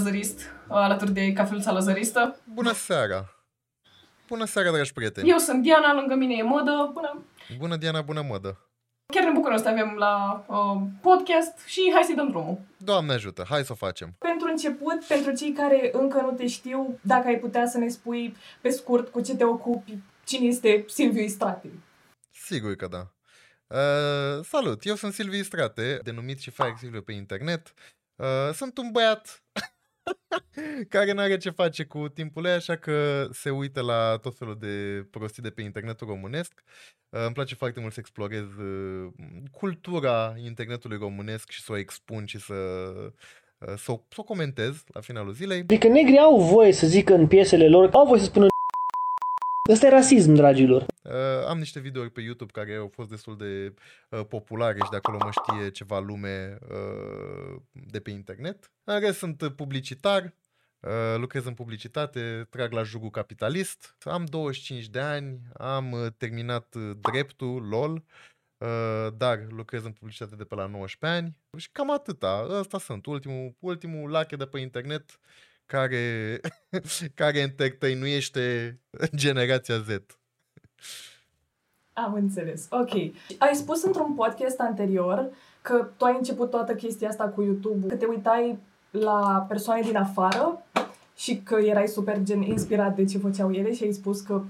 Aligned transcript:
lăzărist 0.00 0.40
alături 0.68 1.12
de 1.12 1.32
Cafeluța 1.32 1.72
Lăzăristă. 1.72 2.36
Bună 2.54 2.72
seara! 2.72 3.34
Bună 4.28 4.44
seara, 4.44 4.70
dragi 4.70 4.92
prieteni! 4.92 5.28
Eu 5.28 5.38
sunt 5.38 5.62
Diana, 5.62 5.94
lângă 5.94 6.14
mine 6.14 6.34
e 6.34 6.42
Mădă. 6.42 6.90
Bună! 6.92 7.24
Bună, 7.58 7.76
Diana, 7.76 8.02
bună 8.02 8.24
mădă! 8.28 8.58
Chiar 9.06 9.24
ne 9.24 9.30
bucurăm 9.30 9.56
să 9.56 9.62
te 9.62 9.68
avem 9.68 9.94
la 9.98 10.44
uh, 10.46 10.80
podcast 11.00 11.58
și 11.66 11.90
hai 11.92 12.02
să-i 12.02 12.14
dăm 12.14 12.28
drumul. 12.28 12.58
Doamne 12.76 13.12
ajută, 13.12 13.44
hai 13.48 13.64
să 13.64 13.72
o 13.72 13.74
facem! 13.74 14.14
Pentru 14.18 14.48
început, 14.48 15.04
pentru 15.04 15.32
cei 15.34 15.52
care 15.52 15.90
încă 15.92 16.20
nu 16.20 16.30
te 16.30 16.46
știu, 16.46 16.98
dacă 17.02 17.26
ai 17.26 17.38
putea 17.38 17.66
să 17.66 17.78
ne 17.78 17.88
spui 17.88 18.36
pe 18.60 18.70
scurt 18.70 19.08
cu 19.08 19.20
ce 19.20 19.36
te 19.36 19.44
ocupi, 19.44 19.98
cine 20.24 20.46
este 20.46 20.84
Silviu 20.88 21.22
Istrate? 21.22 21.70
Sigur 22.30 22.74
că 22.74 22.86
da. 22.86 23.10
Uh, 23.66 24.44
salut, 24.44 24.84
eu 24.84 24.94
sunt 24.94 25.12
Silviu 25.12 25.38
Istrate, 25.38 26.00
denumit 26.02 26.38
și 26.38 26.50
Fire 26.50 26.76
Silviu 26.78 27.02
pe 27.02 27.12
internet. 27.12 27.74
Uh, 28.16 28.54
sunt 28.54 28.78
un 28.78 28.90
băiat 28.90 29.42
care 30.88 31.12
nu 31.12 31.20
are 31.20 31.36
ce 31.36 31.50
face 31.50 31.84
cu 31.84 32.08
timpul 32.08 32.44
ei, 32.44 32.52
așa 32.52 32.76
că 32.76 33.28
se 33.32 33.50
uită 33.50 33.80
la 33.80 34.18
tot 34.22 34.36
felul 34.36 34.56
de 34.58 35.06
prostii 35.10 35.42
de 35.42 35.50
pe 35.50 35.62
internetul 35.62 36.06
românesc. 36.06 36.62
Uh, 37.08 37.24
îmi 37.24 37.34
place 37.34 37.54
foarte 37.54 37.80
mult 37.80 37.92
să 37.92 38.00
explorez 38.00 38.44
uh, 38.58 39.08
cultura 39.50 40.34
internetului 40.44 40.98
românesc 40.98 41.50
și 41.50 41.62
să 41.62 41.72
o 41.72 41.76
expun 41.76 42.24
și 42.24 42.38
să, 42.38 42.54
uh, 42.54 43.74
să, 43.76 43.92
o, 43.92 44.00
să 44.08 44.16
o 44.16 44.22
comentez 44.22 44.84
la 44.86 45.00
finalul 45.00 45.32
zilei. 45.32 45.58
Adică 45.58 45.88
negrii 45.88 46.18
au 46.18 46.40
voie 46.40 46.72
să 46.72 46.86
zică 46.86 47.14
în 47.14 47.26
piesele 47.26 47.68
lor, 47.68 47.90
au 47.92 48.06
voie 48.06 48.20
să 48.20 48.26
spună 48.26 48.46
Ăsta 49.68 49.86
e 49.86 49.90
rasism, 49.90 50.32
dragilor. 50.32 50.86
Uh, 51.02 51.12
am 51.48 51.58
niște 51.58 51.80
videouri 51.80 52.10
pe 52.10 52.20
YouTube 52.20 52.52
care 52.52 52.74
au 52.74 52.90
fost 52.94 53.08
destul 53.08 53.36
de 53.36 53.74
uh, 54.10 54.26
populare 54.28 54.78
și 54.84 54.90
de 54.90 54.96
acolo 54.96 55.18
mă 55.24 55.30
știe 55.30 55.70
ceva 55.70 55.98
lume 55.98 56.58
uh, 56.68 57.60
de 57.72 58.00
pe 58.00 58.10
internet. 58.10 58.72
În 58.84 59.00
rest 59.00 59.18
sunt 59.18 59.52
publicitar, 59.56 60.34
uh, 60.80 61.16
lucrez 61.16 61.44
în 61.44 61.54
publicitate, 61.54 62.46
trag 62.50 62.72
la 62.72 62.82
jugul 62.82 63.10
capitalist. 63.10 63.96
Am 64.00 64.24
25 64.24 64.88
de 64.88 65.00
ani, 65.00 65.40
am 65.54 65.92
uh, 65.92 66.06
terminat 66.16 66.74
uh, 66.74 66.90
dreptul, 67.00 67.68
LOL, 67.68 68.04
uh, 68.58 69.12
dar 69.16 69.46
lucrez 69.48 69.84
în 69.84 69.92
publicitate 69.92 70.36
de 70.36 70.44
pe 70.44 70.54
la 70.54 70.66
19 70.66 71.20
ani 71.20 71.36
și 71.56 71.68
cam 71.72 71.90
atâta. 71.90 72.46
Ăsta 72.50 72.78
sunt, 72.78 73.06
ultimul, 73.06 73.56
ultimul 73.58 74.10
lache 74.10 74.36
de 74.36 74.46
pe 74.46 74.58
internet 74.58 75.20
care, 75.70 76.40
care 77.20 77.38
entertainuiește 77.38 78.76
generația 79.14 79.78
Z. 79.78 79.88
Am 81.92 82.14
înțeles. 82.14 82.66
Ok. 82.70 82.92
Ai 83.38 83.54
spus 83.54 83.82
într-un 83.82 84.14
podcast 84.14 84.60
anterior 84.60 85.28
că 85.62 85.88
tu 85.96 86.04
ai 86.04 86.14
început 86.16 86.50
toată 86.50 86.74
chestia 86.74 87.08
asta 87.08 87.24
cu 87.24 87.42
YouTube, 87.42 87.86
că 87.86 87.94
te 87.94 88.06
uitai 88.06 88.58
la 88.90 89.46
persoane 89.48 89.80
din 89.80 89.96
afară 89.96 90.66
și 91.16 91.36
că 91.36 91.54
erai 91.54 91.88
super 91.88 92.22
gen 92.22 92.42
inspirat 92.42 92.96
de 92.96 93.04
ce 93.04 93.18
făceau 93.18 93.52
ele 93.52 93.74
și 93.74 93.84
ai 93.84 93.92
spus 93.92 94.20
că 94.20 94.42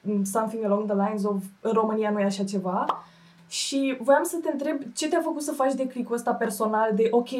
mm, 0.00 0.24
something 0.24 0.64
along 0.64 0.90
the 0.90 1.06
lines 1.06 1.24
of 1.24 1.42
în 1.60 1.72
România 1.72 2.10
nu 2.10 2.20
e 2.20 2.24
așa 2.24 2.44
ceva. 2.44 3.04
Și 3.48 3.96
voiam 4.00 4.24
să 4.24 4.36
te 4.42 4.50
întreb 4.52 4.80
ce 4.94 5.08
te-a 5.08 5.20
făcut 5.22 5.42
să 5.42 5.52
faci 5.52 5.74
de 5.74 5.86
clicul 5.86 6.14
ăsta 6.14 6.34
personal 6.34 6.94
de 6.94 7.08
ok, 7.10 7.30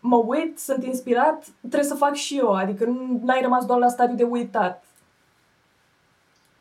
mă 0.00 0.16
uit, 0.16 0.58
sunt 0.58 0.84
inspirat, 0.84 1.46
trebuie 1.60 1.82
să 1.82 1.94
fac 1.94 2.14
și 2.14 2.38
eu, 2.38 2.54
adică 2.54 2.84
nu 2.84 3.22
ai 3.26 3.40
rămas 3.42 3.66
doar 3.66 3.78
la 3.78 3.88
stadiu 3.88 4.16
de 4.16 4.22
uitat. 4.22 4.82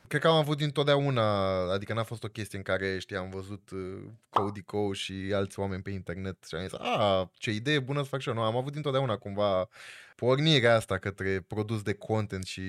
Cred 0.07 0.21
că 0.21 0.27
am 0.27 0.35
avut 0.35 0.57
dintotdeauna, 0.57 1.57
adică 1.73 1.93
n-a 1.93 2.03
fost 2.03 2.23
o 2.23 2.27
chestie 2.27 2.57
în 2.57 2.63
care, 2.63 2.99
știi, 2.99 3.15
am 3.15 3.29
văzut 3.29 3.69
uh, 3.69 4.03
Codico 4.29 4.93
și 4.93 5.13
alți 5.33 5.59
oameni 5.59 5.81
pe 5.81 5.89
internet 5.89 6.43
și 6.47 6.55
am 6.55 6.61
zis, 6.61 6.73
a, 6.73 7.31
ce 7.33 7.51
idee 7.51 7.79
bună 7.79 8.01
să 8.01 8.07
fac 8.07 8.19
și 8.19 8.29
eu. 8.29 8.35
Nu, 8.35 8.41
am 8.41 8.55
avut 8.55 8.73
dintotdeauna 8.73 9.17
cumva 9.17 9.69
pornirea 10.15 10.75
asta 10.75 10.97
către 10.97 11.41
produs 11.47 11.81
de 11.81 11.93
content 11.93 12.45
și 12.45 12.61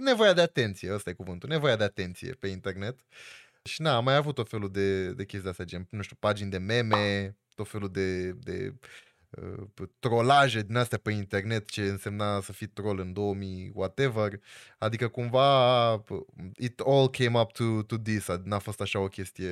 nevoia 0.00 0.32
de 0.32 0.40
atenție, 0.40 0.94
ăsta 0.94 1.10
e 1.10 1.12
cuvântul, 1.12 1.48
nevoia 1.48 1.76
de 1.76 1.84
atenție 1.84 2.36
pe 2.40 2.46
internet. 2.46 2.98
Și 3.62 3.82
na, 3.82 3.96
am 3.96 4.04
mai 4.04 4.16
avut 4.16 4.34
tot 4.34 4.48
felul 4.48 4.70
de, 4.70 5.12
de 5.12 5.24
chestii 5.24 5.50
astea, 5.50 5.64
gen, 5.64 5.86
nu 5.90 6.02
știu, 6.02 6.16
pagini 6.20 6.50
de 6.50 6.58
meme, 6.58 7.36
tot 7.54 7.68
felul 7.68 7.90
de, 7.90 8.30
de 8.30 8.72
uh, 8.72 9.07
trolaje 9.98 10.62
din 10.62 10.76
astea 10.76 10.98
pe 10.98 11.12
internet, 11.12 11.70
ce 11.70 11.82
însemna 11.82 12.40
să 12.40 12.52
fii 12.52 12.66
troll 12.66 12.98
în 12.98 13.12
2000, 13.12 13.70
whatever. 13.74 14.40
Adică 14.78 15.08
cumva 15.08 15.92
it 16.56 16.80
all 16.80 17.10
came 17.10 17.40
up 17.40 17.52
to, 17.52 17.82
to 17.82 17.98
this. 17.98 18.26
N-a 18.44 18.58
fost 18.58 18.80
așa 18.80 18.98
o 18.98 19.08
chestie 19.08 19.48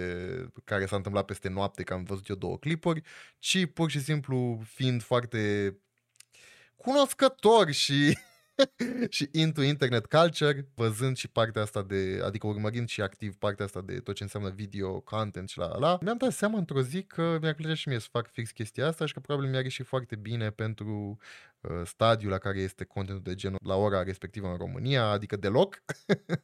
care 0.65 0.87
s-a 0.87 0.97
întâmplat 0.97 1.25
peste 1.25 1.49
noapte, 1.49 1.83
că 1.83 1.93
am 1.93 2.03
văzut 2.03 2.29
eu 2.29 2.37
două 2.37 2.59
clipuri, 2.59 3.03
ci 3.39 3.67
pur 3.75 3.91
și 3.91 4.01
simplu 4.01 4.61
fiind 4.65 5.03
foarte 5.03 5.75
cunoscător 6.77 7.71
și 7.71 8.19
și 9.09 9.29
into 9.33 9.63
internet 9.63 10.07
culture, 10.07 10.69
văzând 10.75 11.17
și 11.17 11.29
partea 11.29 11.63
asta 11.63 11.83
de, 11.83 12.21
adică 12.25 12.47
urmărind 12.47 12.89
și 12.89 13.01
activ 13.01 13.35
partea 13.35 13.65
asta 13.65 13.81
de 13.81 13.99
tot 13.99 14.15
ce 14.15 14.23
înseamnă 14.23 14.51
video, 14.51 15.01
content 15.01 15.49
și 15.49 15.59
la 15.59 15.79
la, 15.79 15.99
mi-am 16.01 16.17
dat 16.17 16.33
seama 16.33 16.59
într-o 16.59 16.83
zi 16.83 17.03
că 17.03 17.39
mi-ar 17.41 17.55
plăcea 17.55 17.75
și 17.75 17.89
mie 17.89 17.99
să 17.99 18.09
fac 18.11 18.31
fix 18.31 18.51
chestia 18.51 18.87
asta 18.87 19.07
și 19.07 19.13
că 19.13 19.21
probabil 19.21 19.51
mi-ar 19.51 19.63
ieși 19.63 19.83
foarte 19.83 20.17
bine 20.17 20.51
pentru 20.51 21.19
uh, 21.61 21.71
stadiul 21.85 22.31
la 22.31 22.39
care 22.39 22.59
este 22.59 22.85
contentul 22.85 23.25
de 23.25 23.35
genul 23.35 23.59
la 23.65 23.75
ora 23.75 24.03
respectivă 24.03 24.49
în 24.49 24.57
România, 24.57 25.05
adică 25.05 25.37
deloc. 25.37 25.83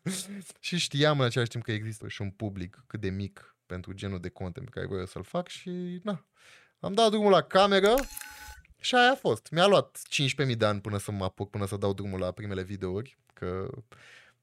și 0.60 0.78
știam 0.78 1.18
în 1.18 1.24
același 1.24 1.50
timp 1.50 1.64
că 1.64 1.72
există 1.72 2.08
și 2.08 2.22
un 2.22 2.30
public 2.30 2.84
cât 2.86 3.00
de 3.00 3.10
mic 3.10 3.56
pentru 3.66 3.92
genul 3.92 4.20
de 4.20 4.28
content 4.28 4.66
pe 4.66 4.72
care 4.74 4.86
vreau 4.86 5.06
să-l 5.06 5.24
fac 5.24 5.48
și 5.48 6.00
na, 6.02 6.26
am 6.80 6.92
dat 6.92 7.10
drumul 7.10 7.30
la 7.30 7.42
cameră 7.42 7.94
și 8.82 8.94
aia 8.94 9.10
a 9.10 9.14
fost. 9.14 9.48
Mi-a 9.50 9.66
luat 9.66 10.00
15.000 10.46 10.56
de 10.56 10.64
ani 10.64 10.80
până 10.80 10.98
să 10.98 11.10
mă 11.10 11.24
apuc, 11.24 11.50
până 11.50 11.66
să 11.66 11.76
dau 11.76 11.92
drumul 11.92 12.18
la 12.20 12.30
primele 12.30 12.62
videouri, 12.62 13.18
că 13.34 13.68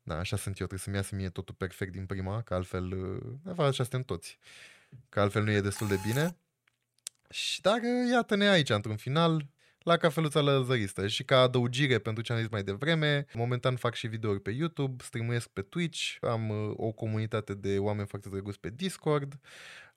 da, 0.04 0.18
așa 0.18 0.38
sunt 0.38 0.60
eu, 0.60 0.68
trebuie 0.68 0.80
să-mi 0.80 0.96
iasă 0.96 1.16
mie 1.16 1.30
totul 1.30 1.56
perfect 1.56 1.92
din 1.92 2.06
prima, 2.06 2.42
că 2.42 2.54
altfel, 2.54 2.92
uh, 3.46 3.60
așa 3.60 3.72
suntem 3.72 4.04
toți, 4.04 4.38
că 5.10 5.20
altfel 5.20 5.44
nu 5.44 5.52
e 5.52 5.62
destul 5.62 5.88
de 5.88 6.00
bine. 6.06 6.38
Și 7.30 7.62
dar 7.62 7.80
iată-ne 8.12 8.50
aici, 8.50 8.70
într-un 8.70 8.96
final, 8.96 9.46
la 9.84 9.98
cafeluța 9.98 10.42
lăzăristă 10.42 11.08
și 11.08 11.24
ca 11.24 11.40
adăugire 11.40 12.00
pentru 12.00 12.24
ce 12.24 12.34
am 12.34 12.40
zis 12.40 12.50
mai 12.50 12.64
devreme, 12.64 13.26
momentan 13.34 13.76
fac 13.76 13.96
și 13.96 14.08
videouri 14.08 14.42
pe 14.42 14.52
YouTube, 14.52 15.04
streamuiesc 15.04 15.48
pe 15.48 15.62
Twitch, 15.62 16.16
am 16.22 16.50
uh, 16.50 16.74
o 16.76 16.92
comunitate 16.92 17.54
de 17.54 17.80
oameni 17.80 18.08
foarte 18.08 18.30
drăguți 18.30 18.60
pe 18.60 18.70
Discord, 18.70 19.40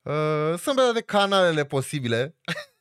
uh, 0.02 0.54
sunt 0.58 0.76
de 0.94 1.00
canalele 1.00 1.64
posibile 1.64 2.34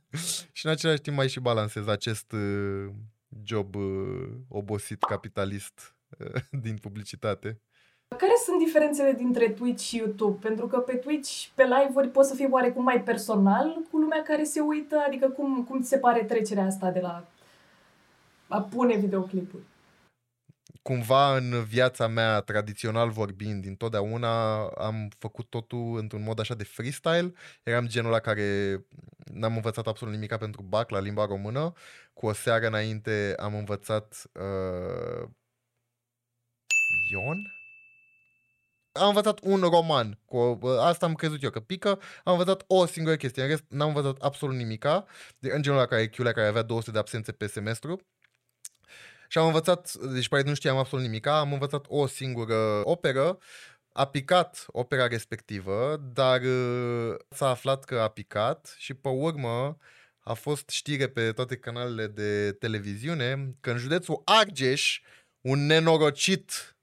și 0.52 0.66
în 0.66 0.72
același 0.72 1.00
timp 1.00 1.16
mai 1.16 1.28
și 1.28 1.40
balancez 1.40 1.86
acest 1.86 2.32
uh, 2.32 2.90
job 3.44 3.74
uh, 3.74 4.28
obosit 4.48 5.02
capitalist 5.02 5.94
uh, 6.18 6.42
din 6.64 6.76
publicitate. 6.76 7.60
Care 8.16 8.32
sunt 8.44 8.58
diferențele 8.64 9.12
dintre 9.12 9.50
Twitch 9.50 9.82
și 9.82 9.96
YouTube? 9.96 10.38
Pentru 10.40 10.66
că 10.66 10.78
pe 10.78 10.94
Twitch, 10.94 11.46
pe 11.54 11.62
live-uri, 11.62 12.08
poți 12.08 12.28
să 12.28 12.34
fii 12.34 12.48
oarecum 12.50 12.82
mai 12.82 13.02
personal 13.02 13.76
cu 13.90 13.98
lumea 13.98 14.22
care 14.22 14.44
se 14.44 14.60
uită? 14.60 15.02
Adică 15.06 15.28
cum, 15.28 15.64
cum 15.64 15.82
ți 15.82 15.88
se 15.88 15.98
pare 15.98 16.24
trecerea 16.24 16.64
asta 16.64 16.90
de 16.90 17.00
la 17.00 17.26
a 18.48 18.60
pune 18.60 18.96
videoclipuri? 18.96 19.62
Cumva 20.82 21.36
în 21.36 21.64
viața 21.64 22.06
mea, 22.06 22.40
tradițional 22.40 23.10
vorbind, 23.10 23.66
întotdeauna 23.66 24.64
am 24.66 25.08
făcut 25.18 25.50
totul 25.50 25.98
într-un 25.98 26.22
mod 26.22 26.38
așa 26.38 26.54
de 26.54 26.64
freestyle. 26.64 27.32
Eram 27.62 27.86
genul 27.86 28.10
la 28.10 28.18
care 28.18 28.78
n-am 29.24 29.54
învățat 29.54 29.86
absolut 29.86 30.14
nimic 30.14 30.36
pentru 30.36 30.62
BAC 30.62 30.90
la 30.90 31.00
limba 31.00 31.26
română. 31.26 31.72
Cu 32.12 32.26
o 32.26 32.32
seară 32.32 32.66
înainte 32.66 33.34
am 33.38 33.54
învățat 33.54 34.22
uh, 34.32 35.28
Ion? 37.10 37.38
Am 38.92 39.08
învățat 39.08 39.38
un 39.42 39.60
roman, 39.60 40.18
cu, 40.24 40.36
uh, 40.36 40.78
asta 40.78 41.06
am 41.06 41.14
crezut 41.14 41.42
eu 41.42 41.50
că 41.50 41.60
pică, 41.60 41.88
am 42.24 42.32
învățat 42.32 42.64
o 42.66 42.86
singură 42.86 43.16
chestie, 43.16 43.42
în 43.42 43.48
rest 43.48 43.64
n-am 43.68 43.88
învățat 43.88 44.16
absolut 44.22 44.56
nimica, 44.56 45.04
de, 45.38 45.50
în 45.52 45.62
genul 45.62 45.78
la 45.78 45.86
care 45.86 46.08
Chiulea 46.08 46.32
care 46.32 46.46
avea 46.46 46.62
200 46.62 46.90
de 46.90 46.98
absențe 46.98 47.32
pe 47.32 47.46
semestru, 47.46 48.00
și 49.32 49.38
am 49.38 49.46
învățat, 49.46 49.92
deci 49.92 50.28
pare 50.28 50.42
nu 50.42 50.54
știam 50.54 50.76
absolut 50.76 51.04
nimic, 51.04 51.26
am 51.26 51.52
învățat 51.52 51.84
o 51.88 52.06
singură 52.06 52.80
operă, 52.84 53.38
a 53.92 54.06
picat 54.06 54.64
opera 54.66 55.06
respectivă, 55.06 55.96
dar 56.12 56.40
uh, 56.40 57.14
s-a 57.28 57.48
aflat 57.48 57.84
că 57.84 58.00
a 58.00 58.08
picat 58.08 58.74
și 58.78 58.94
pe 58.94 59.08
urmă 59.08 59.76
a 60.18 60.32
fost 60.32 60.68
știre 60.68 61.08
pe 61.08 61.32
toate 61.32 61.56
canalele 61.56 62.06
de 62.06 62.52
televiziune 62.52 63.54
că 63.60 63.70
în 63.70 63.76
județul 63.76 64.22
Argeș 64.24 65.00
un 65.40 65.66
nenorocit, 65.66 66.76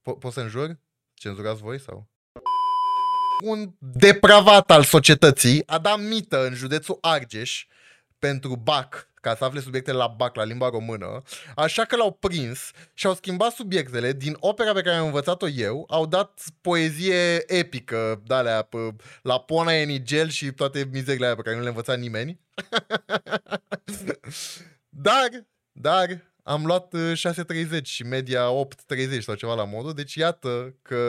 po- 0.00 0.18
pot 0.18 0.32
să 0.32 0.40
înjur? 0.40 0.78
Cenzurați 1.14 1.60
voi 1.60 1.80
sau? 1.80 2.08
Un 3.44 3.72
depravat 3.78 4.70
al 4.70 4.84
societății 4.84 5.66
a 5.66 5.78
dat 5.78 6.00
mită 6.00 6.46
în 6.46 6.54
județul 6.54 6.98
Argeș 7.00 7.66
pentru 8.18 8.56
BAC 8.56 9.08
ca 9.26 9.34
să 9.34 9.44
afle 9.44 9.60
subiectele 9.60 9.96
la 9.96 10.06
BAC, 10.06 10.36
la 10.36 10.44
limba 10.44 10.68
română, 10.68 11.22
așa 11.54 11.84
că 11.84 11.96
l-au 11.96 12.12
prins 12.12 12.70
și 12.94 13.06
au 13.06 13.14
schimbat 13.14 13.52
subiectele 13.52 14.12
din 14.12 14.36
opera 14.40 14.72
pe 14.72 14.80
care 14.80 14.96
am 14.96 15.06
învățat-o 15.06 15.48
eu, 15.48 15.86
au 15.88 16.06
dat 16.06 16.42
poezie 16.60 17.52
epică, 17.58 18.22
de 18.26 18.66
la 19.22 19.40
Pona 19.40 19.72
Enigel 19.72 20.28
și 20.28 20.52
toate 20.52 20.88
mizerile 20.92 21.24
alea 21.24 21.36
pe 21.36 21.42
care 21.42 21.56
nu 21.56 21.62
le 21.62 21.68
învăța 21.68 21.94
nimeni. 21.94 22.38
Dar, 24.88 25.28
dar, 25.72 26.32
am 26.42 26.66
luat 26.66 26.92
uh, 26.92 27.12
6.30 27.78 27.82
și 27.82 28.02
media 28.02 28.44
8.30 28.96 29.20
sau 29.20 29.34
ceva 29.34 29.54
la 29.54 29.64
modul, 29.64 29.92
deci 29.92 30.14
iată 30.14 30.74
că 30.82 31.00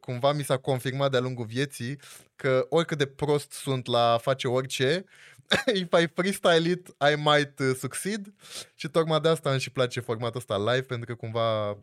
cumva 0.00 0.32
mi 0.32 0.44
s-a 0.44 0.56
confirmat 0.56 1.10
de-a 1.10 1.20
lungul 1.20 1.44
vieții 1.44 1.98
că 2.36 2.66
oricât 2.68 2.98
de 2.98 3.06
prost 3.06 3.52
sunt 3.52 3.86
la 3.86 4.12
a 4.12 4.18
face 4.18 4.48
orice, 4.48 5.04
if 5.74 5.92
I 5.92 6.06
freestyle 6.06 6.70
it, 6.70 6.88
I 6.88 7.16
might 7.16 7.58
uh, 7.58 7.74
succeed. 7.78 8.34
Și 8.74 8.88
tocmai 8.88 9.20
de 9.20 9.28
asta 9.28 9.50
îmi 9.50 9.60
și 9.60 9.70
place 9.70 10.00
formatul 10.00 10.36
ăsta 10.36 10.58
live, 10.58 10.82
pentru 10.82 11.06
că 11.06 11.14
cumva, 11.14 11.70
uh, 11.70 11.76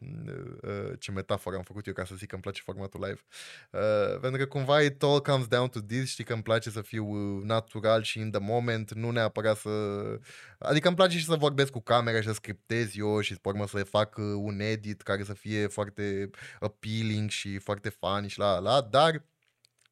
uh, 0.62 0.92
ce 1.00 1.12
metaforă 1.12 1.56
am 1.56 1.64
făcut 1.64 1.88
eu 1.88 1.94
ca 1.94 2.06
să 2.06 2.16
zic 2.16 2.28
că 2.28 2.34
îmi 2.34 2.44
place 2.44 2.62
formatul 2.66 3.00
live, 3.00 3.22
uh, 3.72 4.20
pentru 4.20 4.40
că 4.40 4.46
cumva 4.46 4.82
it 4.82 5.04
all 5.04 5.22
comes 5.22 5.48
down 5.48 5.68
to 5.68 5.80
this, 5.80 6.10
știi 6.10 6.24
că 6.24 6.34
îmi 6.34 6.44
place 6.44 6.70
să 6.70 6.82
fiu 6.82 7.06
uh, 7.06 7.44
natural 7.44 8.04
și 8.04 8.20
in 8.20 8.32
the 8.32 8.42
moment, 8.42 8.94
nu 8.94 9.12
neapărat 9.12 9.58
să... 9.58 9.70
Adică 10.60 10.88
îmi 10.88 10.98
place 10.98 11.18
și 11.18 11.26
să 11.26 11.36
vorbesc 11.36 11.72
cu 11.72 11.82
camera 11.82 12.22
și 12.22 12.28
să 12.28 12.34
scriptez 12.34 12.96
eu 12.96 13.20
și 13.22 13.34
pe 13.34 13.48
urmă 13.48 13.68
să 13.68 13.84
fac 13.84 14.18
uh, 14.18 14.24
un 14.36 14.60
edit 14.60 15.02
care 15.02 15.24
să 15.24 15.34
fie 15.34 15.68
foarte 15.68 16.30
appealing 16.60 17.30
și 17.30 17.58
foarte 17.58 17.90
funny 17.90 18.28
și 18.28 18.40
la 18.40 18.60
la, 18.60 18.82
dar 18.82 19.24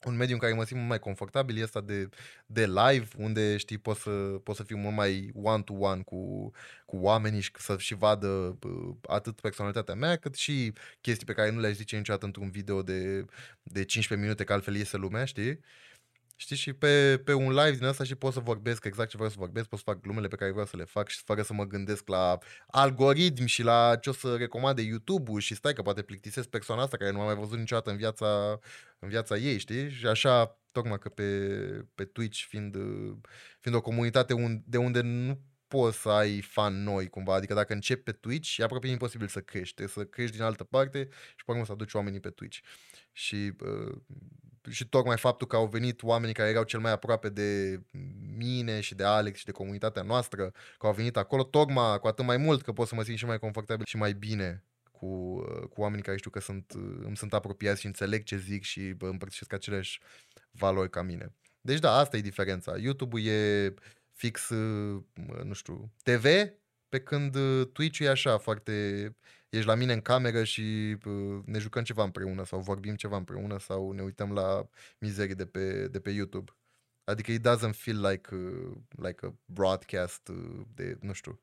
un 0.04 0.16
mediu 0.16 0.34
în 0.34 0.40
care 0.40 0.54
mă 0.54 0.64
simt 0.64 0.78
mult 0.78 0.90
mai 0.90 1.00
confortabil 1.00 1.62
este 1.62 1.82
de, 1.82 2.10
de 2.46 2.66
live, 2.66 3.08
unde 3.18 3.58
știi, 3.58 3.78
pot 3.78 3.98
să, 3.98 4.10
pot 4.44 4.56
să 4.56 4.64
fiu 4.64 4.78
mult 4.78 4.96
mai 4.96 5.32
one-to-one 5.34 6.02
cu, 6.02 6.52
cu 6.86 6.98
oamenii 6.98 7.42
și 7.42 7.52
să 7.58 7.78
și 7.78 7.96
vadă 7.96 8.58
uh, 8.64 8.96
atât 9.08 9.40
personalitatea 9.42 9.94
mea, 9.94 10.16
cât 10.16 10.36
și 10.36 10.74
chestii 11.02 11.26
pe 11.26 11.34
care 11.34 11.52
nu 11.52 11.60
le-aș 11.60 11.74
zice 11.74 11.98
niciodată 11.98 12.26
într-un 12.26 12.50
video 12.50 12.82
de, 12.82 13.26
de 13.64 13.84
15 13.84 14.28
minute, 14.28 14.44
că 14.44 14.54
altfel 14.54 14.76
iese 14.76 14.98
lumea, 14.98 15.26
știi? 15.26 15.60
Știi, 16.40 16.56
și 16.56 16.74
pe, 16.74 17.22
pe 17.24 17.34
un 17.34 17.54
live 17.54 17.72
din 17.72 17.86
asta 17.86 18.04
și 18.04 18.16
pot 18.16 18.34
să 18.34 18.40
vorbesc 18.40 18.86
exact 18.86 19.10
ce 19.10 19.16
vreau 19.16 19.32
să 19.32 19.36
vorbesc, 19.40 19.68
pot 19.68 19.80
să 19.80 19.86
fac 19.88 20.02
glumele 20.02 20.28
pe 20.28 20.36
care 20.36 20.52
vreau 20.52 20.66
să 20.66 20.78
le 20.78 20.84
fac 20.84 21.08
și 21.08 21.22
fără 21.24 21.42
să 21.42 21.54
mă 21.54 21.66
gândesc 21.66 22.08
la 22.08 22.38
algoritmi 22.68 23.48
și 23.48 23.64
la 23.64 23.96
ce 24.02 24.10
o 24.10 24.14
să 24.14 24.36
recomande 24.36 24.82
YouTube-ul 24.82 25.40
și 25.40 25.56
stai 25.56 25.74
că 25.74 25.82
poate 25.82 26.02
plictisesc 26.02 26.48
persoana 26.48 26.82
asta 26.82 26.98
care 26.98 27.12
nu 27.12 27.20
am 27.20 27.26
mai 27.26 27.36
văzut 27.36 27.58
niciodată 27.58 27.90
în 27.90 27.98
viața, 27.98 28.60
în 29.00 29.10
viața 29.10 29.38
ei, 29.38 29.58
știi? 29.58 29.90
Și 29.90 30.06
așa, 30.08 30.60
tocmai 30.72 31.00
că 31.00 31.10
pe, 31.10 31.26
pe 31.96 32.06
Twitch, 32.06 32.46
fiind, 32.48 32.76
fiind 33.60 33.78
o 33.78 33.82
comunitate 33.82 34.34
un, 34.34 34.62
de 34.66 34.78
unde 34.78 35.02
nu 35.02 35.42
poți 35.68 35.98
să 35.98 36.10
ai 36.10 36.42
fan 36.42 36.84
noi 36.84 37.10
cumva, 37.10 37.34
adică 37.34 37.54
dacă 37.54 37.74
începi 37.74 38.04
pe 38.04 38.12
Twitch, 38.12 38.58
e 38.58 38.64
aproape 38.64 38.88
imposibil 38.88 39.28
să 39.28 39.40
crești, 39.40 39.76
trebuie 39.76 40.06
să 40.06 40.10
crești 40.10 40.36
din 40.36 40.46
altă 40.46 40.64
parte 40.64 41.08
și 41.36 41.46
pe 41.46 41.52
urmă 41.52 41.66
să 41.66 41.72
aduci 41.72 41.94
oamenii 41.94 42.20
pe 42.20 42.30
Twitch. 42.30 42.60
Și 43.12 43.54
uh, 43.60 43.98
și 44.70 44.88
tocmai 44.88 45.18
faptul 45.18 45.48
că 45.48 45.56
au 45.56 45.68
venit 45.68 46.04
oamenii 46.04 46.34
care 46.34 46.50
erau 46.50 46.64
cel 46.64 46.80
mai 46.80 46.92
aproape 46.92 47.30
de 47.30 47.82
mine 48.38 48.80
și 48.80 48.96
de 48.96 49.04
Alex 49.04 49.40
și 49.40 49.46
de 49.46 49.52
comunitatea 49.52 50.02
noastră, 50.02 50.52
că 50.78 50.88
au 50.88 50.94
venit 50.94 51.18
acolo, 51.18 51.44
tocmai 51.44 52.00
cu 52.00 52.08
atât 52.08 52.26
mai 52.26 52.38
mult 52.38 52.62
că 52.62 52.72
pot 52.72 52.88
să 52.88 52.96
mă 52.96 53.04
simt 53.04 53.18
și 53.18 53.26
mai 53.26 53.40
confortabil 53.40 53.86
și 53.86 53.98
mai 53.98 54.14
bine 54.14 54.64
cu, 54.92 55.40
cu 55.70 55.82
oamenii 55.82 56.04
care 56.04 56.18
știu 56.18 56.30
că 56.30 56.40
sunt, 56.40 56.72
îmi 57.04 57.18
sunt 57.18 57.34
apropiați 57.34 57.80
și 57.80 57.86
înțeleg 57.86 58.24
ce 58.24 58.38
zic 58.38 58.64
și 58.64 58.96
împărtășesc 59.00 59.54
aceleași 59.54 60.02
valori 60.52 60.90
ca 60.90 61.02
mine. 61.02 61.34
Deci 61.62 61.80
da, 61.80 61.98
asta 61.98 62.18
e 62.18 62.22
diferența. 62.22 62.78
YouTube-ul 62.78 63.26
e 63.26 63.74
fix, 64.14 64.50
nu 65.44 65.54
știu, 65.54 65.92
TV, 66.04 66.26
pe 66.90 67.00
când 67.00 67.38
Twitch-ul 67.72 68.06
e 68.06 68.10
așa, 68.10 68.38
foarte 68.38 69.16
ești 69.50 69.68
la 69.68 69.76
mine 69.76 69.94
în 69.94 70.02
cameră 70.02 70.44
și 70.44 70.98
uh, 71.06 71.42
ne 71.46 71.60
jucăm 71.60 71.84
ceva 71.84 72.04
împreună 72.04 72.46
sau 72.46 72.60
vorbim 72.60 72.96
ceva 72.96 73.18
împreună 73.18 73.60
sau 73.60 73.92
ne 73.92 74.02
uităm 74.02 74.34
la 74.34 74.70
mizerii 75.00 75.36
de 75.36 75.46
pe, 75.46 75.88
de 75.88 76.00
pe 76.00 76.10
YouTube. 76.10 76.52
Adică 77.04 77.32
it 77.32 77.48
doesn't 77.48 77.76
feel 77.76 78.08
like, 78.08 78.36
uh, 78.36 78.76
like 78.90 79.26
a 79.26 79.34
broadcast 79.46 80.28
uh, 80.28 80.62
de, 80.74 80.98
nu 81.02 81.14
știu, 81.14 81.42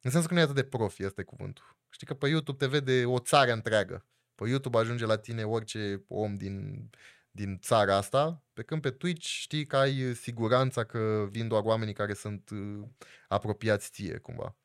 în 0.00 0.10
sensul 0.10 0.28
că 0.28 0.34
nu 0.34 0.40
e 0.40 0.42
atât 0.42 0.54
de 0.54 0.64
profi, 0.64 1.04
este 1.04 1.22
cuvântul. 1.22 1.76
Știi 1.90 2.06
că 2.06 2.14
pe 2.14 2.28
YouTube 2.28 2.58
te 2.58 2.66
vede 2.66 3.04
o 3.04 3.18
țară 3.18 3.52
întreagă. 3.52 4.06
Pe 4.34 4.48
YouTube 4.48 4.78
ajunge 4.78 5.04
la 5.04 5.16
tine 5.16 5.44
orice 5.44 6.04
om 6.08 6.34
din, 6.34 6.88
din 7.30 7.58
țara 7.58 7.96
asta, 7.96 8.44
pe 8.52 8.62
când 8.62 8.82
pe 8.82 8.90
Twitch 8.90 9.26
știi 9.26 9.66
că 9.66 9.76
ai 9.76 10.14
siguranța 10.14 10.84
că 10.84 11.26
vin 11.30 11.48
doar 11.48 11.62
oamenii 11.64 11.94
care 11.94 12.14
sunt 12.14 12.50
uh, 12.50 12.88
apropiați 13.28 13.90
ție, 13.90 14.18
cumva. 14.18 14.56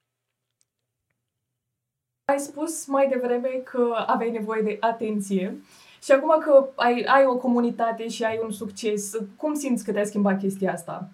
Ai 2.31 2.39
spus 2.39 2.85
mai 2.85 3.07
devreme 3.07 3.47
că 3.47 4.03
aveai 4.07 4.31
nevoie 4.31 4.61
de 4.61 4.77
atenție 4.79 5.57
și 6.03 6.11
acum 6.11 6.39
că 6.39 6.69
ai, 6.75 7.05
ai 7.07 7.25
o 7.25 7.35
comunitate 7.35 8.07
și 8.07 8.23
ai 8.23 8.39
un 8.43 8.51
succes, 8.51 9.11
cum 9.35 9.53
simți 9.53 9.83
că 9.83 9.91
te-a 9.91 10.05
schimbat 10.05 10.39
chestia 10.39 10.71
asta? 10.71 11.09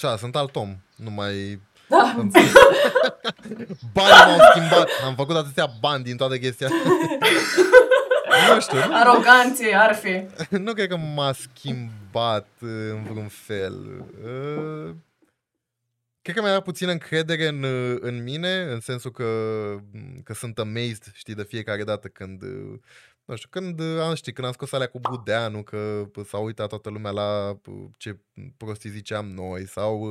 Da, 0.00 0.16
sunt 0.16 0.36
alt 0.36 0.56
om, 0.56 0.76
nu 0.96 1.10
mai... 1.10 1.60
Da. 1.88 2.14
Banii 3.94 4.24
m-au 4.26 4.38
schimbat, 4.50 4.88
am 5.04 5.14
făcut 5.14 5.36
atâția 5.36 5.70
bani 5.80 6.04
din 6.04 6.16
toată 6.16 6.38
chestia 6.38 6.68
Nu 8.54 8.60
știu. 8.60 8.78
Nu, 8.78 8.94
Aroganție, 8.94 9.74
ar 9.74 9.94
fi. 9.94 10.26
nu 10.66 10.72
cred 10.72 10.88
că 10.88 10.96
m-a 11.14 11.32
schimbat 11.32 12.48
în 12.60 13.02
vreun 13.02 13.28
fel. 13.28 14.04
Uh, 16.22 16.32
Cred 16.32 16.34
că 16.34 16.42
mi-a 16.42 16.60
puțin 16.60 16.88
încredere 16.88 17.46
în, 17.48 17.64
în 18.00 18.22
mine, 18.22 18.62
în 18.62 18.80
sensul 18.80 19.10
că, 19.10 19.24
că 20.24 20.34
sunt 20.34 20.58
amazed, 20.58 21.10
știi, 21.12 21.34
de 21.34 21.42
fiecare 21.42 21.84
dată 21.84 22.08
când, 22.08 22.42
nu 23.24 23.36
știu, 23.36 23.48
când 23.50 23.80
am, 23.80 24.14
știi, 24.14 24.32
când 24.32 24.46
am 24.46 24.52
scos 24.52 24.72
alea 24.72 24.86
cu 24.86 25.00
Budeanu, 25.00 25.62
că 25.62 26.10
s-a 26.24 26.38
uitat 26.38 26.68
toată 26.68 26.90
lumea 26.90 27.10
la 27.10 27.60
ce 27.96 28.18
prostii 28.56 28.90
ziceam 28.90 29.26
noi, 29.26 29.66
sau 29.66 30.06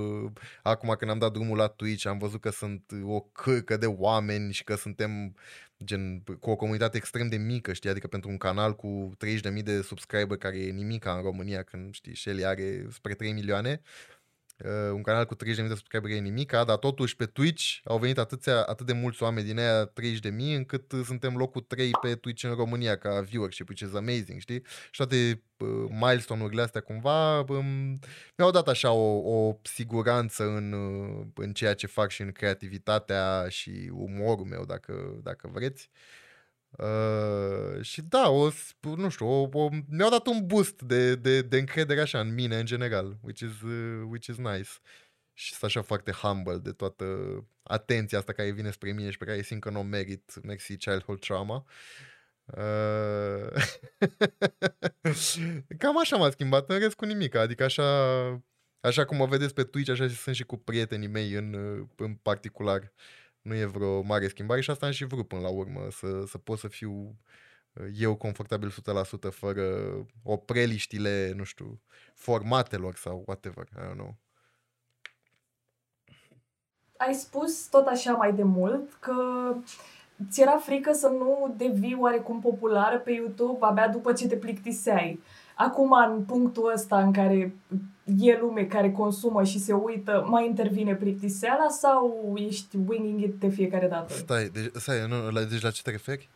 acum 0.64 0.96
când 0.98 1.12
am 1.12 1.20
dat 1.20 1.32
drumul 1.32 1.58
la 1.58 1.68
Twitch, 1.68 2.06
am 2.06 2.18
văzut 2.18 2.42
că 2.42 2.50
sunt 2.50 2.92
o 3.04 3.20
cârcă 3.22 3.78
de 3.78 3.86
oameni 3.86 4.54
și 4.54 4.64
că 4.64 4.76
suntem 4.76 5.36
gen 5.84 6.24
cu 6.40 6.50
o 6.50 6.56
comunitate 6.56 6.98
extrem 6.98 7.28
de 7.28 7.38
mică, 7.38 7.74
știi, 7.74 7.90
adică 7.90 8.08
pentru 8.08 8.30
un 8.30 8.38
canal 8.38 8.76
cu 8.76 9.12
30.000 9.58 9.64
de 9.64 9.82
subscriber 9.82 10.38
care 10.38 10.58
e 10.60 10.72
nimica 10.72 11.14
în 11.16 11.22
România, 11.22 11.64
când, 11.64 11.94
știi, 11.94 12.16
Shelly 12.16 12.46
are 12.46 12.88
spre 12.92 13.14
3 13.14 13.32
milioane, 13.32 13.82
uh, 13.84 14.21
un 14.94 15.02
canal 15.02 15.26
cu 15.26 15.36
30.000 15.36 15.40
de 15.56 15.68
subscriberi 15.68 16.16
e 16.16 16.20
nimic, 16.20 16.52
dar 16.52 16.78
totuși 16.78 17.16
pe 17.16 17.26
Twitch 17.26 17.80
au 17.84 17.98
venit 17.98 18.18
atâția, 18.18 18.64
atât 18.64 18.86
de 18.86 18.94
mulți 18.94 19.24
oameni 19.24 19.46
din 19.46 19.60
aia 19.60 19.92
30.000 20.22 20.56
încât 20.56 20.94
suntem 21.04 21.36
locul 21.36 21.62
3 21.62 21.92
pe 22.02 22.16
Twitch 22.16 22.44
în 22.44 22.54
România 22.54 22.98
ca 22.98 23.22
viewership, 23.22 23.68
which 23.70 23.82
is 23.82 23.94
amazing, 23.94 24.40
știi? 24.40 24.62
Și 24.66 24.98
toate 24.98 25.44
uh, 25.58 25.68
milestone-urile 25.90 26.62
astea 26.62 26.82
cumva 26.82 27.40
um, 27.40 28.00
mi-au 28.38 28.52
dat 28.52 28.68
așa 28.68 28.92
o, 28.92 29.38
o 29.40 29.60
siguranță 29.62 30.44
în, 30.44 30.72
uh, 30.74 31.26
în 31.36 31.54
ceea 31.54 31.74
ce 31.74 31.88
fac 31.88 32.10
și 32.10 32.22
în 32.22 32.32
creativitatea 32.32 33.46
și 33.50 33.90
umorul 33.94 34.46
meu, 34.46 34.66
dacă, 34.66 35.20
dacă 35.24 35.50
vreți. 35.54 35.90
Uh, 35.94 36.21
și 37.82 38.02
da, 38.02 38.30
o, 38.30 38.50
nu 38.96 39.10
știu, 39.10 39.28
o, 39.28 39.50
o, 39.52 39.70
mi-au 39.90 40.10
dat 40.10 40.28
un 40.28 40.46
boost 40.46 40.82
de, 40.82 41.16
de, 41.16 41.42
de 41.42 41.58
încredere 41.58 42.02
așa 42.02 42.20
în 42.20 42.34
mine 42.34 42.60
în 42.60 42.66
general, 42.66 43.18
which 43.22 43.40
is, 43.40 43.62
uh, 43.62 44.08
which 44.10 44.28
is 44.28 44.38
nice. 44.38 44.70
Și 45.34 45.54
sunt 45.54 45.64
așa 45.64 45.82
foarte 45.82 46.12
humble 46.12 46.58
de 46.58 46.72
toată 46.72 47.06
atenția 47.64 48.18
asta 48.18 48.34
care 48.34 48.52
vine 48.52 48.72
spre 48.72 48.92
mine 48.92 49.10
și 49.10 49.18
pe 49.18 49.26
care 49.26 49.42
simt 49.42 49.62
că 49.62 49.70
nu 49.70 49.80
o 49.80 49.84
merit, 49.84 50.44
Maxi 50.44 50.78
Childhood 50.78 51.20
Trauma. 51.20 51.66
Uh, 52.46 53.64
cam 55.78 56.00
așa 56.00 56.18
m-a 56.18 56.30
schimbat, 56.30 56.70
în 56.70 56.80
rest 56.80 56.96
cu 56.96 57.06
nimic, 57.06 57.36
adică 57.36 57.64
așa, 57.64 57.84
așa 58.80 59.06
cum 59.06 59.18
mă 59.18 59.26
vedeți 59.26 59.54
pe 59.54 59.64
Twitch, 59.64 59.92
așa 59.92 60.08
sunt 60.08 60.36
și 60.36 60.44
cu 60.44 60.58
prietenii 60.58 61.08
mei 61.08 61.32
în, 61.32 61.54
în 61.96 62.14
particular. 62.14 62.82
Uh, 62.82 63.21
nu 63.42 63.56
e 63.56 63.66
vreo 63.66 64.02
mare 64.02 64.28
schimbare 64.28 64.62
și 64.62 64.70
asta 64.70 64.86
am 64.86 64.92
și 64.92 65.06
vrut 65.06 65.28
până 65.28 65.42
la 65.42 65.50
urmă, 65.50 65.88
să, 65.92 66.24
să 66.28 66.38
pot 66.38 66.60
să 66.60 66.68
fiu 66.68 67.16
uh, 67.74 67.86
eu 67.98 68.16
confortabil 68.16 68.72
100% 68.72 69.32
fără 69.32 69.66
opreliștile, 70.24 71.34
nu 71.36 71.44
știu, 71.44 71.82
formatelor 72.16 72.96
sau 72.96 73.24
whatever, 73.28 73.68
I 73.72 73.80
don't 73.80 73.94
know. 73.94 74.16
Ai 76.98 77.14
spus 77.14 77.68
tot 77.68 77.88
așa 77.88 78.12
mai 78.12 78.34
de 78.34 78.44
mult 78.44 78.94
că 79.00 79.14
ți 80.30 80.42
era 80.42 80.58
frică 80.58 80.92
să 80.94 81.08
nu 81.08 81.54
devii 81.58 81.98
oarecum 82.00 82.42
populară 82.42 83.00
pe 83.00 83.12
YouTube 83.12 83.66
abia 83.66 83.88
după 83.88 84.14
ce 84.14 84.28
te 84.28 84.36
plictiseai. 84.36 85.20
Acum, 85.66 85.92
în 85.92 86.24
punctul 86.24 86.72
ăsta 86.74 87.02
în 87.02 87.12
care 87.12 87.56
e 88.20 88.38
lume 88.40 88.64
care 88.64 88.92
consumă 88.92 89.44
și 89.44 89.60
se 89.60 89.74
uită, 89.74 90.26
mai 90.30 90.46
intervine 90.46 90.96
plictiseala 90.96 91.68
sau 91.70 92.34
ești 92.36 92.78
winging 92.88 93.22
it 93.22 93.40
de 93.40 93.50
fiecare 93.50 93.88
dată? 93.88 94.14
Stai, 94.14 94.50
deci, 94.54 94.72
stai 94.74 94.96
nu, 95.08 95.30
la, 95.30 95.42
deci 95.42 95.62
la 95.62 95.70
ce 95.70 95.82
te 95.82 95.92
referi? 95.92 96.30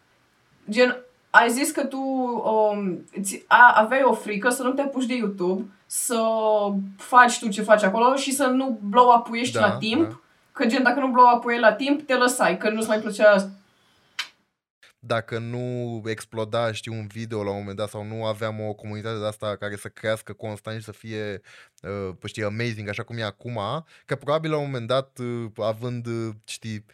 Gen, 0.70 0.98
ai 1.30 1.50
zis 1.50 1.72
că 1.72 1.86
tu 1.86 1.98
um, 1.98 3.06
ți, 3.22 3.44
a, 3.48 3.74
aveai 3.76 4.04
o 4.04 4.14
frică 4.14 4.50
să 4.50 4.64
nu 4.64 4.72
te 4.72 4.82
apuci 4.82 5.06
de 5.06 5.16
YouTube, 5.16 5.66
să 5.86 6.22
faci 6.98 7.40
tu 7.40 7.48
ce 7.48 7.62
faci 7.62 7.84
acolo 7.84 8.16
și 8.16 8.32
să 8.32 8.46
nu 8.46 8.80
blow 8.82 9.16
up 9.18 9.52
da, 9.54 9.60
la 9.60 9.78
timp, 9.78 10.10
da. 10.10 10.20
că 10.52 10.66
gen 10.66 10.84
dacă 10.84 11.00
nu 11.00 11.08
blow 11.08 11.36
up 11.36 11.44
la 11.60 11.74
timp, 11.74 12.02
te 12.02 12.16
lăsai, 12.16 12.58
că 12.58 12.70
nu-ți 12.70 12.88
mai 12.88 13.00
plăcea 13.00 13.50
dacă 15.06 15.38
nu 15.40 16.02
exploda, 16.06 16.72
știu, 16.72 16.94
un 16.94 17.08
video 17.08 17.44
la 17.44 17.50
un 17.50 17.58
moment 17.58 17.78
dat 17.78 17.90
sau 17.90 18.04
nu 18.04 18.26
aveam 18.26 18.60
o 18.62 18.74
comunitate 18.74 19.20
de 19.20 19.26
asta 19.26 19.56
care 19.56 19.76
să 19.76 19.88
crească 19.88 20.34
constant 20.34 20.78
și 20.78 20.86
să 20.86 20.92
fie, 20.92 21.42
uh, 21.82 22.16
știi, 22.24 22.44
amazing, 22.44 22.90
așa 22.90 23.04
cum 23.04 23.18
e 23.18 23.24
acum, 23.24 23.60
că 24.06 24.16
probabil 24.16 24.52
la 24.52 24.58
un 24.58 24.66
moment 24.66 24.88
dat, 24.88 25.20
uh, 25.20 25.52
având, 25.58 26.06
uh, 26.06 26.34
știi, 26.46 26.86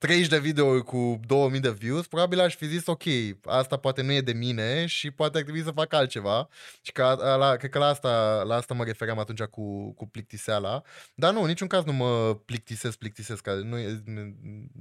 30 0.00 0.28
de 0.28 0.38
videouri 0.38 0.84
cu 0.84 1.20
2000 1.26 1.60
de 1.60 1.70
views, 1.70 2.06
probabil 2.06 2.40
aș 2.40 2.54
fi 2.54 2.66
zis 2.66 2.86
ok, 2.86 3.02
asta 3.44 3.76
poate 3.76 4.02
nu 4.02 4.12
e 4.12 4.20
de 4.20 4.32
mine 4.32 4.86
și 4.86 5.10
poate 5.10 5.36
ar 5.36 5.42
trebui 5.42 5.62
să 5.62 5.70
fac 5.70 5.92
altceva. 5.92 6.48
Și 6.80 6.92
că, 6.92 7.16
la, 7.38 7.56
cred 7.56 7.70
că 7.70 7.78
la 7.78 7.86
asta, 7.86 8.42
la 8.46 8.54
asta 8.54 8.74
mă 8.74 8.84
refeream 8.84 9.18
atunci 9.18 9.42
cu, 9.42 9.92
cu 9.92 10.06
plictiseala. 10.06 10.82
Dar 11.14 11.32
nu, 11.32 11.40
în 11.40 11.46
niciun 11.46 11.68
caz 11.68 11.84
nu 11.84 11.92
mă 11.92 12.34
plictisesc, 12.44 12.98
plictisesc, 12.98 13.42
că 13.42 13.54
nu 13.54 13.78
e, 13.78 14.02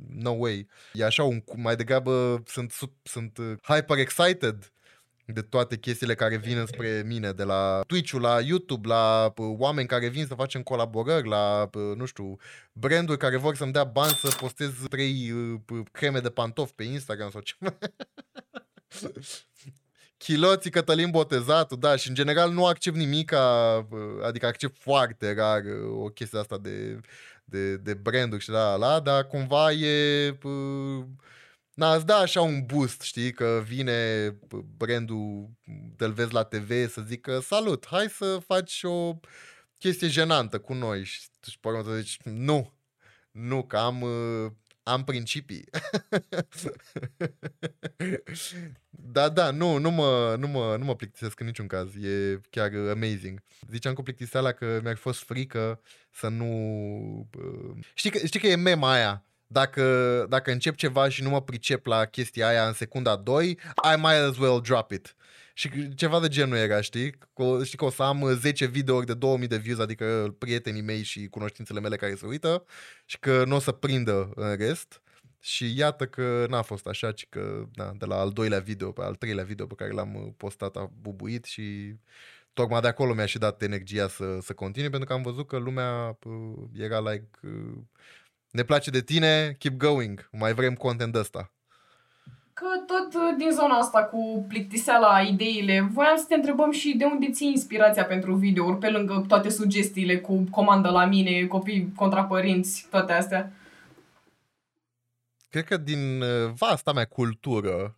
no 0.09 0.31
way. 0.31 0.67
E 0.93 1.05
așa, 1.05 1.23
un, 1.23 1.43
mai 1.55 1.75
degrabă 1.75 2.43
sunt, 2.45 2.73
sunt 3.03 3.37
uh, 3.37 3.53
hyper 3.61 3.97
excited 3.97 4.71
de 5.33 5.41
toate 5.41 5.77
chestiile 5.77 6.15
care 6.15 6.37
vin 6.37 6.65
spre 6.65 7.03
mine, 7.05 7.31
de 7.31 7.43
la 7.43 7.81
Twitch-ul, 7.87 8.21
la 8.21 8.39
YouTube, 8.41 8.87
la 8.87 9.33
oameni 9.35 9.87
care 9.87 10.07
vin 10.07 10.25
să 10.25 10.33
facem 10.33 10.61
colaborări, 10.61 11.27
la, 11.27 11.69
nu 11.95 12.05
știu, 12.05 12.37
branduri 12.73 13.17
care 13.17 13.37
vor 13.37 13.55
să-mi 13.55 13.71
dea 13.71 13.83
bani 13.83 14.13
să 14.13 14.35
postez 14.39 14.71
trei 14.89 15.33
creme 15.91 16.19
de 16.19 16.29
pantofi 16.29 16.73
pe 16.73 16.83
Instagram 16.83 17.29
sau 17.29 17.41
ceva. 17.41 17.77
Chiloții 20.17 20.71
Cătălin 20.71 21.09
Botezatul, 21.09 21.79
da, 21.79 21.95
și 21.95 22.07
în 22.07 22.13
general 22.13 22.51
nu 22.51 22.65
accept 22.65 22.95
nimic, 22.95 23.33
adică 24.23 24.45
accept 24.45 24.77
foarte 24.77 25.33
rar 25.33 25.61
o 25.91 26.05
chestie 26.05 26.39
asta 26.39 26.57
de, 26.57 26.99
de, 27.43 27.77
de 27.77 27.93
branduri 27.93 28.43
și 28.43 28.49
la 28.49 28.75
la, 28.75 28.99
dar 28.99 29.27
cumva 29.27 29.71
e... 29.71 30.37
Uh, 30.43 31.05
Na, 31.79 31.95
îți 31.95 32.05
da 32.05 32.17
așa 32.17 32.41
un 32.41 32.65
boost, 32.65 33.01
știi, 33.01 33.31
că 33.31 33.63
vine 33.65 34.29
brandul, 34.77 35.49
te 35.97 36.07
vezi 36.07 36.33
la 36.33 36.43
TV 36.43 36.89
să 36.89 37.01
zică 37.01 37.39
salut, 37.39 37.87
hai 37.87 38.09
să 38.09 38.39
faci 38.45 38.83
o 38.83 39.19
chestie 39.77 40.07
jenantă 40.07 40.59
cu 40.59 40.73
noi 40.73 41.03
și 41.03 41.21
tu 41.39 41.49
și 41.49 41.59
pe 41.59 41.67
urmă 41.67 41.95
zici 41.95 42.17
nu, 42.23 42.73
nu, 43.31 43.63
că 43.63 43.77
am, 43.77 44.01
uh, 44.01 44.51
am 44.83 45.03
principii. 45.03 45.69
da, 48.89 49.29
da, 49.29 49.51
nu, 49.51 49.77
nu 49.77 49.91
mă, 49.91 50.35
nu, 50.39 50.47
mă, 50.47 50.75
nu 50.77 50.85
mă 50.85 50.95
plictisesc 50.95 51.39
în 51.39 51.45
niciun 51.45 51.67
caz, 51.67 51.95
e 51.95 52.41
chiar 52.49 52.73
amazing. 52.73 53.43
Ziceam 53.69 53.93
cu 53.93 54.03
plictiseala 54.03 54.51
că 54.51 54.79
mi-ar 54.83 54.97
fost 54.97 55.23
frică 55.23 55.81
să 56.11 56.27
nu... 56.27 56.45
Uh, 57.37 57.85
știi, 57.93 58.09
că, 58.09 58.25
știi 58.25 58.39
că 58.39 58.47
e 58.47 58.55
mema 58.55 58.91
aia, 58.91 59.23
dacă, 59.51 60.25
dacă 60.29 60.51
încep 60.51 60.75
ceva 60.75 61.09
și 61.09 61.23
nu 61.23 61.29
mă 61.29 61.41
pricep 61.41 61.85
la 61.85 62.05
chestia 62.05 62.47
aia 62.47 62.67
în 62.67 62.73
secunda 62.73 63.15
2, 63.15 63.49
I 63.93 63.95
might 63.95 64.29
as 64.29 64.37
well 64.37 64.61
drop 64.61 64.91
it. 64.91 65.15
Și 65.53 65.93
ceva 65.95 66.19
de 66.19 66.27
genul 66.27 66.57
era, 66.57 66.81
știi? 66.81 67.11
Că, 67.11 67.63
știi 67.63 67.77
că 67.77 67.85
o 67.85 67.89
să 67.89 68.03
am 68.03 68.33
10 68.33 68.65
videouri 68.65 69.05
de 69.05 69.13
2000 69.13 69.47
de 69.47 69.57
views, 69.57 69.79
adică 69.79 70.35
prietenii 70.37 70.81
mei 70.81 71.03
și 71.03 71.27
cunoștințele 71.27 71.79
mele 71.79 71.95
care 71.95 72.15
se 72.15 72.25
uită 72.25 72.65
și 73.05 73.19
că 73.19 73.43
nu 73.45 73.55
o 73.55 73.59
să 73.59 73.71
prindă 73.71 74.31
în 74.35 74.55
rest. 74.55 75.01
Și 75.39 75.77
iată 75.77 76.05
că 76.07 76.45
n-a 76.49 76.61
fost 76.61 76.87
așa, 76.87 77.11
ci 77.11 77.25
că 77.29 77.65
na, 77.73 77.93
de 77.97 78.05
la 78.05 78.15
al 78.15 78.31
doilea 78.31 78.59
video, 78.59 78.91
pe 78.91 79.01
al 79.01 79.15
treilea 79.15 79.43
video 79.43 79.65
pe 79.65 79.75
care 79.75 79.91
l-am 79.91 80.33
postat 80.37 80.75
a 80.75 80.91
bubuit 81.01 81.45
și 81.45 81.95
tocmai 82.53 82.81
de 82.81 82.87
acolo 82.87 83.13
mi-a 83.13 83.25
și 83.25 83.37
dat 83.37 83.61
energia 83.61 84.07
să, 84.07 84.37
să 84.41 84.53
continui, 84.53 84.89
pentru 84.89 85.07
că 85.07 85.13
am 85.13 85.21
văzut 85.21 85.47
că 85.47 85.57
lumea 85.57 86.17
era 86.73 86.99
like 86.99 87.29
ne 88.51 88.63
place 88.63 88.89
de 88.89 89.01
tine, 89.01 89.55
keep 89.59 89.77
going. 89.77 90.29
Mai 90.31 90.53
vrem 90.53 90.73
content 90.73 91.15
ăsta. 91.15 91.51
Că 92.53 92.65
tot 92.87 93.13
uh, 93.13 93.35
din 93.37 93.51
zona 93.51 93.77
asta 93.77 94.03
cu 94.03 94.45
plictiseala, 94.47 95.19
ideile, 95.19 95.89
voiam 95.91 96.17
să 96.17 96.25
te 96.27 96.35
întrebăm 96.35 96.71
și 96.71 96.97
de 96.97 97.05
unde 97.05 97.29
ții 97.31 97.47
inspirația 97.47 98.05
pentru 98.05 98.35
videouri, 98.35 98.77
pe 98.77 98.89
lângă 98.89 99.25
toate 99.27 99.49
sugestiile 99.49 100.17
cu 100.17 100.43
comandă 100.51 100.89
la 100.89 101.05
mine, 101.05 101.45
copii 101.45 101.91
contra 101.95 102.23
părinți, 102.23 102.87
toate 102.89 103.13
astea. 103.13 103.51
Cred 105.49 105.63
că 105.63 105.77
din 105.77 106.21
uh, 106.21 106.51
vasta 106.57 106.93
mea 106.93 107.05
cultură 107.05 107.97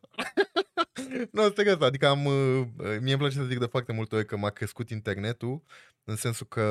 nu, 1.31 1.51
serios, 1.55 1.81
adică 1.81 2.07
am, 2.07 2.25
uh, 2.25 2.67
mie 2.77 3.13
îmi 3.13 3.17
place 3.17 3.35
să 3.35 3.43
zic 3.43 3.59
de 3.59 3.65
foarte 3.65 3.93
multe 3.93 4.15
ori 4.15 4.25
că 4.25 4.37
m-a 4.37 4.49
crescut 4.49 4.89
internetul, 4.89 5.63
în 6.03 6.15
sensul 6.15 6.47
că 6.47 6.63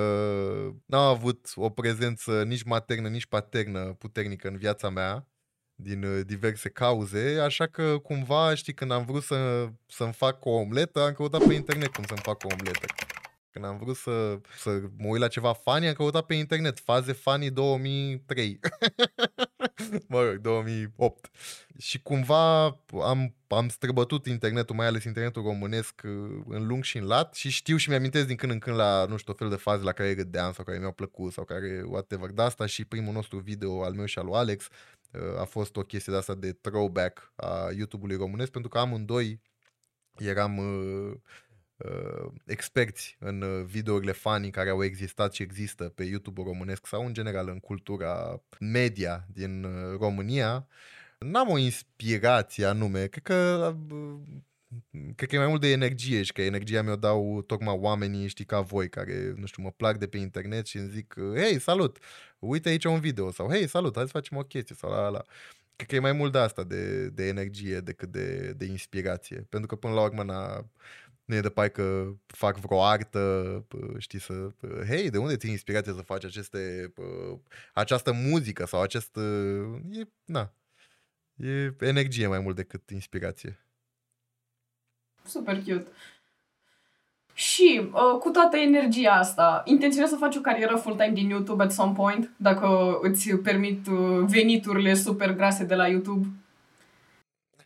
n-am 0.86 1.06
avut 1.06 1.52
o 1.54 1.70
prezență 1.70 2.42
nici 2.44 2.62
maternă, 2.62 3.08
nici 3.08 3.26
paternă 3.26 3.80
puternică 3.80 4.48
în 4.48 4.56
viața 4.56 4.88
mea, 4.88 5.26
din 5.74 6.04
uh, 6.04 6.20
diverse 6.26 6.68
cauze, 6.68 7.40
așa 7.40 7.66
că 7.66 7.98
cumva, 7.98 8.54
știi, 8.54 8.74
când 8.74 8.90
am 8.90 9.04
vrut 9.04 9.22
să, 9.22 9.68
să-mi 9.86 10.12
fac 10.12 10.44
o 10.44 10.50
omletă, 10.50 11.00
am 11.00 11.12
căutat 11.12 11.46
pe 11.46 11.54
internet 11.54 11.92
cum 11.92 12.04
să-mi 12.04 12.20
fac 12.22 12.44
o 12.44 12.48
omletă. 12.52 12.86
Când 13.50 13.64
am 13.64 13.78
vrut 13.78 13.96
să, 13.96 14.40
să 14.56 14.70
mă 14.96 15.06
uit 15.06 15.20
la 15.20 15.28
ceva 15.28 15.52
funny, 15.52 15.88
am 15.88 15.94
căutat 15.94 16.26
pe 16.26 16.34
internet 16.34 16.78
faze 16.78 17.12
funny 17.12 17.50
2003. 17.50 18.58
mă 20.08 20.22
rog, 20.22 20.36
2008. 20.36 21.30
Și 21.78 22.02
cumva 22.02 22.64
am, 23.02 23.34
am 23.48 23.68
străbătut 23.68 24.26
internetul, 24.26 24.76
mai 24.76 24.86
ales 24.86 25.04
internetul 25.04 25.42
românesc, 25.42 26.00
uh, 26.04 26.42
în 26.48 26.66
lung 26.66 26.84
și 26.84 26.96
în 26.96 27.04
lat 27.04 27.34
și 27.34 27.50
știu 27.50 27.76
și 27.76 27.88
mi-amintesc 27.88 28.26
din 28.26 28.36
când 28.36 28.52
în 28.52 28.58
când 28.58 28.76
la, 28.76 29.04
nu 29.08 29.16
știu, 29.16 29.32
tot 29.32 29.38
fel 29.38 29.48
de 29.48 29.62
faze 29.62 29.82
la 29.82 29.92
care 29.92 30.14
râdeam 30.14 30.52
sau 30.52 30.64
care 30.64 30.78
mi-au 30.78 30.92
plăcut 30.92 31.32
sau 31.32 31.44
care, 31.44 31.82
whatever. 31.86 32.30
De 32.30 32.42
asta 32.42 32.66
și 32.66 32.84
primul 32.84 33.12
nostru 33.12 33.38
video 33.38 33.84
al 33.84 33.92
meu 33.92 34.04
și 34.04 34.18
al 34.18 34.24
lui 34.24 34.34
Alex 34.34 34.68
uh, 35.12 35.40
a 35.40 35.44
fost 35.44 35.76
o 35.76 35.82
chestie 35.82 36.12
de 36.12 36.18
asta 36.18 36.34
de 36.34 36.52
throwback 36.52 37.32
a 37.36 37.68
YouTube-ului 37.76 38.16
românesc, 38.16 38.50
pentru 38.50 38.70
că 38.70 38.78
amândoi 38.78 39.40
eram 40.18 40.58
uh, 41.84 41.90
uh, 42.24 42.32
experți 42.46 43.16
în 43.18 43.42
uh, 43.42 43.64
videourile 43.64 44.12
funny 44.12 44.50
care 44.50 44.70
au 44.70 44.84
existat 44.84 45.32
și 45.32 45.42
există 45.42 45.84
pe 45.84 46.04
YouTube 46.04 46.42
românesc 46.44 46.86
sau 46.86 47.06
în 47.06 47.12
general 47.12 47.48
în 47.48 47.60
cultura 47.60 48.42
media 48.58 49.26
din 49.32 49.64
uh, 49.64 49.98
România, 49.98 50.66
n-am 51.18 51.48
o 51.48 51.58
inspirație 51.58 52.64
anume. 52.64 53.06
Cred 53.06 53.22
că 53.22 53.74
uh, 53.90 54.14
cred 55.16 55.28
că 55.28 55.34
e 55.34 55.38
mai 55.38 55.48
mult 55.48 55.60
de 55.60 55.70
energie 55.70 56.22
și 56.22 56.32
că 56.32 56.42
energia 56.42 56.82
mi-o 56.82 56.96
dau 56.96 57.42
tocmai 57.42 57.76
oamenii, 57.78 58.28
știi, 58.28 58.44
ca 58.44 58.60
voi, 58.60 58.88
care, 58.88 59.32
nu 59.36 59.46
știu, 59.46 59.62
mă 59.62 59.70
plac 59.70 59.98
de 59.98 60.06
pe 60.06 60.16
internet 60.16 60.66
și 60.66 60.76
îmi 60.76 60.88
zic, 60.88 61.14
hei, 61.34 61.58
salut, 61.58 61.98
uite 62.38 62.68
aici 62.68 62.84
un 62.84 63.00
video 63.00 63.30
sau 63.30 63.48
hei, 63.50 63.68
salut, 63.68 63.94
hai 63.94 64.04
să 64.04 64.10
facem 64.10 64.36
o 64.36 64.42
chestie 64.42 64.74
sau 64.74 64.90
la 64.90 65.08
la. 65.08 65.24
Cred 65.76 65.88
că 65.88 65.94
e 65.94 65.98
mai 65.98 66.12
mult 66.12 66.32
de 66.32 66.38
asta, 66.38 66.64
de, 66.64 67.08
de 67.08 67.26
energie 67.26 67.80
decât 67.80 68.08
de, 68.08 68.52
de 68.52 68.64
inspirație. 68.64 69.46
Pentru 69.48 69.68
că 69.68 69.76
până 69.76 69.94
la 69.94 70.02
urmă 70.02 70.22
na, 70.22 70.66
nu 71.30 71.36
e 71.36 71.40
de 71.40 71.48
pai 71.48 71.70
că 71.70 72.12
fac 72.26 72.56
vreo 72.56 72.84
artă, 72.84 73.64
știi, 73.98 74.20
să... 74.20 74.50
Hei, 74.86 75.10
de 75.10 75.18
unde 75.18 75.36
ți 75.36 75.50
inspirație 75.50 75.92
să 75.92 76.00
faci 76.00 76.24
aceste, 76.24 76.92
această 77.74 78.12
muzică 78.12 78.66
sau 78.66 78.82
acest... 78.82 79.16
E, 79.92 80.02
na, 80.24 80.52
e 81.36 81.74
energie 81.80 82.26
mai 82.26 82.38
mult 82.38 82.56
decât 82.56 82.90
inspirație. 82.90 83.58
Super 85.24 85.56
cute. 85.56 85.86
Și 87.34 87.90
uh, 87.92 88.18
cu 88.20 88.30
toată 88.30 88.56
energia 88.56 89.12
asta, 89.12 89.62
intenționezi 89.64 90.12
să 90.12 90.18
faci 90.18 90.36
o 90.36 90.40
carieră 90.40 90.76
full-time 90.76 91.12
din 91.12 91.28
YouTube 91.28 91.62
at 91.62 91.72
some 91.72 91.92
point, 91.92 92.30
dacă 92.36 92.98
îți 93.02 93.36
permit 93.36 93.86
uh, 93.86 94.24
veniturile 94.26 94.94
super 94.94 95.34
grase 95.34 95.64
de 95.64 95.74
la 95.74 95.88
YouTube? 95.88 96.26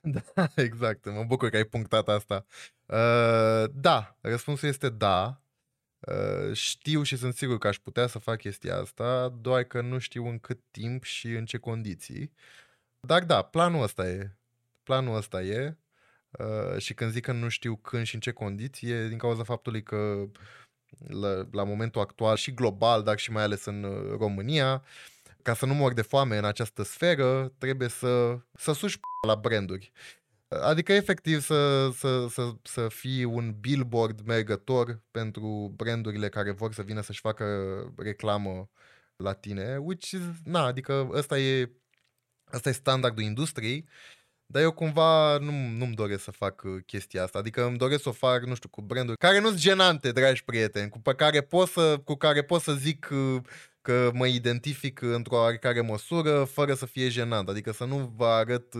Da, 0.35 0.53
exact. 0.55 1.05
Mă 1.05 1.25
bucur 1.25 1.51
că 1.51 1.57
ai 1.57 1.65
punctat 1.65 2.09
asta. 2.09 2.45
Uh, 2.87 3.65
da, 3.73 4.17
răspunsul 4.21 4.69
este 4.69 4.89
da. 4.89 5.41
Uh, 5.99 6.53
știu 6.53 7.03
și 7.03 7.17
sunt 7.17 7.35
sigur 7.35 7.59
că 7.59 7.69
aș 7.69 7.77
putea 7.79 8.07
să 8.07 8.19
fac 8.19 8.39
chestia 8.39 8.77
asta, 8.77 9.29
doar 9.41 9.63
că 9.63 9.81
nu 9.81 9.99
știu 9.99 10.27
în 10.27 10.39
cât 10.39 10.61
timp 10.71 11.05
și 11.05 11.29
în 11.29 11.45
ce 11.45 11.59
condiții. 11.59 12.33
Dar 13.01 13.25
da, 13.25 13.43
planul 13.43 13.83
ăsta 13.83 14.09
e. 14.09 14.37
Planul 14.83 15.17
ăsta 15.17 15.43
e. 15.43 15.77
Uh, 16.31 16.79
și 16.79 16.95
când 16.95 17.11
zic 17.11 17.25
că 17.25 17.33
nu 17.33 17.49
știu 17.49 17.77
când 17.77 18.07
și 18.07 18.15
în 18.15 18.21
ce 18.21 18.31
condiții, 18.33 18.91
e 18.91 19.09
din 19.09 19.19
cauza 19.19 19.43
faptului 19.43 19.83
că 19.83 20.27
la, 21.09 21.49
la 21.53 21.65
momentul 21.65 22.01
actual 22.01 22.37
și 22.37 22.55
global, 22.55 23.03
dar 23.03 23.19
și 23.19 23.31
mai 23.31 23.43
ales 23.43 23.65
în 23.65 23.83
uh, 23.83 24.17
România, 24.19 24.85
ca 25.45 25.55
să 25.55 25.67
nu 25.67 25.75
mor 25.75 25.93
de 25.93 26.03
foame 26.03 26.37
în 26.37 26.45
această 26.45 26.83
sferă, 26.83 27.53
trebuie 27.59 27.89
să, 27.89 28.39
să 28.53 28.73
suși 28.73 28.99
la 29.27 29.35
branduri. 29.35 29.93
Adică, 30.49 30.93
efectiv, 30.93 31.41
să, 31.41 31.91
să, 31.91 32.27
să, 32.29 32.53
să 32.63 32.89
fii 32.89 33.25
un 33.25 33.55
billboard 33.61 34.21
mergător 34.21 35.03
pentru 35.11 35.73
brandurile 35.77 36.29
care 36.29 36.51
vor 36.51 36.73
să 36.73 36.83
vină 36.83 37.01
să-și 37.01 37.21
facă 37.21 37.45
reclamă 37.97 38.71
la 39.17 39.33
tine, 39.33 39.77
which 39.77 40.11
is, 40.11 40.21
na, 40.45 40.65
adică 40.65 41.09
ăsta 41.13 41.39
e, 41.39 41.71
ăsta 42.53 42.69
e 42.69 42.73
standardul 42.73 43.23
industriei, 43.23 43.89
dar 44.47 44.63
eu 44.63 44.73
cumva 44.73 45.39
nu, 45.39 45.53
nu-mi 45.53 45.95
doresc 45.95 46.23
să 46.23 46.31
fac 46.31 46.63
chestia 46.87 47.23
asta. 47.23 47.39
Adică 47.39 47.65
îmi 47.65 47.79
doresc 47.79 48.03
să 48.03 48.09
o 48.09 48.13
fac, 48.13 48.45
nu 48.45 48.55
știu, 48.55 48.69
cu 48.69 48.83
branduri 48.83 49.19
care 49.19 49.41
nu 49.41 49.49
sunt 49.49 49.61
genante, 49.61 50.13
dragi 50.13 50.45
prieteni, 50.45 50.91
cu, 50.91 51.01
pe 51.01 51.15
care 51.15 51.43
pot 51.43 51.69
să, 51.69 51.99
cu 52.05 52.15
care 52.15 52.43
pot 52.43 52.63
să 52.63 52.73
zic 52.73 53.09
că 53.85 54.11
mă 54.15 54.27
identific 54.27 55.01
într-o 55.01 55.37
oarecare 55.37 55.81
măsură 55.81 56.45
fără 56.45 56.75
să 56.75 56.87
fie 56.87 57.09
jenant. 57.09 57.49
Adică 57.49 57.73
să 57.73 57.85
nu 57.85 58.13
vă 58.17 58.27
arăt 58.27 58.75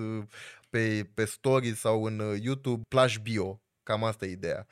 pe, 0.71 1.11
pe 1.15 1.25
stories 1.25 1.79
sau 1.79 2.05
în 2.05 2.19
uh, 2.19 2.41
YouTube 2.43 2.83
Plash 2.89 3.17
Bio. 3.17 3.61
Cam 3.83 4.05
asta 4.05 4.27
e 4.27 4.31
ideea. 4.31 4.67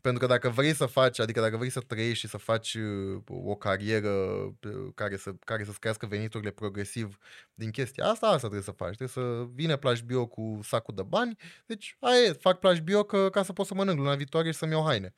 Pentru 0.00 0.20
că 0.20 0.26
dacă 0.26 0.48
vrei 0.48 0.74
să 0.74 0.86
faci, 0.86 1.18
adică 1.18 1.40
dacă 1.40 1.56
vrei 1.56 1.70
să 1.70 1.80
trăiești 1.80 2.18
și 2.18 2.28
să 2.28 2.36
faci 2.36 2.74
uh, 2.74 3.22
o 3.26 3.54
carieră 3.54 4.08
uh, 4.08 4.92
care, 4.94 5.16
să, 5.16 5.32
care 5.44 5.64
să-ți 5.64 5.80
crească 5.80 6.06
veniturile 6.06 6.50
progresiv 6.50 7.18
din 7.54 7.70
chestia 7.70 8.04
asta, 8.04 8.26
asta 8.26 8.38
trebuie 8.38 8.62
să 8.62 8.70
faci. 8.70 8.96
Trebuie 8.96 9.24
să 9.24 9.46
vine 9.54 9.76
Plash 9.76 10.00
Bio 10.00 10.26
cu 10.26 10.60
sacul 10.62 10.94
de 10.94 11.02
bani. 11.02 11.36
Deci, 11.66 11.96
aia 12.00 12.20
e, 12.20 12.32
fac 12.32 12.58
Plash 12.58 12.80
Bio 12.80 13.02
că, 13.02 13.30
ca 13.30 13.42
să 13.42 13.52
pot 13.52 13.66
să 13.66 13.74
mănânc 13.74 13.98
luna 13.98 14.14
viitoare 14.14 14.50
și 14.50 14.58
să-mi 14.58 14.72
iau 14.72 14.84
haine. 14.84 15.14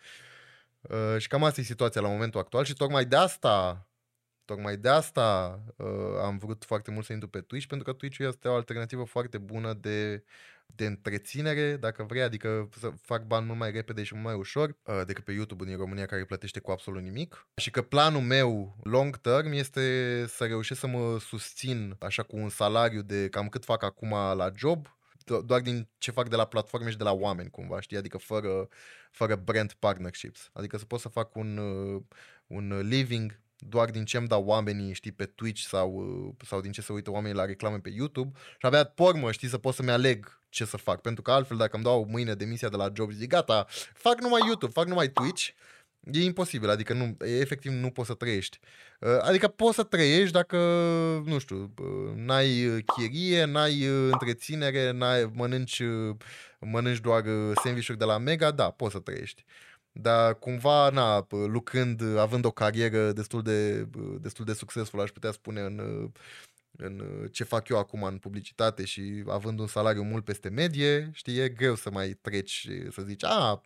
Uh, 0.80 1.18
și 1.18 1.28
cam 1.28 1.44
asta 1.44 1.60
e 1.60 1.64
situația 1.64 2.00
la 2.00 2.08
momentul 2.08 2.40
actual 2.40 2.64
și 2.64 2.74
tocmai 2.74 3.04
de 3.04 3.16
asta 3.16 3.84
Tocmai 4.50 4.76
de 4.76 4.88
asta 4.88 5.58
uh, 5.76 5.86
am 6.22 6.38
vrut 6.38 6.64
foarte 6.64 6.90
mult 6.90 7.04
să 7.04 7.12
intru 7.12 7.28
pe 7.28 7.40
Twitch, 7.40 7.66
pentru 7.66 7.90
că 7.90 7.98
Twitch 7.98 8.18
este 8.18 8.48
o 8.48 8.54
alternativă 8.54 9.04
foarte 9.04 9.38
bună 9.38 9.72
de, 9.72 10.24
de 10.66 10.86
întreținere, 10.86 11.76
dacă 11.76 12.02
vrei, 12.02 12.22
adică 12.22 12.68
să 12.78 12.92
fac 13.02 13.26
bani 13.26 13.46
mult 13.46 13.58
mai 13.58 13.70
repede 13.70 14.02
și 14.02 14.14
mult 14.14 14.26
mai 14.26 14.34
ușor 14.34 14.68
uh, 14.68 15.02
decât 15.06 15.24
pe 15.24 15.32
YouTube 15.32 15.64
din 15.64 15.76
România 15.76 16.06
care 16.06 16.24
plătește 16.24 16.60
cu 16.60 16.70
absolut 16.70 17.02
nimic. 17.02 17.48
Și 17.56 17.70
că 17.70 17.82
planul 17.82 18.20
meu 18.20 18.76
long 18.82 19.16
term 19.16 19.52
este 19.52 20.24
să 20.26 20.44
reușesc 20.44 20.80
să 20.80 20.86
mă 20.86 21.18
susțin 21.18 21.96
așa 22.00 22.22
cu 22.22 22.36
un 22.36 22.48
salariu 22.48 23.02
de 23.02 23.28
cam 23.28 23.48
cât 23.48 23.64
fac 23.64 23.82
acum 23.82 24.10
la 24.10 24.50
job, 24.56 24.86
do- 25.24 25.44
doar 25.44 25.60
din 25.60 25.88
ce 25.98 26.10
fac 26.10 26.28
de 26.28 26.36
la 26.36 26.44
platforme 26.44 26.90
și 26.90 26.96
de 26.96 27.04
la 27.04 27.12
oameni 27.12 27.50
cumva, 27.50 27.80
știi? 27.80 27.96
Adică 27.96 28.18
fără, 28.18 28.68
fără 29.10 29.36
brand 29.36 29.72
partnerships. 29.72 30.50
Adică 30.52 30.76
să 30.76 30.84
pot 30.84 31.00
să 31.00 31.08
fac 31.08 31.36
un, 31.36 31.56
uh, 31.56 32.02
un 32.46 32.78
living 32.82 33.40
doar 33.68 33.90
din 33.90 34.04
ce 34.04 34.16
îmi 34.16 34.28
dau 34.28 34.44
oamenii, 34.44 34.92
știi, 34.92 35.12
pe 35.12 35.24
Twitch 35.24 35.62
sau, 35.62 35.92
uh, 35.92 36.46
sau 36.46 36.60
din 36.60 36.72
ce 36.72 36.80
se 36.80 36.92
uită 36.92 37.10
oamenii 37.10 37.36
la 37.36 37.44
reclame 37.44 37.78
pe 37.78 37.90
YouTube 37.90 38.38
și 38.38 38.66
abia 38.66 38.84
pormă, 38.84 39.32
știi, 39.32 39.48
să 39.48 39.58
pot 39.58 39.74
să-mi 39.74 39.90
aleg 39.90 40.40
ce 40.48 40.64
să 40.64 40.76
fac. 40.76 41.00
Pentru 41.00 41.22
că 41.22 41.30
altfel, 41.30 41.56
dacă 41.56 41.74
îmi 41.74 41.84
dau 41.84 42.06
mâine 42.10 42.34
demisia 42.34 42.68
de 42.68 42.76
la 42.76 42.92
job, 42.94 43.10
zic, 43.10 43.28
gata, 43.28 43.66
fac 43.94 44.20
numai 44.20 44.40
YouTube, 44.46 44.72
fac 44.72 44.86
numai 44.86 45.08
Twitch, 45.08 45.48
e 46.12 46.22
imposibil, 46.24 46.70
adică 46.70 46.92
nu, 46.92 47.16
efectiv 47.26 47.72
nu 47.72 47.90
poți 47.90 48.08
să 48.08 48.14
trăiești. 48.14 48.58
Uh, 49.00 49.18
adică 49.20 49.48
poți 49.48 49.74
să 49.74 49.82
trăiești 49.82 50.32
dacă, 50.32 50.56
nu 51.24 51.38
știu, 51.38 51.74
uh, 51.78 52.12
n-ai 52.14 52.82
chirie, 52.86 53.44
n-ai 53.44 53.84
întreținere, 53.84 54.90
n-ai, 54.90 55.30
mănânci, 55.34 55.82
mănânci 56.58 57.00
doar 57.00 57.24
sandvișuri 57.64 57.98
de 57.98 58.04
la 58.04 58.18
Mega, 58.18 58.50
da, 58.50 58.70
poți 58.70 58.92
să 58.92 58.98
trăiești 58.98 59.44
dar 59.92 60.38
cumva, 60.38 60.90
na, 60.90 61.26
lucrând, 61.30 62.16
având 62.18 62.44
o 62.44 62.50
carieră 62.50 63.12
destul 63.12 63.42
de, 63.42 63.88
destul 64.20 64.44
de 64.44 64.52
succesful, 64.52 65.00
aș 65.00 65.10
putea 65.10 65.30
spune, 65.30 65.60
în, 65.60 66.10
în 66.76 67.26
ce 67.32 67.44
fac 67.44 67.68
eu 67.68 67.78
acum 67.78 68.02
în 68.02 68.18
publicitate 68.18 68.84
și 68.84 69.24
având 69.28 69.58
un 69.58 69.66
salariu 69.66 70.02
mult 70.02 70.24
peste 70.24 70.48
medie, 70.48 71.10
știi, 71.12 71.38
e 71.38 71.48
greu 71.48 71.74
să 71.74 71.90
mai 71.90 72.08
treci 72.20 72.68
să 72.90 73.02
zici, 73.02 73.24
a, 73.24 73.62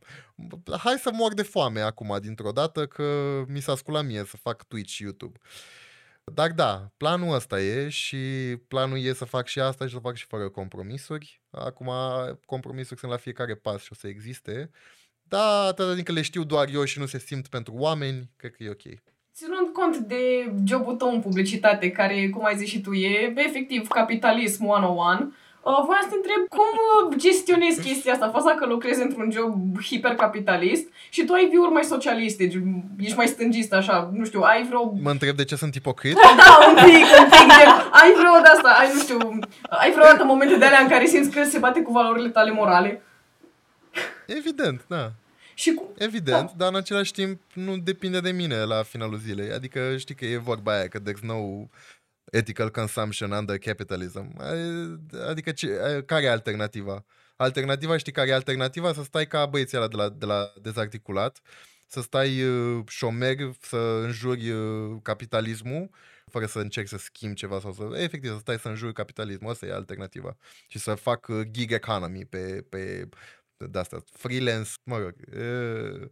hai 0.78 0.98
să 0.98 1.10
mor 1.12 1.34
de 1.34 1.42
foame 1.42 1.80
acum 1.80 2.18
dintr-o 2.20 2.52
dată 2.52 2.86
că 2.86 3.04
mi 3.48 3.60
s-a 3.60 3.76
sculat 3.76 4.04
mie 4.04 4.24
să 4.24 4.36
fac 4.36 4.64
Twitch 4.64 4.92
și 4.92 5.02
YouTube. 5.02 5.38
Dar 6.32 6.52
da, 6.52 6.92
planul 6.96 7.34
ăsta 7.34 7.60
e 7.60 7.88
și 7.88 8.16
planul 8.68 8.98
e 8.98 9.12
să 9.12 9.24
fac 9.24 9.46
și 9.46 9.60
asta 9.60 9.86
și 9.86 9.92
să 9.92 9.98
fac 9.98 10.14
și 10.16 10.26
fără 10.26 10.48
compromisuri. 10.48 11.42
Acum 11.50 11.90
compromisuri 12.46 13.00
sunt 13.00 13.10
la 13.10 13.16
fiecare 13.16 13.54
pas 13.54 13.82
și 13.82 13.88
o 13.92 13.94
să 13.94 14.08
existe. 14.08 14.70
Da, 15.36 15.66
atâta 15.68 15.94
din 15.94 16.02
că 16.02 16.12
le 16.12 16.22
știu 16.22 16.44
doar 16.44 16.68
eu 16.72 16.84
și 16.84 16.98
nu 16.98 17.06
se 17.06 17.18
simt 17.18 17.46
pentru 17.46 17.74
oameni, 17.76 18.30
cred 18.36 18.52
că 18.54 18.62
e 18.62 18.70
ok. 18.70 18.86
Ținând 19.34 19.68
cont 19.72 19.96
de 19.96 20.52
jobul 20.66 20.94
tău 20.94 21.10
în 21.10 21.20
publicitate, 21.20 21.90
care, 21.90 22.28
cum 22.28 22.44
ai 22.44 22.56
zis 22.56 22.68
și 22.68 22.80
tu, 22.80 22.92
e 22.92 23.32
efectiv 23.36 23.88
capitalism 23.88 24.64
101, 24.66 25.32
Uh, 25.64 25.82
voiam 25.86 26.02
să 26.02 26.08
te 26.08 26.16
întreb 26.16 26.42
cum 26.56 26.70
uh, 26.84 27.16
gestionezi 27.16 27.80
chestia 27.80 28.12
asta, 28.12 28.30
faza 28.32 28.50
că 28.54 28.66
lucrezi 28.66 29.02
într-un 29.02 29.30
job 29.30 29.82
hipercapitalist 29.82 30.86
și 31.10 31.24
tu 31.24 31.32
ai 31.32 31.48
viuri 31.50 31.72
mai 31.72 31.84
socialiste, 31.84 32.42
ești 32.98 33.16
mai 33.16 33.26
stângist 33.26 33.72
așa, 33.72 34.10
nu 34.12 34.24
știu, 34.24 34.40
ai 34.40 34.66
vreo... 34.68 34.92
Mă 35.02 35.10
întreb 35.10 35.36
de 35.36 35.44
ce 35.44 35.56
sunt 35.56 35.74
ipocrit? 35.74 36.14
da, 36.42 36.58
un 36.68 36.74
pic, 36.74 37.04
un 37.20 37.28
pic, 37.34 37.46
de, 37.58 37.64
ai 38.00 38.12
vreo 38.18 38.40
de 38.42 38.48
asta, 38.54 38.68
ai, 38.80 38.90
nu 38.94 39.00
știu, 39.00 39.18
ai 39.68 39.90
vreodată 39.90 40.24
momente 40.24 40.56
de 40.56 40.64
alea 40.64 40.80
în 40.80 40.88
care 40.88 41.06
simți 41.06 41.30
că 41.30 41.44
se 41.44 41.58
bate 41.58 41.80
cu 41.82 41.92
valorile 41.92 42.28
tale 42.28 42.50
morale? 42.50 43.02
Evident, 44.26 44.84
da. 44.88 45.12
Și 45.54 45.74
cum? 45.74 45.88
Evident, 45.98 46.46
da. 46.46 46.54
dar 46.56 46.68
în 46.68 46.74
același 46.74 47.12
timp 47.12 47.40
nu 47.54 47.78
depinde 47.78 48.20
de 48.20 48.30
mine 48.30 48.62
la 48.62 48.82
finalul 48.82 49.18
zilei. 49.18 49.52
Adică 49.52 49.96
știi 49.96 50.14
că 50.14 50.24
e 50.24 50.36
vorba 50.36 50.72
aia, 50.72 50.88
că 50.88 51.00
there's 51.00 51.20
no 51.20 51.68
ethical 52.24 52.70
consumption 52.70 53.30
under 53.30 53.58
capitalism. 53.58 54.36
Adică 55.28 55.52
ce, 55.52 56.02
care 56.06 56.24
e 56.24 56.30
alternativa? 56.30 57.04
Alternativa, 57.36 57.96
știi 57.96 58.12
care 58.12 58.28
e 58.28 58.34
alternativa? 58.34 58.92
Să 58.92 59.02
stai 59.02 59.26
ca 59.26 59.46
băieții 59.46 59.76
ăla 59.76 59.88
de 59.88 59.96
la, 59.96 60.08
de 60.08 60.26
la 60.26 60.52
dezarticulat, 60.62 61.40
să 61.86 62.00
stai 62.00 62.42
uh, 62.42 62.84
șomer, 62.88 63.36
să 63.60 64.00
înjuri 64.02 64.50
uh, 64.50 64.96
capitalismul, 65.02 65.90
fără 66.30 66.46
să 66.46 66.58
încerci 66.58 66.88
să 66.88 66.96
schimbi 66.96 67.34
ceva 67.34 67.60
sau 67.60 67.72
să, 67.72 67.98
efectiv, 67.98 68.30
să 68.30 68.38
stai 68.38 68.58
să 68.58 68.68
înjuri 68.68 68.92
capitalismul. 68.92 69.50
Asta 69.50 69.66
e 69.66 69.72
alternativa. 69.72 70.36
Și 70.68 70.78
să 70.78 70.94
fac 70.94 71.26
uh, 71.28 71.40
gig 71.50 71.72
economy 71.72 72.24
pe, 72.24 72.64
pe 72.68 73.08
de 73.70 73.78
asta, 73.78 74.04
freelance, 74.12 74.70
mă 74.84 74.98
rog. 74.98 75.14
E, 75.36 76.08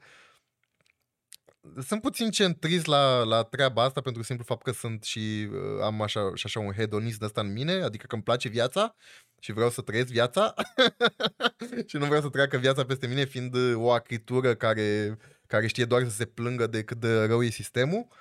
sunt 1.87 2.01
puțin 2.01 2.31
centrist 2.31 2.87
la, 2.87 3.23
la 3.23 3.43
treaba 3.43 3.83
asta 3.83 4.01
pentru 4.01 4.23
simplu 4.23 4.45
fapt 4.45 4.63
că 4.63 4.71
sunt 4.71 5.03
și 5.03 5.49
uh, 5.51 5.83
am 5.83 6.03
așa, 6.03 6.31
și 6.35 6.43
așa 6.47 6.61
un 6.61 6.73
hedonist 6.73 7.19
de 7.19 7.25
asta 7.25 7.41
în 7.41 7.53
mine, 7.53 7.73
adică 7.73 8.07
că 8.07 8.15
îmi 8.15 8.25
place 8.25 8.49
viața 8.49 8.97
și 9.41 9.53
vreau 9.53 9.71
să 9.71 9.81
trăiesc 9.81 10.11
viața 10.11 10.55
și 11.89 11.97
nu 11.97 12.05
vreau 12.05 12.21
să 12.21 12.29
treacă 12.29 12.57
viața 12.57 12.85
peste 12.85 13.07
mine 13.07 13.25
fiind 13.25 13.55
o 13.75 13.91
acritură 13.91 14.55
care, 14.55 15.19
care 15.47 15.67
știe 15.67 15.85
doar 15.85 16.05
să 16.05 16.11
se 16.11 16.25
plângă 16.25 16.67
de 16.67 16.85
cât 16.85 16.97
de 16.97 17.25
rău 17.25 17.43
e 17.43 17.51
sistemul. 17.51 18.07
Uh, 18.09 18.17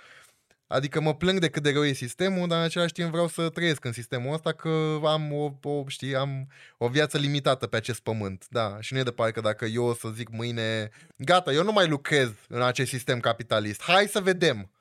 Adică 0.71 1.01
mă 1.01 1.15
plâng 1.15 1.39
de 1.39 1.49
cât 1.49 1.63
de 1.63 1.71
rău 1.71 1.85
e 1.85 1.93
sistemul, 1.93 2.47
dar 2.47 2.57
în 2.57 2.63
același 2.63 2.93
timp 2.93 3.11
vreau 3.11 3.27
să 3.27 3.49
trăiesc 3.49 3.85
în 3.85 3.91
sistemul 3.91 4.33
ăsta 4.33 4.51
că 4.51 4.99
am 5.03 5.33
o, 5.33 5.51
o, 5.61 5.83
știi, 5.87 6.15
am 6.15 6.47
o 6.77 6.87
viață 6.87 7.17
limitată 7.17 7.67
pe 7.67 7.75
acest 7.75 7.99
pământ. 7.99 8.45
Da, 8.49 8.77
și 8.79 8.93
nu 8.93 8.99
e 8.99 9.03
de 9.03 9.11
parcă 9.11 9.41
dacă 9.41 9.65
eu 9.65 9.83
o 9.83 9.93
să 9.93 10.09
zic 10.09 10.29
mâine, 10.29 10.89
gata, 11.17 11.51
eu 11.51 11.63
nu 11.63 11.71
mai 11.71 11.87
lucrez 11.87 12.31
în 12.47 12.61
acest 12.61 12.89
sistem 12.89 13.19
capitalist. 13.19 13.81
Hai 13.81 14.07
să 14.07 14.19
vedem. 14.19 14.71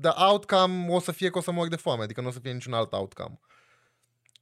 The 0.00 0.10
outcome 0.14 0.86
o 0.88 1.00
să 1.00 1.12
fie 1.12 1.30
că 1.30 1.38
o 1.38 1.40
să 1.40 1.50
mor 1.50 1.68
de 1.68 1.76
foame, 1.76 2.02
adică 2.02 2.20
nu 2.20 2.28
o 2.28 2.30
să 2.30 2.38
fie 2.38 2.52
niciun 2.52 2.72
alt 2.72 2.92
outcome. 2.92 3.38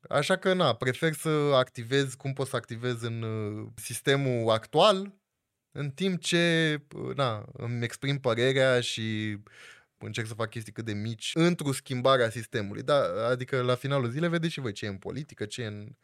Așa 0.09 0.37
că, 0.37 0.53
na, 0.53 0.75
prefer 0.75 1.13
să 1.13 1.53
activez 1.55 2.15
cum 2.15 2.33
pot 2.33 2.49
să 2.49 2.57
activez 2.57 3.03
în 3.03 3.23
uh, 3.23 3.67
sistemul 3.75 4.51
actual, 4.51 5.13
în 5.73 5.91
timp 5.91 6.21
ce, 6.21 6.75
uh, 6.97 7.15
na, 7.15 7.45
îmi 7.53 7.85
exprim 7.85 8.19
părerea 8.19 8.81
și 8.81 9.39
încerc 10.07 10.27
să 10.27 10.35
fac 10.35 10.51
chestii 10.51 10.73
cât 10.73 10.85
de 10.85 10.93
mici 10.93 11.31
într-o 11.35 11.73
schimbare 11.73 12.25
a 12.25 12.31
sistemului. 12.31 12.83
Da, 12.83 13.27
adică 13.29 13.63
la 13.63 13.75
finalul 13.75 14.11
zilei 14.11 14.29
vedeți 14.29 14.53
și 14.53 14.61
voi 14.61 14.73
ce 14.73 14.85
e 14.85 14.89
în 14.89 14.99
politică, 14.99 15.45
ce 15.45 15.63
e 15.63 15.67
în... 15.67 15.97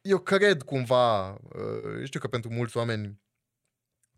Eu 0.00 0.18
cred 0.18 0.62
cumva, 0.62 1.32
uh, 1.32 2.04
știu 2.04 2.20
că 2.20 2.28
pentru 2.28 2.50
mulți 2.50 2.76
oameni 2.76 3.20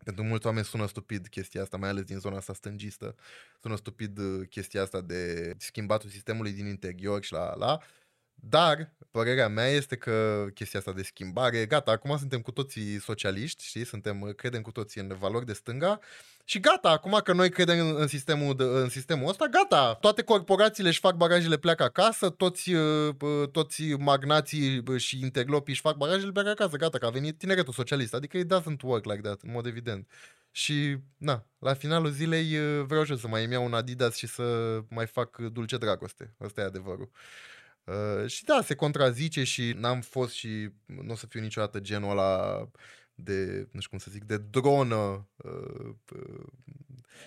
pentru 0.03 0.23
mulți 0.23 0.45
oameni 0.45 0.65
sună 0.65 0.87
stupid 0.87 1.27
chestia 1.27 1.61
asta, 1.61 1.77
mai 1.77 1.89
ales 1.89 2.03
din 2.03 2.19
zona 2.19 2.37
asta 2.37 2.53
stângistă. 2.53 3.15
Sună 3.61 3.75
stupid 3.75 4.17
uh, 4.17 4.47
chestia 4.49 4.81
asta 4.81 5.01
de 5.01 5.53
schimbatul 5.57 6.09
sistemului 6.09 6.51
din 6.51 6.65
interior 6.65 7.23
și 7.23 7.31
la 7.31 7.55
la. 7.55 7.79
Dar, 8.41 8.91
părerea 9.11 9.47
mea 9.47 9.67
este 9.67 9.95
că 9.95 10.45
chestia 10.53 10.79
asta 10.79 10.93
de 10.93 11.03
schimbare, 11.03 11.65
gata, 11.65 11.91
acum 11.91 12.17
suntem 12.17 12.41
cu 12.41 12.51
toții 12.51 12.99
socialiști, 12.99 13.63
știi, 13.63 13.85
suntem, 13.85 14.33
credem 14.35 14.61
cu 14.61 14.71
toții 14.71 15.01
în 15.01 15.15
valori 15.19 15.45
de 15.45 15.53
stânga 15.53 15.99
și 16.49 16.59
gata, 16.59 16.89
acum 16.89 17.19
că 17.23 17.33
noi 17.33 17.49
credem 17.49 17.79
în, 17.79 17.95
în, 17.97 18.07
sistemul, 18.07 18.55
de, 18.55 18.63
în 18.63 18.89
sistemul 18.89 19.29
ăsta, 19.29 19.47
gata, 19.47 19.93
toate 20.01 20.23
corporațiile 20.23 20.89
își 20.89 20.99
fac 20.99 21.15
bagajele, 21.15 21.57
pleacă 21.57 21.83
acasă, 21.83 22.29
toți, 22.29 22.73
uh, 22.73 23.15
toți 23.51 23.83
magnații 23.83 24.83
și 24.97 25.19
interlopii 25.21 25.73
își 25.73 25.81
fac 25.81 25.95
bagajele, 25.95 26.31
pleacă 26.31 26.49
acasă, 26.49 26.77
gata, 26.77 26.97
că 26.97 27.05
a 27.05 27.09
venit 27.09 27.37
tineretul 27.37 27.73
socialist, 27.73 28.13
adică 28.13 28.37
it 28.37 28.53
doesn't 28.53 28.81
work 28.81 29.05
like 29.05 29.21
that, 29.21 29.41
în 29.41 29.51
mod 29.51 29.65
evident. 29.65 30.07
Și, 30.51 30.97
na, 31.17 31.45
la 31.59 31.73
finalul 31.73 32.09
zilei 32.09 32.57
uh, 32.57 32.85
vreau 32.85 33.03
și 33.03 33.17
să 33.17 33.27
mai 33.27 33.43
îmi 33.43 33.53
iau 33.53 33.65
un 33.65 33.73
Adidas 33.73 34.15
și 34.15 34.27
să 34.27 34.79
mai 34.89 35.07
fac 35.07 35.37
dulce 35.37 35.77
dragoste. 35.77 36.35
Ăsta 36.41 36.61
e 36.61 36.63
adevărul. 36.63 37.09
Uh, 37.83 38.27
și 38.27 38.43
da, 38.43 38.61
se 38.61 38.75
contrazice 38.75 39.43
și 39.43 39.73
n-am 39.77 40.01
fost 40.01 40.33
și 40.33 40.69
nu 40.85 41.11
o 41.11 41.15
să 41.15 41.25
fiu 41.25 41.39
niciodată 41.39 41.79
genul 41.79 42.09
ăla 42.09 42.69
de, 43.13 43.67
nu 43.71 43.79
știu 43.79 43.89
cum 43.89 43.97
să 43.97 44.11
zic, 44.11 44.23
de 44.23 44.37
dronă. 44.37 45.29
Uh, 45.35 45.95
uh, 46.15 46.47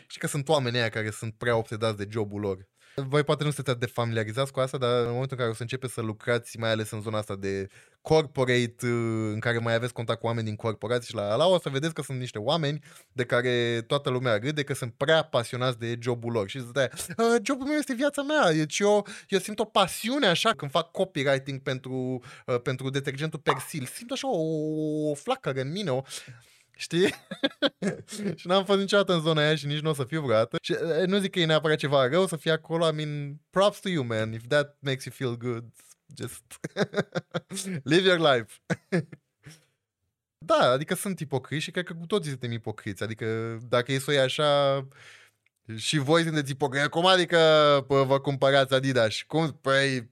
și 0.07 0.19
că 0.19 0.27
sunt 0.27 0.49
oameni 0.49 0.77
aia 0.77 0.89
care 0.89 1.11
sunt 1.11 1.35
prea 1.35 1.57
obsedați 1.57 1.97
de 1.97 2.07
jobul 2.11 2.41
lor. 2.41 2.69
Voi 2.95 3.23
poate 3.23 3.45
nu 3.45 3.51
sunteți 3.51 3.79
de 3.79 3.87
familiarizați 3.87 4.53
cu 4.53 4.61
asta, 4.61 4.79
dar 4.79 4.91
în 4.91 5.11
momentul 5.11 5.31
în 5.31 5.37
care 5.37 5.51
o 5.51 5.55
să 5.55 5.63
începeți 5.63 5.93
să 5.93 6.01
lucrați, 6.01 6.59
mai 6.59 6.71
ales 6.71 6.91
în 6.91 7.01
zona 7.01 7.19
asta 7.19 7.37
de 7.37 7.69
corporate, 8.03 8.87
uh, 8.87 9.31
în 9.33 9.39
care 9.39 9.59
mai 9.59 9.75
aveți 9.75 9.93
contact 9.93 10.21
cu 10.21 10.27
oameni 10.27 10.47
din 10.47 10.57
corporații 10.57 11.09
și 11.09 11.15
la 11.15 11.37
la 11.37 11.47
o 11.47 11.59
să 11.59 11.69
vedeți 11.69 11.95
că 11.95 12.03
sunt 12.03 12.19
niște 12.19 12.39
oameni 12.39 12.83
de 13.13 13.25
care 13.25 13.85
toată 13.87 14.11
lumea 14.11 14.37
râde 14.37 14.63
că 14.63 14.75
sunt 14.75 14.95
prea 14.97 15.23
pasionați 15.23 15.79
de 15.79 15.97
jobul 16.01 16.33
lor. 16.33 16.49
Și 16.49 16.61
zice, 16.61 16.89
uh, 17.17 17.37
jobul 17.43 17.67
meu 17.67 17.77
este 17.77 17.95
viața 17.95 18.23
mea, 18.23 18.53
deci 18.53 18.79
eu, 18.79 19.07
eu 19.29 19.39
simt 19.39 19.59
o 19.59 19.65
pasiune 19.65 20.27
așa 20.27 20.51
când 20.51 20.71
fac 20.71 20.91
copywriting 20.91 21.61
pentru, 21.61 22.23
uh, 22.47 22.61
pentru 22.63 22.91
detergentul 22.91 23.39
Persil. 23.39 23.85
Simt 23.95 24.11
așa 24.11 24.29
o, 24.29 25.11
o 25.11 25.15
flacără 25.15 25.61
în 25.61 25.73
mine, 25.73 25.91
o... 25.91 26.03
Știi? 26.77 27.15
și 28.37 28.47
n-am 28.47 28.65
fost 28.65 28.79
niciodată 28.79 29.13
în 29.13 29.21
zona 29.21 29.41
aia 29.41 29.55
și 29.55 29.67
nici 29.67 29.81
nu 29.81 29.91
o 29.91 29.95
să 29.95 30.05
fiu 30.05 30.21
vreodată. 30.21 30.57
Și 30.63 30.73
uh, 30.73 31.07
nu 31.07 31.19
zic 31.19 31.31
că 31.31 31.41
e 31.41 31.45
neapărat 31.45 31.77
ceva 31.77 32.09
rău 32.09 32.27
să 32.27 32.37
fie 32.37 32.51
acolo, 32.51 32.89
I 32.89 32.93
mean, 32.93 33.41
props 33.51 33.81
to 33.81 33.89
you, 33.89 34.05
man. 34.05 34.33
If 34.33 34.47
that 34.49 34.77
makes 34.81 35.05
you 35.05 35.15
feel 35.17 35.37
good, 35.37 35.65
just 36.17 36.43
live 37.93 38.09
your 38.09 38.19
life. 38.19 38.55
da, 40.51 40.71
adică 40.71 40.95
sunt 40.95 41.21
ipocriți 41.21 41.63
și 41.63 41.71
cred 41.71 41.85
că 41.85 41.95
cu 41.95 42.07
toții 42.07 42.31
suntem 42.31 42.53
ipocriți. 42.53 43.03
Adică 43.03 43.59
dacă 43.69 43.93
e 43.93 43.99
să 43.99 44.11
o 44.11 44.13
iei 44.13 44.23
așa, 44.23 44.83
și 45.77 45.99
voi 45.99 46.23
sunteți 46.23 46.51
ipocriți. 46.51 46.89
Cum 46.89 47.07
adică 47.07 47.39
pă, 47.87 48.03
vă 48.03 48.21
cumpărați 48.21 48.75
Adidas? 48.75 49.23
Cum? 49.27 49.59
Păi, 49.61 50.11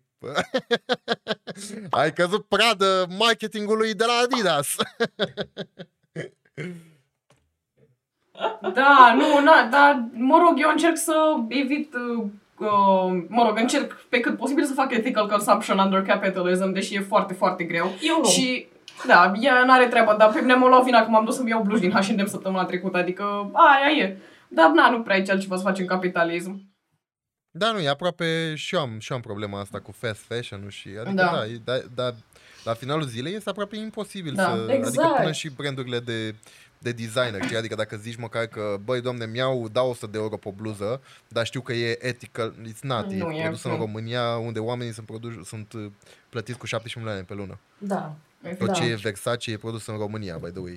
ai 1.91 2.13
căzut 2.13 2.47
pradă 2.49 3.07
marketingului 3.19 3.95
de 3.95 4.05
la 4.05 4.13
Adidas. 4.25 4.77
Da, 8.75 9.15
nu, 9.17 9.43
na, 9.45 9.69
dar 9.71 10.05
mă 10.13 10.39
rog, 10.39 10.55
eu 10.61 10.71
încerc 10.71 10.97
să 10.97 11.15
evit, 11.49 11.95
uh, 11.95 12.25
uh, 12.59 13.23
mă 13.29 13.45
rog, 13.47 13.59
încerc 13.59 13.93
pe 14.09 14.21
cât 14.21 14.37
posibil 14.37 14.65
să 14.65 14.73
fac 14.73 14.93
ethical 14.93 15.29
consumption 15.29 15.79
under 15.79 16.03
capitalism, 16.03 16.73
deși 16.73 16.95
e 16.95 17.01
foarte, 17.01 17.35
foarte 17.35 17.65
greu. 17.65 17.93
Eu 18.01 18.19
nu. 18.19 18.29
Și, 18.29 18.67
da, 19.07 19.33
ea 19.41 19.65
n-are 19.65 19.87
treabă, 19.87 20.15
dar 20.19 20.33
pe 20.33 20.41
mine 20.41 20.55
m-a 20.55 20.69
luat 20.69 20.85
vina 20.85 21.03
că 21.05 21.11
m-am 21.11 21.25
dus 21.25 21.37
să-mi 21.37 21.51
iau 21.51 21.63
bluși 21.63 21.81
din 21.81 21.91
H&M 21.91 22.27
săptămâna 22.27 22.65
trecută, 22.65 22.97
adică 22.99 23.51
aia 23.53 23.97
e. 24.05 24.17
Dar, 24.49 24.71
na, 24.71 24.91
nu 24.91 25.03
prea 25.03 25.17
ai 25.17 25.23
ce 25.23 25.31
altceva 25.31 25.57
să 25.57 25.63
faci 25.63 25.79
în 25.79 25.87
capitalism. 25.87 26.69
Da, 27.51 27.73
nu, 27.73 27.79
e 27.79 27.89
aproape 27.89 28.55
și 28.55 28.75
eu 28.75 28.81
am, 28.81 28.99
și 28.99 29.11
eu 29.11 29.17
am 29.17 29.23
problema 29.23 29.61
asta 29.61 29.81
cu 29.81 29.93
fast 29.93 30.23
fashion 30.23 30.69
și 30.69 30.89
adică 30.89 31.15
Da. 31.15 31.31
da, 31.33 31.45
e- 31.45 31.61
da, 31.65 31.73
da, 31.95 32.11
la 32.65 32.75
finalul 32.75 33.07
zilei 33.07 33.35
este 33.35 33.51
aproape 33.51 33.77
imposibil 33.77 34.35
Da, 34.35 34.43
să, 34.45 34.49
adică 34.51 34.73
exact. 34.73 35.17
până 35.17 35.33
și 35.33 35.49
brandurile 35.49 36.01
de, 36.01 36.35
de 36.79 36.93
designer, 36.93 37.43
știi? 37.45 37.57
adică 37.57 37.75
dacă 37.75 37.97
zici 37.97 38.17
măcar 38.17 38.47
că, 38.47 38.77
băi, 38.85 39.01
domne, 39.01 39.27
mi-au, 39.27 39.69
dau 39.69 39.91
100 39.91 40.07
de 40.07 40.19
euro 40.19 40.37
pe 40.37 40.49
o 40.49 40.53
bluză, 40.53 41.01
dar 41.29 41.47
știu 41.47 41.61
că 41.61 41.73
e 41.73 42.07
ethical, 42.07 42.55
it's 42.73 42.81
not, 42.81 43.07
Nu 43.13 43.31
e 43.31 43.39
e, 43.39 43.43
produs 43.43 43.63
în 43.65 43.71
nu. 43.71 43.77
România, 43.77 44.37
unde 44.37 44.59
oamenii 44.59 44.93
sunt, 44.93 45.07
produși, 45.07 45.45
sunt 45.45 45.73
uh, 45.73 45.87
plătiți 46.29 46.59
cu 46.59 46.67
17 46.67 46.99
milioane 46.99 47.23
pe 47.23 47.35
lună. 47.35 47.59
Da. 47.79 48.15
Tot 48.59 48.67
Da. 48.67 48.73
ce 48.73 48.85
e 48.85 48.95
Versace 48.95 49.51
e 49.51 49.57
produs 49.57 49.87
în 49.87 49.97
România, 49.97 50.37
by 50.37 50.51
the 50.51 50.61
way. 50.61 50.73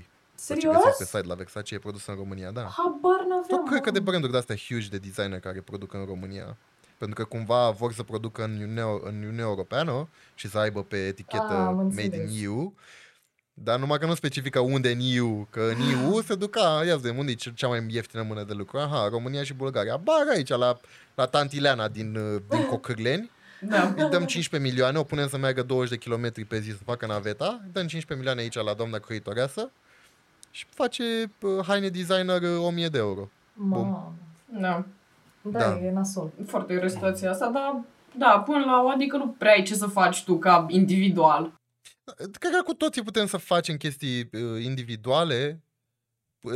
Tot 0.47 0.55
ce 0.55 0.61
Serios? 0.61 0.75
găsești 0.75 0.97
pe 0.97 1.05
site 1.05 1.27
la 1.27 1.35
Versace 1.35 1.75
e 1.75 1.79
produs 1.79 2.05
în 2.05 2.15
România, 2.15 2.51
da. 2.51 2.61
Habar 2.61 3.19
n-aveam. 3.19 3.43
Tot 3.47 3.67
cred 3.69 3.81
că 3.81 3.91
de 3.91 3.99
mă. 3.99 4.05
branduri 4.05 4.31
de 4.31 4.37
astea 4.37 4.55
huge 4.67 4.87
de 4.87 4.97
designer 4.97 5.39
care 5.39 5.59
produc 5.61 5.93
în 5.93 6.05
România. 6.05 6.57
Pentru 7.03 7.23
că 7.23 7.35
cumva 7.35 7.69
vor 7.69 7.93
să 7.93 8.03
producă 8.03 8.43
în 8.43 8.51
Uniunea, 8.51 8.85
în 9.03 9.15
Uniunea 9.15 9.43
Europeană 9.43 10.09
și 10.35 10.49
să 10.49 10.57
aibă 10.57 10.83
pe 10.83 11.05
etichetă 11.07 11.43
Ah, 11.49 11.65
am 11.67 11.75
Made 11.75 12.01
înțeles. 12.03 12.31
in 12.37 12.43
EU. 12.43 12.73
Dar 13.53 13.79
numai 13.79 13.97
că 13.97 14.05
nu 14.05 14.13
specifică 14.13 14.59
unde 14.59 14.91
în 14.91 14.99
EU, 15.01 15.47
că 15.49 15.61
în 15.61 15.75
EU 15.91 16.21
se 16.21 16.35
duc, 16.35 16.57
a, 16.57 16.83
ia 16.85 16.97
de 16.97 17.09
unde 17.09 17.31
e 17.31 17.35
ce- 17.35 17.53
cea 17.55 17.67
mai 17.67 17.85
ieftină 17.89 18.21
mână 18.23 18.43
de 18.43 18.53
lucru? 18.53 18.77
Aha, 18.77 19.07
România 19.09 19.43
și 19.43 19.53
Bulgaria. 19.53 19.97
Bar 19.97 20.15
aici, 20.33 20.49
la, 20.49 20.79
la 21.15 21.25
Tantileana 21.25 21.87
din, 21.87 22.15
uh, 22.15 22.41
din 22.49 22.65
Cocârleni. 22.65 23.29
Da. 23.61 23.93
Îi 23.97 24.09
dăm 24.09 24.25
15 24.25 24.69
milioane, 24.69 24.97
o 24.97 25.03
punem 25.03 25.27
să 25.27 25.37
meargă 25.37 25.63
20 25.63 25.89
de 25.89 25.97
kilometri 25.97 26.45
pe 26.45 26.59
zi 26.59 26.69
să 26.69 26.83
facă 26.85 27.05
naveta, 27.05 27.45
îi 27.45 27.69
dăm 27.71 27.87
15 27.87 28.13
milioane 28.15 28.41
aici 28.41 28.55
la 28.65 28.73
doamna 28.73 28.97
croitoreasă 28.97 29.71
și 30.51 30.65
face 30.69 31.03
uh, 31.41 31.65
haine 31.67 31.89
designer 31.89 32.41
uh, 32.41 32.65
1000 32.65 32.87
de 32.87 32.97
euro. 32.97 33.29
Mamă. 33.53 34.15
Da. 34.59 34.85
Da, 35.43 35.59
Da. 35.59 35.77
e 35.77 35.91
nasol. 35.91 36.31
Foarte 36.45 36.73
grea 36.75 36.87
situația 36.87 37.29
asta, 37.31 37.49
dar 37.49 37.83
da, 38.17 38.39
până 38.45 38.65
la 38.65 38.81
o, 38.81 38.89
adică 38.89 39.17
nu 39.17 39.27
prea 39.27 39.51
ai 39.51 39.63
ce 39.63 39.75
să 39.75 39.87
faci 39.87 40.23
tu 40.23 40.37
ca 40.37 40.65
individual. 40.69 41.53
Cred 42.39 42.51
că 42.51 42.61
cu 42.63 42.73
toții 42.73 43.03
putem 43.03 43.25
să 43.25 43.37
facem 43.37 43.77
chestii 43.77 44.29
uh, 44.31 44.63
individuale, 44.63 45.63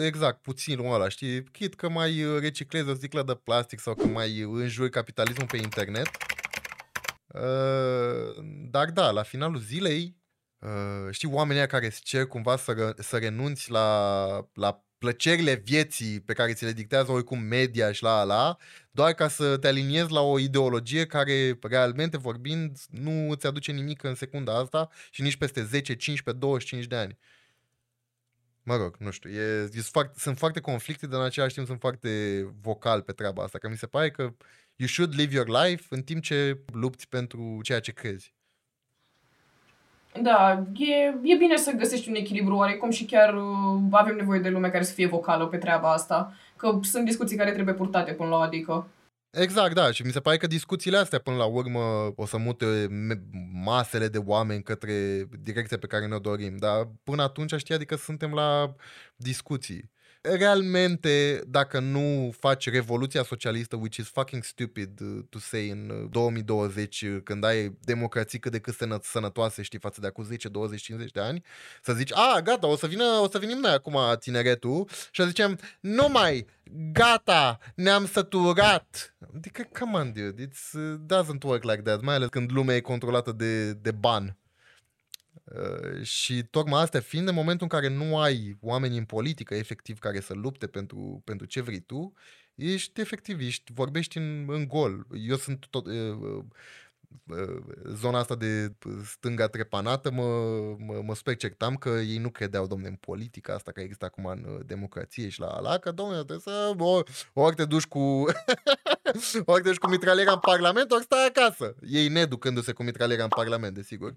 exact, 0.05 0.41
puțin 0.41 0.79
ăla, 0.79 1.09
știi? 1.09 1.43
Chit 1.43 1.75
că 1.75 1.89
mai 1.89 2.23
uh, 2.23 2.39
reciclezi 2.39 2.89
o 2.89 2.93
sticlă 2.93 3.23
de 3.23 3.35
plastic 3.35 3.79
sau 3.79 3.93
că 3.93 4.05
mai 4.05 4.43
uh, 4.43 4.61
înjuri 4.61 4.89
capitalismul 4.89 5.47
pe 5.47 5.57
internet. 5.57 6.07
Uh, 7.33 8.43
dar 8.71 8.89
da, 8.91 9.11
la 9.11 9.23
finalul 9.23 9.59
zilei, 9.59 10.15
uh, 10.59 11.11
știi, 11.11 11.29
oamenii 11.31 11.57
ăia 11.57 11.67
care 11.67 11.85
îți 11.85 12.01
cer 12.01 12.25
cumva 12.25 12.55
să, 12.57 12.71
ră, 12.71 12.93
să 12.97 13.17
renunți 13.17 13.71
la, 13.71 14.27
la 14.53 14.85
plăcerile 14.97 15.53
vieții 15.53 16.19
pe 16.19 16.33
care 16.33 16.53
ți 16.53 16.63
le 16.63 16.71
dictează 16.71 17.11
oricum 17.11 17.39
media 17.39 17.91
și 17.91 18.03
la 18.03 18.19
ala, 18.19 18.57
doar 18.91 19.13
ca 19.13 19.27
să 19.27 19.57
te 19.57 19.67
aliniezi 19.67 20.11
la 20.11 20.21
o 20.21 20.39
ideologie 20.39 21.05
care, 21.05 21.59
realmente 21.61 22.17
vorbind, 22.17 22.79
nu 22.89 23.29
îți 23.29 23.47
aduce 23.47 23.71
nimic 23.71 24.03
în 24.03 24.15
secunda 24.15 24.57
asta 24.57 24.89
și 25.11 25.21
nici 25.21 25.37
peste 25.37 25.63
10, 25.63 25.95
15, 25.95 26.45
25 26.45 26.85
de 26.85 26.95
ani. 26.95 27.17
Mă 28.63 28.75
rog, 28.75 28.95
nu 28.99 29.11
știu, 29.11 29.29
e, 29.29 29.69
e, 29.73 29.81
foarte, 29.81 30.19
sunt 30.19 30.37
foarte 30.37 30.59
conflicte, 30.59 31.07
dar 31.07 31.19
în 31.19 31.25
același 31.25 31.53
timp 31.53 31.67
sunt 31.67 31.79
foarte 31.79 32.41
vocal 32.61 33.01
pe 33.01 33.11
treaba 33.11 33.43
asta, 33.43 33.57
că 33.57 33.69
mi 33.69 33.77
se 33.77 33.87
pare 33.87 34.11
că 34.11 34.21
you 34.75 34.87
should 34.87 35.13
live 35.13 35.35
your 35.35 35.47
life 35.47 35.85
în 35.89 36.01
timp 36.01 36.23
ce 36.23 36.59
lupți 36.73 37.07
pentru 37.07 37.59
ceea 37.63 37.79
ce 37.79 37.91
crezi. 37.91 38.36
Da, 40.21 40.63
e, 40.77 40.95
e 41.23 41.35
bine 41.37 41.57
să 41.57 41.71
găsești 41.71 42.09
un 42.09 42.15
echilibru 42.15 42.55
oarecum 42.55 42.89
și 42.89 43.05
chiar 43.05 43.33
uh, 43.33 43.81
avem 43.91 44.15
nevoie 44.15 44.39
de 44.39 44.49
lume 44.49 44.69
care 44.69 44.83
să 44.83 44.93
fie 44.93 45.07
vocală 45.07 45.47
pe 45.47 45.57
treaba 45.57 45.91
asta. 45.91 46.33
Că 46.55 46.79
sunt 46.81 47.05
discuții 47.05 47.37
care 47.37 47.51
trebuie 47.51 47.73
purtate 47.73 48.11
până 48.11 48.29
la 48.29 48.35
o 48.35 48.39
adică. 48.39 48.87
Exact, 49.29 49.73
da, 49.73 49.91
și 49.91 50.05
mi 50.05 50.11
se 50.11 50.19
pare 50.19 50.37
că 50.37 50.47
discuțiile 50.47 50.97
astea 50.97 51.19
până 51.19 51.35
la 51.37 51.45
urmă 51.45 51.79
o 52.15 52.25
să 52.25 52.37
mute 52.37 52.87
me- 52.89 53.21
masele 53.53 54.07
de 54.07 54.17
oameni 54.25 54.63
către 54.63 55.27
direcția 55.43 55.77
pe 55.77 55.87
care 55.87 56.07
ne-o 56.07 56.19
dorim, 56.19 56.57
dar 56.57 56.89
până 57.03 57.21
atunci 57.21 57.53
știi, 57.53 57.75
adică 57.75 57.95
suntem 57.95 58.33
la 58.33 58.75
discuții. 59.15 59.91
Realmente, 60.35 61.41
dacă 61.47 61.79
nu 61.79 62.33
faci 62.39 62.69
revoluția 62.69 63.23
socialistă, 63.23 63.75
which 63.75 63.97
is 63.97 64.07
fucking 64.07 64.43
stupid 64.43 64.99
uh, 64.99 65.23
to 65.29 65.39
say 65.39 65.69
în 65.69 65.89
uh, 65.89 66.09
2020, 66.11 67.01
uh, 67.01 67.17
când 67.23 67.43
ai 67.43 67.77
democrații 67.81 68.39
cât 68.39 68.51
de 68.51 68.59
cât 68.59 68.73
sănă- 68.73 68.99
sănătoase, 69.01 69.61
știi, 69.61 69.79
față 69.79 70.01
de 70.01 70.07
acum 70.07 70.23
10, 70.23 70.47
20, 70.47 70.81
50 70.81 71.11
de 71.11 71.19
ani, 71.19 71.43
să 71.81 71.93
zici, 71.93 72.13
a, 72.13 72.39
gata, 72.43 72.67
o 72.67 72.75
să, 72.75 72.87
vină, 72.87 73.03
o 73.03 73.29
să 73.29 73.37
venim 73.37 73.57
noi 73.57 73.71
acum 73.71 73.97
tineretul 74.19 74.87
și 74.89 75.21
să 75.21 75.27
zicem, 75.27 75.59
nu 75.79 76.07
mai, 76.09 76.45
gata, 76.91 77.57
ne-am 77.75 78.05
săturat. 78.05 79.15
Adică, 79.35 79.67
come 79.79 79.97
on, 79.97 80.13
dude, 80.13 80.41
it 80.41 80.53
doesn't 81.05 81.43
work 81.43 81.63
like 81.63 81.81
that, 81.81 82.01
mai 82.01 82.15
ales 82.15 82.29
când 82.29 82.51
lumea 82.51 82.75
e 82.75 82.79
controlată 82.79 83.31
de, 83.31 83.73
de 83.73 83.91
ban. 83.91 84.37
Uh, 85.55 86.01
și 86.03 86.43
tocmai 86.43 86.81
astea 86.81 86.99
fiind, 86.99 87.27
în 87.27 87.33
momentul 87.33 87.67
în 87.71 87.79
care 87.79 87.93
nu 87.93 88.17
ai 88.17 88.57
oameni 88.61 88.97
în 88.97 89.05
politică 89.05 89.55
efectiv 89.55 89.99
care 89.99 90.19
să 90.19 90.33
lupte 90.33 90.67
pentru, 90.67 91.21
pentru 91.25 91.45
ce 91.45 91.61
vrei 91.61 91.79
tu, 91.79 92.13
ești 92.55 93.01
efectiv, 93.01 93.39
ești, 93.39 93.71
vorbești 93.73 94.17
în, 94.17 94.45
în 94.47 94.67
gol. 94.67 95.07
Eu 95.27 95.35
sunt 95.35 95.67
tot, 95.69 95.85
uh, 95.85 95.93
uh, 96.19 96.43
uh, 97.27 97.63
zona 97.93 98.19
asta 98.19 98.35
de 98.35 98.73
stânga 99.05 99.47
trepanată, 99.47 100.11
mă, 100.11 100.23
mă, 100.77 101.01
mă 101.03 101.13
suspectam 101.13 101.75
că 101.75 101.89
ei 101.89 102.17
nu 102.17 102.29
credeau, 102.29 102.67
domne, 102.67 102.87
în 102.87 102.95
politica 102.95 103.53
asta 103.53 103.71
care 103.71 103.85
există 103.85 104.05
acum 104.05 104.25
în 104.25 104.45
uh, 104.47 104.59
democrație 104.65 105.29
și 105.29 105.39
la 105.39 105.47
ala, 105.47 105.77
că, 105.77 105.91
domne, 105.91 106.15
trebuie 106.15 106.39
să, 106.39 106.73
ori, 106.77 107.11
ori 107.33 107.55
te 107.55 107.65
duci 107.65 107.85
cu 107.85 107.99
ori 109.45 109.61
te 109.61 109.69
duci 109.69 109.77
cu 109.77 109.89
mitraliera 109.89 110.31
în 110.31 110.39
parlament, 110.39 110.91
ori 110.91 111.03
stai 111.03 111.25
acasă. 111.25 111.75
Ei 111.89 112.07
neducându-se 112.07 112.71
cu 112.71 112.83
mitraliera 112.83 113.23
în 113.23 113.29
parlament, 113.29 113.73
desigur. 113.73 114.15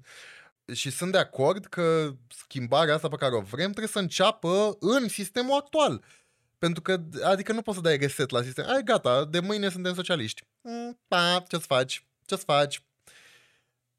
Și 0.72 0.90
sunt 0.90 1.12
de 1.12 1.18
acord 1.18 1.66
că 1.66 2.10
schimbarea 2.28 2.94
asta 2.94 3.08
pe 3.08 3.16
care 3.16 3.34
o 3.34 3.40
vrem 3.40 3.70
trebuie 3.70 3.88
să 3.88 3.98
înceapă 3.98 4.76
în 4.80 5.08
sistemul 5.08 5.56
actual. 5.58 6.04
Pentru 6.58 6.82
că, 6.82 7.00
adică 7.24 7.52
nu 7.52 7.62
poți 7.62 7.76
să 7.76 7.82
dai 7.82 7.96
reset 7.96 8.30
la 8.30 8.42
sistem. 8.42 8.64
Ai, 8.68 8.82
gata, 8.82 9.24
de 9.24 9.40
mâine 9.40 9.68
suntem 9.68 9.94
socialiști. 9.94 10.42
Mm, 10.60 10.98
pa, 11.08 11.44
ce-ți 11.48 11.66
faci? 11.66 12.06
Ce-ți 12.24 12.44
faci? 12.44 12.82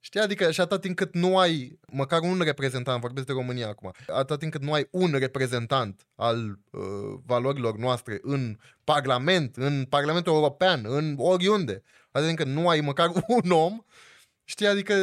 Știi, 0.03 0.19
adică 0.19 0.51
și 0.51 0.61
atât 0.61 0.81
timp 0.81 0.95
cât 0.95 1.13
nu 1.13 1.37
ai 1.37 1.79
măcar 1.87 2.21
un 2.21 2.41
reprezentant, 2.41 3.01
vorbesc 3.01 3.25
de 3.25 3.33
România 3.33 3.67
acum, 3.67 3.91
atât 4.07 4.39
timp 4.39 4.51
cât 4.51 4.61
nu 4.61 4.73
ai 4.73 4.87
un 4.91 5.11
reprezentant 5.11 6.07
al 6.15 6.59
uh, 6.71 6.81
valorilor 7.25 7.77
noastre 7.77 8.19
în 8.21 8.57
Parlament, 8.83 9.55
în 9.55 9.85
Parlamentul 9.85 10.33
European, 10.33 10.85
în 10.87 11.15
oriunde, 11.17 11.83
atât 12.11 12.27
timp 12.27 12.39
cât 12.39 12.47
nu 12.47 12.69
ai 12.69 12.79
măcar 12.79 13.11
un 13.43 13.51
om, 13.51 13.83
Știi, 14.51 14.67
adică 14.67 14.93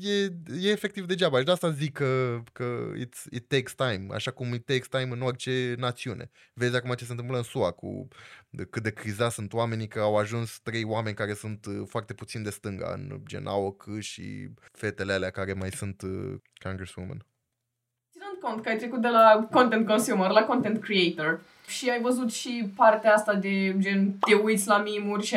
e, 0.00 0.24
e 0.60 0.70
efectiv 0.70 1.06
degeaba. 1.06 1.38
Și 1.38 1.44
de 1.44 1.50
asta 1.50 1.70
zic 1.70 1.92
că, 1.92 2.42
că 2.52 2.92
it's, 2.98 3.24
it 3.30 3.48
takes 3.48 3.74
time, 3.74 4.06
așa 4.14 4.30
cum 4.30 4.54
it 4.54 4.64
takes 4.64 4.88
time 4.88 5.08
în 5.12 5.22
orice 5.22 5.74
națiune. 5.78 6.30
Vezi 6.54 6.76
acum 6.76 6.94
ce 6.94 7.04
se 7.04 7.10
întâmplă 7.10 7.36
în 7.36 7.42
SUA 7.42 7.70
cu 7.70 8.08
de, 8.50 8.64
cât 8.64 8.82
de 8.82 8.92
criza 8.92 9.30
sunt 9.30 9.52
oamenii 9.52 9.88
că 9.88 10.00
au 10.00 10.16
ajuns 10.16 10.60
trei 10.62 10.84
oameni 10.84 11.16
care 11.16 11.34
sunt 11.34 11.66
uh, 11.66 11.82
foarte 11.88 12.14
puțin 12.14 12.42
de 12.42 12.50
stânga, 12.50 12.92
în 12.92 13.20
gen 13.26 13.46
AOC 13.46 13.98
și 13.98 14.48
fetele 14.72 15.12
alea 15.12 15.30
care 15.30 15.52
mai 15.52 15.70
sunt 15.70 16.02
uh, 16.02 16.34
Congresswoman. 16.62 17.26
Ținând 18.46 18.62
cont 18.62 18.62
că 18.62 18.68
ai 18.68 18.76
trecut 18.76 19.00
de 19.00 19.08
la 19.08 19.46
content 19.50 19.86
consumer 19.86 20.30
la 20.30 20.42
content 20.42 20.82
creator 20.82 21.40
și 21.66 21.90
ai 21.90 22.00
văzut 22.00 22.32
și 22.32 22.70
partea 22.76 23.14
asta 23.14 23.34
de 23.34 23.74
gen 23.78 24.12
te 24.26 24.34
uiți 24.34 24.68
la 24.68 24.78
mimuri 24.78 25.26
și 25.26 25.36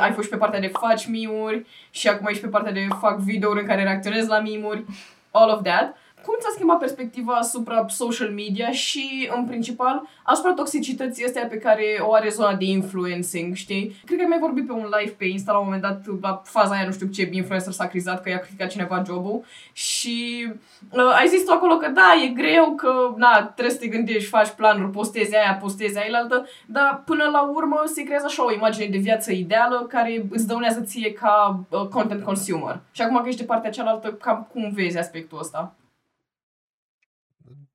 ai 0.00 0.12
fost 0.12 0.30
pe 0.30 0.36
partea 0.36 0.60
de 0.60 0.66
faci 0.66 1.06
mimuri 1.06 1.66
și 1.90 2.08
acum 2.08 2.26
ești 2.26 2.42
pe 2.42 2.48
partea 2.48 2.72
de 2.72 2.86
fac 3.00 3.18
videouri 3.18 3.60
în 3.60 3.66
care 3.66 3.82
reacționezi 3.82 4.28
la 4.28 4.40
mimuri, 4.40 4.84
all 5.30 5.50
of 5.50 5.62
that. 5.62 5.96
Cum 6.24 6.34
ți-a 6.40 6.50
schimbat 6.54 6.78
perspectiva 6.78 7.32
asupra 7.32 7.84
social 7.88 8.30
media 8.30 8.70
și, 8.70 9.30
în 9.36 9.44
principal, 9.44 10.02
asupra 10.22 10.52
toxicității 10.52 11.24
astea 11.24 11.46
pe 11.46 11.56
care 11.58 11.84
o 12.00 12.14
are 12.14 12.28
zona 12.28 12.54
de 12.54 12.64
influencing, 12.64 13.54
știi? 13.54 13.94
Cred 14.04 14.18
că 14.18 14.24
ai 14.24 14.28
mai 14.28 14.38
vorbit 14.38 14.66
pe 14.66 14.72
un 14.72 14.88
live 14.98 15.14
pe 15.18 15.24
Insta 15.24 15.52
la 15.52 15.58
un 15.58 15.64
moment 15.64 15.82
dat, 15.82 16.04
la 16.20 16.42
faza 16.44 16.74
aia, 16.74 16.84
nu 16.86 16.92
știu 16.92 17.06
ce 17.06 17.28
influencer 17.32 17.72
s-a 17.72 17.86
crizat 17.86 18.22
că 18.22 18.28
i-a 18.28 18.38
criticat 18.38 18.70
cineva 18.70 19.02
jobul 19.06 19.44
și 19.72 20.46
uh, 20.92 21.18
ai 21.18 21.28
zis 21.28 21.44
tu 21.44 21.52
acolo 21.52 21.76
că 21.76 21.88
da, 21.88 22.12
e 22.24 22.28
greu, 22.28 22.74
că 22.74 23.14
na, 23.16 23.42
trebuie 23.42 23.74
să 23.74 23.80
te 23.80 23.86
gândești, 23.86 24.28
faci 24.28 24.48
planuri, 24.48 24.90
postezi 24.90 25.36
aia, 25.36 25.58
postezi 25.60 25.98
aia 25.98 26.18
altă, 26.18 26.46
dar 26.66 27.02
până 27.04 27.24
la 27.32 27.42
urmă 27.42 27.82
se 27.84 28.02
creează 28.02 28.26
așa 28.28 28.44
o 28.44 28.52
imagine 28.52 28.86
de 28.86 28.98
viață 28.98 29.32
ideală 29.32 29.86
care 29.88 30.26
îți 30.30 30.46
dăunează 30.46 30.80
ție 30.80 31.12
ca 31.12 31.60
uh, 31.68 31.86
content 31.86 32.22
consumer. 32.22 32.80
Și 32.90 33.02
acum 33.02 33.16
că 33.16 33.28
ești 33.28 33.40
de 33.40 33.46
partea 33.46 33.70
cealaltă, 33.70 34.12
cam 34.12 34.48
cum 34.52 34.70
vezi 34.74 34.98
aspectul 34.98 35.38
ăsta? 35.38 35.74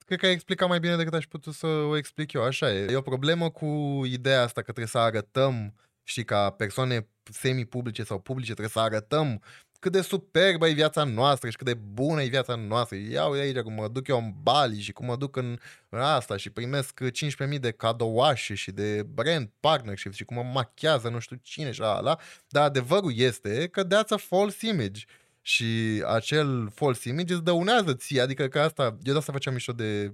Cred 0.05 0.19
că 0.19 0.25
ai 0.25 0.31
explicat 0.31 0.67
mai 0.67 0.79
bine 0.79 0.95
decât 0.95 1.13
aș 1.13 1.25
putea 1.25 1.51
să 1.51 1.67
o 1.67 1.97
explic 1.97 2.33
eu. 2.33 2.43
Așa 2.43 2.73
e. 2.73 2.91
E 2.91 2.95
o 2.95 3.01
problemă 3.01 3.49
cu 3.49 4.01
ideea 4.05 4.41
asta 4.41 4.61
că 4.61 4.71
trebuie 4.71 4.87
să 4.87 4.97
arătăm, 4.97 5.73
și 6.07 6.23
ca 6.23 6.49
persoane 6.49 7.07
semi-publice 7.31 8.03
sau 8.03 8.19
publice, 8.19 8.53
trebuie 8.53 8.69
să 8.69 8.79
arătăm 8.79 9.41
cât 9.79 9.91
de 9.91 10.01
superbă 10.01 10.67
e 10.67 10.73
viața 10.73 11.03
noastră 11.03 11.49
și 11.49 11.55
cât 11.55 11.65
de 11.65 11.73
bună 11.73 12.21
e 12.21 12.27
viața 12.27 12.55
noastră. 12.55 12.97
Iau 12.97 13.31
aici 13.31 13.57
cum 13.57 13.73
mă 13.73 13.87
duc 13.87 14.07
eu 14.07 14.17
în 14.17 14.33
Bali 14.41 14.79
și 14.79 14.91
cum 14.91 15.05
mă 15.05 15.15
duc 15.15 15.35
în, 15.35 15.57
în 15.89 15.99
asta 15.99 16.37
și 16.37 16.49
primesc 16.49 16.99
15.000 17.03 17.59
de 17.59 17.71
cadouașe 17.71 18.53
și 18.53 18.71
de 18.71 19.03
brand 19.03 19.51
partnership 19.59 20.13
și 20.13 20.23
cum 20.23 20.35
mă 20.35 20.43
machează 20.43 21.09
nu 21.09 21.19
știu 21.19 21.35
cine 21.41 21.71
și 21.71 21.81
ala. 21.81 22.19
Dar 22.47 22.63
adevărul 22.63 23.13
este 23.15 23.67
că 23.67 23.85
that's 23.85 24.09
a 24.09 24.17
false 24.17 24.67
image 24.67 25.01
și 25.47 26.03
acel 26.07 26.71
false 26.75 27.09
image 27.09 27.33
îți 27.33 27.43
dăunează 27.43 27.93
ție, 27.93 28.21
adică 28.21 28.47
că 28.47 28.59
asta, 28.59 28.83
eu 28.83 29.13
de 29.13 29.17
asta 29.17 29.31
făceam 29.31 29.53
mișto 29.53 29.71
de, 29.71 30.11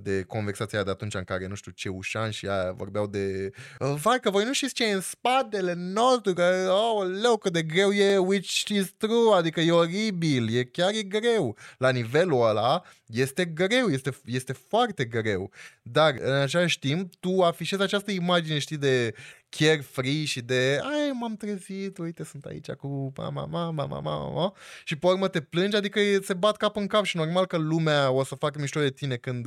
de 0.00 0.22
conversația 0.22 0.82
de 0.82 0.90
atunci 0.90 1.14
în 1.14 1.24
care, 1.24 1.46
nu 1.46 1.54
știu, 1.54 1.72
ce 1.72 1.88
ușan 1.88 2.30
și 2.30 2.46
aia 2.46 2.72
vorbeau 2.72 3.06
de 3.06 3.50
vai 3.78 4.20
că 4.20 4.30
voi 4.30 4.44
nu 4.44 4.52
știți 4.52 4.74
ce 4.74 4.84
e 4.84 4.92
în 4.92 5.00
spatele 5.00 5.74
nostru, 5.76 6.32
că, 6.32 6.70
oh, 6.70 7.06
leu, 7.20 7.36
cât 7.36 7.52
de 7.52 7.62
greu 7.62 7.92
e, 7.92 8.16
which 8.18 8.68
is 8.68 8.92
true, 8.96 9.34
adică 9.36 9.60
e 9.60 9.72
oribil, 9.72 10.56
e 10.56 10.64
chiar 10.64 10.90
e 10.94 11.02
greu. 11.02 11.56
La 11.78 11.90
nivelul 11.90 12.48
ăla 12.48 12.82
este 13.08 13.44
greu, 13.44 13.88
este, 13.88 14.10
este 14.24 14.52
foarte 14.52 15.04
greu, 15.04 15.50
dar 15.82 16.14
în 16.18 16.32
același 16.32 16.78
timp 16.78 17.14
tu 17.14 17.42
afișezi 17.42 17.82
această 17.82 18.10
imagine, 18.10 18.58
știi, 18.58 18.76
de 18.76 19.14
carefree 19.48 20.24
și 20.24 20.40
de 20.40 20.80
ai, 20.82 21.10
m-am 21.20 21.36
trezit, 21.36 21.98
uite, 21.98 22.24
sunt 22.24 22.44
aici 22.44 22.70
cu 22.70 23.12
mama, 23.16 23.46
mama, 23.46 23.86
mama, 23.86 24.00
mama, 24.00 24.54
și 24.84 24.96
pe 24.96 25.06
urmă 25.06 25.28
te 25.28 25.40
plângi, 25.40 25.76
adică 25.76 26.00
se 26.22 26.34
bat 26.34 26.56
cap 26.56 26.76
în 26.76 26.86
cap 26.86 27.04
și 27.04 27.16
normal 27.16 27.46
că 27.46 27.56
lumea 27.56 28.10
o 28.10 28.24
să 28.24 28.34
facă 28.34 28.58
mișto 28.60 28.80
de 28.80 28.90
tine 28.90 29.16
când, 29.16 29.46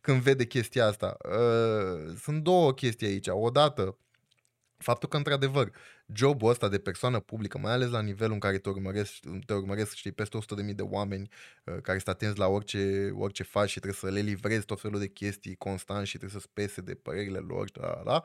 când 0.00 0.20
vede 0.20 0.44
chestia 0.44 0.86
asta. 0.86 1.16
Uh, 1.24 2.14
sunt 2.22 2.42
două 2.42 2.74
chestii 2.74 3.06
aici. 3.06 3.26
Odată, 3.30 3.96
faptul 4.78 5.08
că, 5.08 5.16
într-adevăr, 5.16 5.72
jobul 6.14 6.50
ăsta 6.50 6.68
de 6.68 6.78
persoană 6.78 7.20
publică, 7.20 7.58
mai 7.58 7.72
ales 7.72 7.88
la 7.90 8.00
nivelul 8.02 8.32
în 8.32 8.38
care 8.38 8.58
te 8.58 8.68
urmăresc, 8.68 9.12
te 9.46 9.54
urmăresc 9.54 9.94
știi, 9.94 10.12
peste 10.12 10.38
100.000 10.38 10.74
de 10.74 10.82
oameni 10.82 11.28
uh, 11.64 11.74
care 11.82 11.98
sunt 11.98 12.08
atenți 12.08 12.38
la 12.38 12.46
orice, 12.46 13.10
orice 13.14 13.42
faci 13.42 13.68
și 13.70 13.80
trebuie 13.80 14.00
să 14.12 14.18
le 14.18 14.20
livrezi 14.20 14.64
tot 14.64 14.80
felul 14.80 14.98
de 14.98 15.08
chestii 15.08 15.56
constant 15.56 16.06
și 16.06 16.18
trebuie 16.18 16.40
să 16.40 16.46
spese 16.48 16.80
de 16.80 16.94
părerile 16.94 17.38
lor, 17.38 17.70
da, 17.70 18.02
da, 18.04 18.22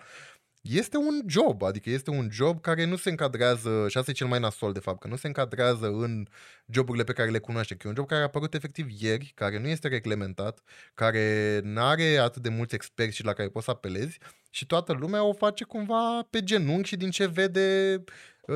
este 0.61 0.97
un 0.97 1.21
job, 1.27 1.63
adică 1.63 1.89
este 1.89 2.09
un 2.09 2.29
job 2.31 2.61
care 2.61 2.85
nu 2.85 2.95
se 2.95 3.09
încadrează, 3.09 3.85
și 3.89 3.97
asta 3.97 4.11
e 4.11 4.13
cel 4.13 4.27
mai 4.27 4.39
nasol 4.39 4.73
de 4.73 4.79
fapt, 4.79 4.99
că 4.99 5.07
nu 5.07 5.15
se 5.15 5.27
încadrează 5.27 5.87
în 5.87 6.27
joburile 6.65 7.03
pe 7.03 7.13
care 7.13 7.29
le 7.29 7.39
cunoaște, 7.39 7.75
că 7.75 7.81
e 7.85 7.89
un 7.89 7.95
job 7.95 8.07
care 8.07 8.21
a 8.21 8.23
apărut 8.23 8.53
efectiv 8.53 8.87
ieri, 9.01 9.31
care 9.35 9.59
nu 9.59 9.67
este 9.67 9.87
reglementat, 9.87 10.61
care 10.93 11.59
nu 11.63 11.81
are 11.81 12.17
atât 12.17 12.41
de 12.41 12.49
mulți 12.49 12.75
experți 12.75 13.15
și 13.15 13.23
la 13.23 13.33
care 13.33 13.49
poți 13.49 13.65
să 13.65 13.71
apelezi 13.71 14.17
și 14.49 14.65
toată 14.65 14.93
lumea 14.93 15.23
o 15.23 15.33
face 15.33 15.63
cumva 15.63 16.27
pe 16.29 16.43
genunchi 16.43 16.87
și 16.87 16.97
din 16.97 17.09
ce 17.09 17.25
vede 17.27 18.03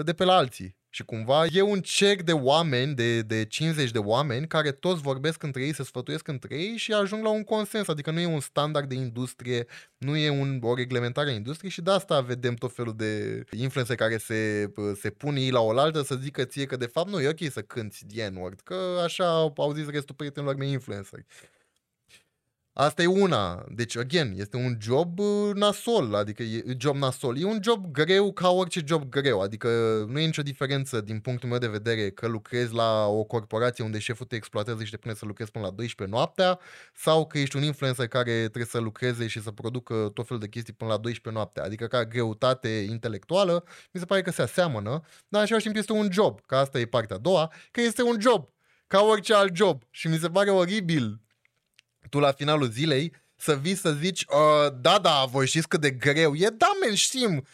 de 0.03 0.13
pe 0.13 0.23
la 0.23 0.33
alții. 0.35 0.79
Și 0.93 1.03
cumva 1.03 1.45
e 1.45 1.61
un 1.61 1.81
cerc 1.81 2.21
de 2.21 2.31
oameni, 2.31 2.95
de, 2.95 3.21
de 3.21 3.45
50 3.45 3.91
de 3.91 3.97
oameni, 3.97 4.47
care 4.47 4.71
toți 4.71 5.01
vorbesc 5.01 5.43
între 5.43 5.63
ei, 5.63 5.73
se 5.73 5.83
sfătuiesc 5.83 6.27
între 6.27 6.55
ei 6.55 6.77
și 6.77 6.93
ajung 6.93 7.23
la 7.23 7.29
un 7.29 7.43
consens. 7.43 7.87
Adică 7.87 8.11
nu 8.11 8.19
e 8.19 8.25
un 8.25 8.39
standard 8.39 8.89
de 8.89 8.95
industrie, 8.95 9.65
nu 9.97 10.15
e 10.15 10.29
un, 10.29 10.59
o 10.61 10.75
reglementare 10.75 11.29
a 11.29 11.33
industriei 11.33 11.71
și 11.71 11.81
de 11.81 11.91
asta 11.91 12.21
vedem 12.21 12.53
tot 12.53 12.73
felul 12.73 12.93
de 12.95 13.43
influențe 13.51 13.95
care 13.95 14.17
se, 14.17 14.71
se 14.99 15.09
pun 15.09 15.35
ei 15.35 15.49
la 15.49 15.59
oaltă 15.59 16.01
să 16.01 16.15
zică 16.15 16.43
ție 16.43 16.65
că 16.65 16.75
de 16.75 16.85
fapt 16.85 17.09
nu 17.09 17.21
e 17.21 17.27
ok 17.27 17.51
să 17.51 17.61
cânti 17.61 18.05
the 18.05 18.27
N-word, 18.27 18.59
că 18.59 19.01
așa 19.03 19.29
au 19.55 19.73
zis 19.73 19.89
restul 19.89 20.15
prietenilor 20.15 20.55
mei 20.55 20.71
influenceri. 20.71 21.25
Asta 22.73 23.01
e 23.01 23.05
una. 23.05 23.65
Deci, 23.69 23.97
again, 23.97 24.33
este 24.37 24.57
un 24.57 24.77
job 24.81 25.19
uh, 25.19 25.53
nasol, 25.53 26.15
adică 26.15 26.43
e 26.43 26.75
job 26.77 26.95
nasol. 26.95 27.37
E 27.37 27.45
un 27.45 27.59
job 27.63 27.91
greu 27.91 28.33
ca 28.33 28.49
orice 28.49 28.81
job 28.85 29.09
greu, 29.09 29.41
adică 29.41 29.67
nu 30.07 30.19
e 30.19 30.25
nicio 30.25 30.41
diferență 30.41 31.01
din 31.01 31.19
punctul 31.19 31.49
meu 31.49 31.57
de 31.57 31.67
vedere 31.67 32.09
că 32.11 32.27
lucrezi 32.27 32.73
la 32.73 33.07
o 33.07 33.23
corporație 33.23 33.83
unde 33.83 33.99
șeful 33.99 34.25
te 34.25 34.35
exploatează 34.35 34.83
și 34.83 34.91
te 34.91 34.97
pune 34.97 35.13
să 35.13 35.25
lucrezi 35.25 35.51
până 35.51 35.65
la 35.65 35.71
12 35.71 36.15
noaptea 36.15 36.59
sau 36.93 37.27
că 37.27 37.37
ești 37.37 37.55
un 37.55 37.63
influencer 37.63 38.07
care 38.07 38.31
trebuie 38.39 38.65
să 38.65 38.79
lucreze 38.79 39.27
și 39.27 39.41
să 39.41 39.51
producă 39.51 40.11
tot 40.13 40.25
felul 40.25 40.41
de 40.41 40.47
chestii 40.47 40.73
până 40.73 40.91
la 40.91 40.97
12 40.97 41.43
noaptea. 41.43 41.63
Adică 41.63 41.87
ca 41.87 42.05
greutate 42.05 42.69
intelectuală, 42.69 43.63
mi 43.91 43.99
se 43.99 44.05
pare 44.05 44.21
că 44.21 44.31
se 44.31 44.41
aseamănă, 44.41 44.89
dar 44.89 45.01
în 45.29 45.39
același 45.39 45.63
timp 45.63 45.75
este 45.75 45.91
un 45.91 46.07
job, 46.11 46.39
că 46.45 46.55
asta 46.55 46.79
e 46.79 46.85
partea 46.85 47.15
a 47.15 47.19
doua, 47.19 47.53
că 47.71 47.81
este 47.81 48.03
un 48.03 48.17
job, 48.19 48.49
ca 48.87 49.01
orice 49.01 49.33
alt 49.33 49.55
job. 49.55 49.83
Și 49.89 50.07
mi 50.07 50.17
se 50.17 50.29
pare 50.29 50.49
oribil 50.49 51.21
tu 52.11 52.19
la 52.19 52.31
finalul 52.31 52.69
zilei 52.69 53.13
să 53.35 53.55
vii 53.55 53.75
să 53.75 53.91
zici, 53.91 54.25
uh, 54.27 54.73
da, 54.81 54.99
da, 54.99 55.25
voi 55.29 55.47
știți 55.47 55.67
cât 55.67 55.81
de 55.81 55.91
greu 55.91 56.35
e? 56.35 56.47
Da, 56.57 56.69
men, 56.81 56.95
știm, 56.95 57.45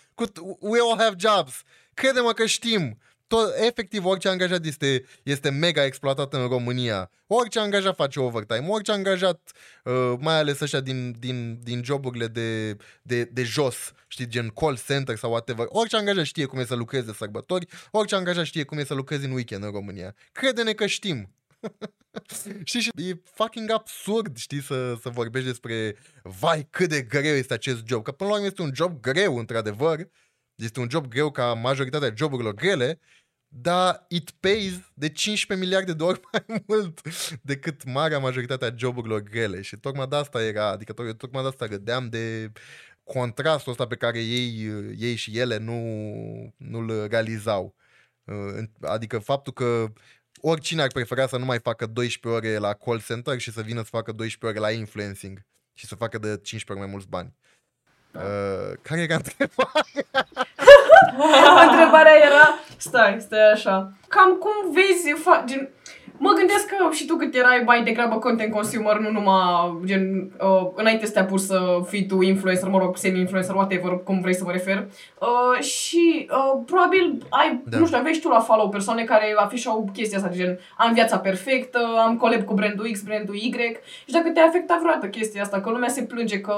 we 0.60 0.80
all 0.82 0.98
have 0.98 1.16
jobs. 1.20 1.62
Crede-mă 1.94 2.34
că 2.34 2.46
știm. 2.46 2.98
Tot, 3.28 3.54
efectiv, 3.56 4.06
orice 4.06 4.30
angajat 4.30 4.66
este, 4.66 5.06
este 5.24 5.50
mega 5.50 5.86
exploatat 5.86 6.34
în 6.34 6.48
România. 6.48 7.12
Orice 7.28 7.60
angajat 7.60 7.96
face 7.96 8.20
overtime, 8.20 8.68
orice 8.68 8.92
angajat, 8.92 9.52
uh, 9.84 10.14
mai 10.20 10.38
ales 10.38 10.60
ăștia 10.60 10.80
din, 10.80 11.16
din, 11.20 11.60
din 11.64 11.84
joburile 11.84 12.28
de, 12.28 12.78
de, 13.02 13.24
de 13.24 13.44
jos, 13.44 13.92
știi, 14.08 14.28
gen 14.28 14.48
call 14.48 14.80
center 14.88 15.16
sau 15.16 15.32
whatever, 15.32 15.66
orice 15.70 15.96
angajat 15.96 16.26
știe 16.26 16.46
cum 16.46 16.60
e 16.60 16.66
să 16.66 16.76
lucreze 16.76 17.14
sărbători, 17.14 17.68
orice 17.92 18.16
angajat 18.16 18.46
știe 18.46 18.64
cum 18.64 18.78
e 18.78 18.84
să 18.84 18.94
lucreze 18.94 19.26
în 19.26 19.32
weekend 19.32 19.64
în 19.64 19.72
România. 19.72 20.16
Crede-ne 20.32 20.74
că 20.74 20.86
știm. 20.86 21.37
știi, 22.64 22.80
și 22.80 22.90
e 22.96 23.22
fucking 23.24 23.72
absurd, 23.72 24.38
știi, 24.38 24.62
să, 24.62 24.96
să 25.02 25.10
vorbești 25.10 25.48
despre 25.48 25.96
vai 26.24 26.68
cât 26.70 26.90
de 26.90 27.02
greu 27.02 27.36
este 27.36 27.54
acest 27.54 27.86
job. 27.86 28.04
Că 28.04 28.12
până 28.12 28.30
la 28.30 28.36
urmă 28.36 28.48
este 28.48 28.62
un 28.62 28.72
job 28.74 29.00
greu, 29.02 29.38
într-adevăr. 29.38 30.10
Este 30.56 30.80
un 30.80 30.90
job 30.90 31.08
greu 31.08 31.32
ca 31.32 31.54
majoritatea 31.54 32.14
joburilor 32.16 32.54
grele, 32.54 33.00
dar 33.48 34.06
it 34.10 34.32
pays 34.32 34.74
de 34.94 35.10
15 35.10 35.68
miliarde 35.68 35.94
de 35.94 36.04
ori 36.04 36.20
mai 36.32 36.64
mult 36.68 37.02
decât 37.42 37.84
marea 37.84 38.20
majoritatea 38.20 38.74
joburilor 38.78 39.22
grele. 39.22 39.62
Și 39.62 39.78
tocmai 39.78 40.08
de 40.08 40.16
asta 40.16 40.44
era, 40.44 40.70
adică 40.70 40.94
tocmai 40.94 41.42
de 41.42 41.48
asta 41.48 41.68
gădeam 41.68 42.10
de 42.10 42.52
contrastul 43.04 43.72
ăsta 43.72 43.88
pe 43.88 43.96
care 43.96 44.20
ei, 44.20 44.68
ei 44.98 45.16
și 45.16 45.38
ele 45.38 45.58
nu, 45.58 45.76
nu-l 46.58 47.08
realizau. 47.08 47.76
Adică 48.82 49.20
faptul 49.20 49.54
că 49.54 49.94
oricine 50.42 50.82
ar 50.82 50.88
prefera 50.88 51.28
să 51.28 51.38
nu 51.38 51.46
mai 51.46 51.60
facă 51.60 51.86
12 51.86 52.42
ore 52.48 52.58
la 52.58 52.74
call 52.74 53.02
center 53.02 53.40
și 53.40 53.52
să 53.52 53.62
vină 53.62 53.82
să 53.82 53.88
facă 53.92 54.12
12 54.12 54.60
ore 54.60 54.72
la 54.72 54.78
influencing 54.80 55.46
și 55.74 55.86
să 55.86 55.96
facă 55.96 56.18
de 56.18 56.28
15 56.28 56.72
ori 56.72 56.80
mai 56.80 56.90
mulți 56.90 57.08
bani. 57.08 57.34
Da. 58.12 58.20
Uh, 58.20 58.74
care 58.82 59.02
era 59.02 59.16
întrebarea? 59.24 59.84
întrebarea 61.70 62.16
era, 62.26 62.60
stai, 62.78 63.18
stai 63.22 63.52
așa, 63.52 63.94
cam 64.08 64.36
cum 64.36 64.74
vezi, 64.74 65.22
fa- 65.22 65.44
gen, 65.46 65.70
Mă 66.20 66.32
gândesc 66.38 66.66
că 66.66 66.76
și 66.92 67.06
tu 67.06 67.16
cât 67.16 67.36
erai 67.36 67.62
mai 67.66 67.84
degrabă 67.84 68.16
content 68.16 68.52
consumer, 68.54 68.98
nu 68.98 69.12
numai 69.12 69.80
gen, 69.86 70.32
uh, 70.42 70.68
înainte 70.76 71.06
să 71.06 71.12
te 71.12 71.20
apuci 71.20 71.40
să 71.40 71.80
fii 71.88 72.06
tu 72.06 72.22
influencer, 72.22 72.70
mă 72.70 72.78
rog, 72.78 72.98
semi-influencer, 72.98 73.56
whatever, 73.56 73.92
cum 74.04 74.20
vrei 74.22 74.36
să 74.36 74.44
mă 74.46 74.52
refer. 74.52 74.88
Uh, 75.20 75.64
și 75.64 76.28
uh, 76.32 76.62
probabil 76.66 77.26
ai, 77.30 77.62
Da. 77.66 77.78
nu 77.78 77.86
știu, 77.86 77.98
aveai 77.98 78.14
și 78.14 78.20
tu 78.22 78.28
la 78.30 78.40
follow 78.40 78.70
persoane 78.70 79.04
care 79.04 79.34
afișau 79.36 79.90
chestia 79.94 80.18
asta, 80.18 80.30
gen, 80.30 80.60
am 80.78 80.94
viața 80.94 81.18
perfectă, 81.18 81.80
am 82.06 82.18
collab 82.18 82.42
cu 82.44 82.54
brandul 82.54 82.90
X, 82.92 83.02
brandul 83.02 83.36
Y. 83.36 83.56
Și 84.06 84.12
dacă 84.14 84.30
te-a 84.30 84.46
afectat 84.46 84.80
vreodată 84.80 85.08
chestia 85.08 85.42
asta, 85.42 85.60
că 85.62 85.70
lumea 85.70 85.90
se 85.90 86.04
plânge 86.04 86.40
că, 86.40 86.56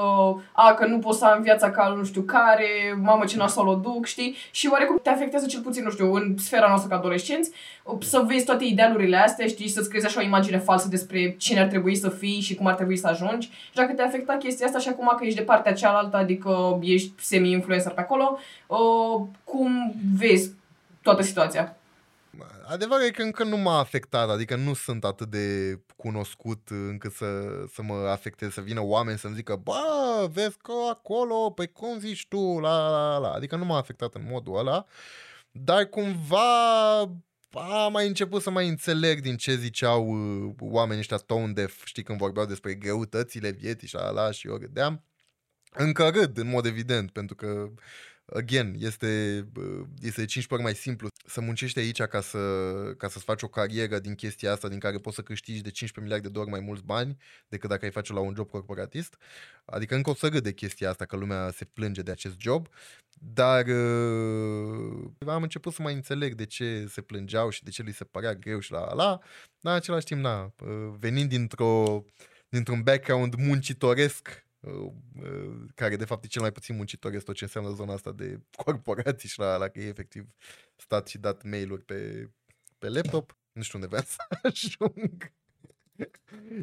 a, 0.52 0.74
că 0.74 0.86
nu 0.86 0.98
pot 0.98 1.14
să 1.14 1.24
am 1.24 1.42
viața 1.42 1.70
ca 1.70 1.94
nu 1.96 2.04
știu 2.04 2.22
care, 2.22 2.98
mamă 3.02 3.24
ce 3.24 3.36
nasol 3.36 3.66
o 3.66 3.74
duc, 3.74 4.06
știi? 4.06 4.36
Și 4.50 4.68
oarecum 4.72 4.98
te 5.02 5.10
afectează 5.10 5.46
cel 5.46 5.60
puțin, 5.60 5.84
nu 5.84 5.90
știu, 5.90 6.12
în 6.12 6.34
sfera 6.38 6.66
noastră 6.68 6.88
ca 6.88 6.96
adolescenți, 6.96 7.50
să 8.00 8.24
vezi 8.26 8.44
toate 8.44 8.64
idealurile 8.64 9.16
astea, 9.16 9.46
știi, 9.46 9.66
și 9.66 9.72
să-ți 9.72 9.88
crezi 9.88 10.06
așa 10.06 10.20
o 10.20 10.24
imagine 10.24 10.58
falsă 10.58 10.88
despre 10.88 11.34
cine 11.38 11.60
ar 11.60 11.66
trebui 11.66 11.96
să 11.96 12.08
fii 12.08 12.40
și 12.40 12.54
cum 12.54 12.66
ar 12.66 12.74
trebui 12.74 12.96
să 12.96 13.06
ajungi. 13.06 13.46
Și 13.46 13.74
dacă 13.74 13.92
te 13.92 14.02
afecta 14.02 14.36
chestia 14.36 14.66
asta 14.66 14.78
și 14.78 14.88
acum 14.88 15.14
că 15.18 15.24
ești 15.24 15.38
de 15.38 15.44
partea 15.44 15.72
cealaltă, 15.72 16.16
adică 16.16 16.78
ești 16.82 17.12
semi-influencer 17.20 17.92
pe 17.92 18.00
acolo, 18.00 18.38
uh, 18.66 19.26
cum 19.44 19.94
vezi 20.16 20.50
toată 21.02 21.22
situația? 21.22 21.74
Adevărul 22.72 23.04
e 23.04 23.10
că 23.10 23.22
încă 23.22 23.44
nu 23.44 23.56
m-a 23.56 23.78
afectat, 23.78 24.28
adică 24.28 24.56
nu 24.56 24.74
sunt 24.74 25.04
atât 25.04 25.30
de 25.30 25.78
cunoscut 25.96 26.68
încât 26.68 27.12
să, 27.12 27.26
să 27.72 27.82
mă 27.82 27.94
afecteze, 27.94 28.50
să 28.50 28.60
vină 28.60 28.80
oameni 28.82 29.18
să-mi 29.18 29.34
zică 29.34 29.60
Bă, 29.62 30.28
vezi 30.32 30.56
că 30.62 30.72
acolo, 30.90 31.50
păi 31.50 31.72
cum 31.72 31.98
zici 31.98 32.26
tu, 32.28 32.58
la, 32.58 32.88
la, 32.88 33.18
la. 33.18 33.30
Adică 33.30 33.56
nu 33.56 33.64
m-a 33.64 33.76
afectat 33.76 34.14
în 34.14 34.22
modul 34.30 34.58
ăla, 34.58 34.84
dar 35.50 35.84
cumva 35.84 36.48
am 37.54 37.92
mai 37.92 38.06
început 38.06 38.42
să 38.42 38.50
mai 38.50 38.68
înțeleg 38.68 39.20
din 39.20 39.36
ce 39.36 39.54
ziceau 39.54 40.08
uh, 40.08 40.54
oamenii 40.58 41.00
ăștia 41.00 41.16
tone 41.16 41.52
deaf, 41.52 41.84
știi, 41.84 42.02
când 42.02 42.18
vorbeau 42.18 42.46
despre 42.46 42.74
greutățile 42.74 43.50
vieții 43.50 43.88
și 43.88 43.94
la, 43.94 44.10
la 44.10 44.30
și 44.30 44.48
eu 44.48 44.56
râdeam. 44.56 45.04
Încă 45.72 46.08
râd, 46.08 46.38
în 46.38 46.48
mod 46.48 46.66
evident, 46.66 47.10
pentru 47.10 47.34
că 47.34 47.70
again, 48.32 48.74
este, 48.78 49.44
uh, 49.56 49.86
este 50.02 50.20
de 50.20 50.26
5 50.26 50.46
ori 50.48 50.62
mai 50.62 50.74
simplu. 50.74 51.08
Să 51.26 51.40
muncești 51.40 51.78
aici 51.78 52.02
ca, 52.02 52.20
să, 52.20 52.38
ca 52.96 53.08
să-ți 53.08 53.24
faci 53.24 53.42
o 53.42 53.48
carieră 53.48 53.98
din 53.98 54.14
chestia 54.14 54.52
asta 54.52 54.68
din 54.68 54.78
care 54.78 54.98
poți 54.98 55.16
să 55.16 55.22
câștigi 55.22 55.62
de 55.62 55.70
15 55.70 56.00
miliarde 56.00 56.28
de 56.28 56.38
ori 56.38 56.50
mai 56.50 56.60
mulți 56.60 56.84
bani 56.84 57.16
decât 57.48 57.68
dacă 57.68 57.84
ai 57.84 57.90
face 57.90 58.12
la 58.12 58.20
un 58.20 58.34
job 58.34 58.50
corporatist. 58.50 59.16
Adică 59.64 59.94
încă 59.94 60.10
o 60.10 60.14
să 60.14 60.28
râd 60.28 60.42
de 60.42 60.52
chestia 60.52 60.90
asta, 60.90 61.04
că 61.04 61.16
lumea 61.16 61.50
se 61.50 61.64
plânge 61.64 62.02
de 62.02 62.10
acest 62.10 62.34
job, 62.38 62.68
dar 63.18 63.66
uh, 63.66 65.10
am 65.26 65.42
început 65.42 65.72
să 65.72 65.82
mai 65.82 65.94
înțeleg 65.94 66.34
de 66.34 66.46
ce 66.46 66.86
se 66.88 67.00
plângeau 67.00 67.50
și 67.50 67.64
de 67.64 67.70
ce 67.70 67.82
li 67.82 67.92
se 67.92 68.04
părea 68.04 68.34
greu 68.34 68.58
și 68.58 68.72
la 68.72 68.94
la, 68.94 69.20
dar 69.60 69.72
în 69.72 69.78
același 69.78 70.04
timp, 70.04 70.20
na, 70.20 70.42
uh, 70.42 70.94
venind 70.98 71.28
dintr-o, 71.28 72.04
dintr-un 72.48 72.82
background 72.82 73.34
muncitoresc, 73.34 74.28
uh, 74.28 74.34
uh, 74.34 74.49
care 75.74 75.96
de 75.96 76.04
fapt 76.04 76.24
e 76.24 76.26
cel 76.26 76.42
mai 76.42 76.52
puțin 76.52 76.76
muncitoresc 76.76 77.24
tot 77.24 77.34
ce 77.34 77.44
înseamnă 77.44 77.70
zona 77.70 77.92
asta 77.92 78.12
de 78.12 78.40
corporații 78.64 79.28
și 79.28 79.38
la, 79.38 79.56
la 79.56 79.68
că 79.68 79.80
e 79.80 79.88
efectiv 79.88 80.34
stat 80.76 81.08
și 81.08 81.18
dat 81.18 81.42
mail-uri 81.42 81.84
pe, 81.84 82.30
pe 82.78 82.88
laptop. 82.88 83.38
Nu 83.52 83.62
știu 83.62 83.78
unde 83.78 83.88
vreau 83.88 84.04
să 84.06 84.18
ajung. 84.48 85.32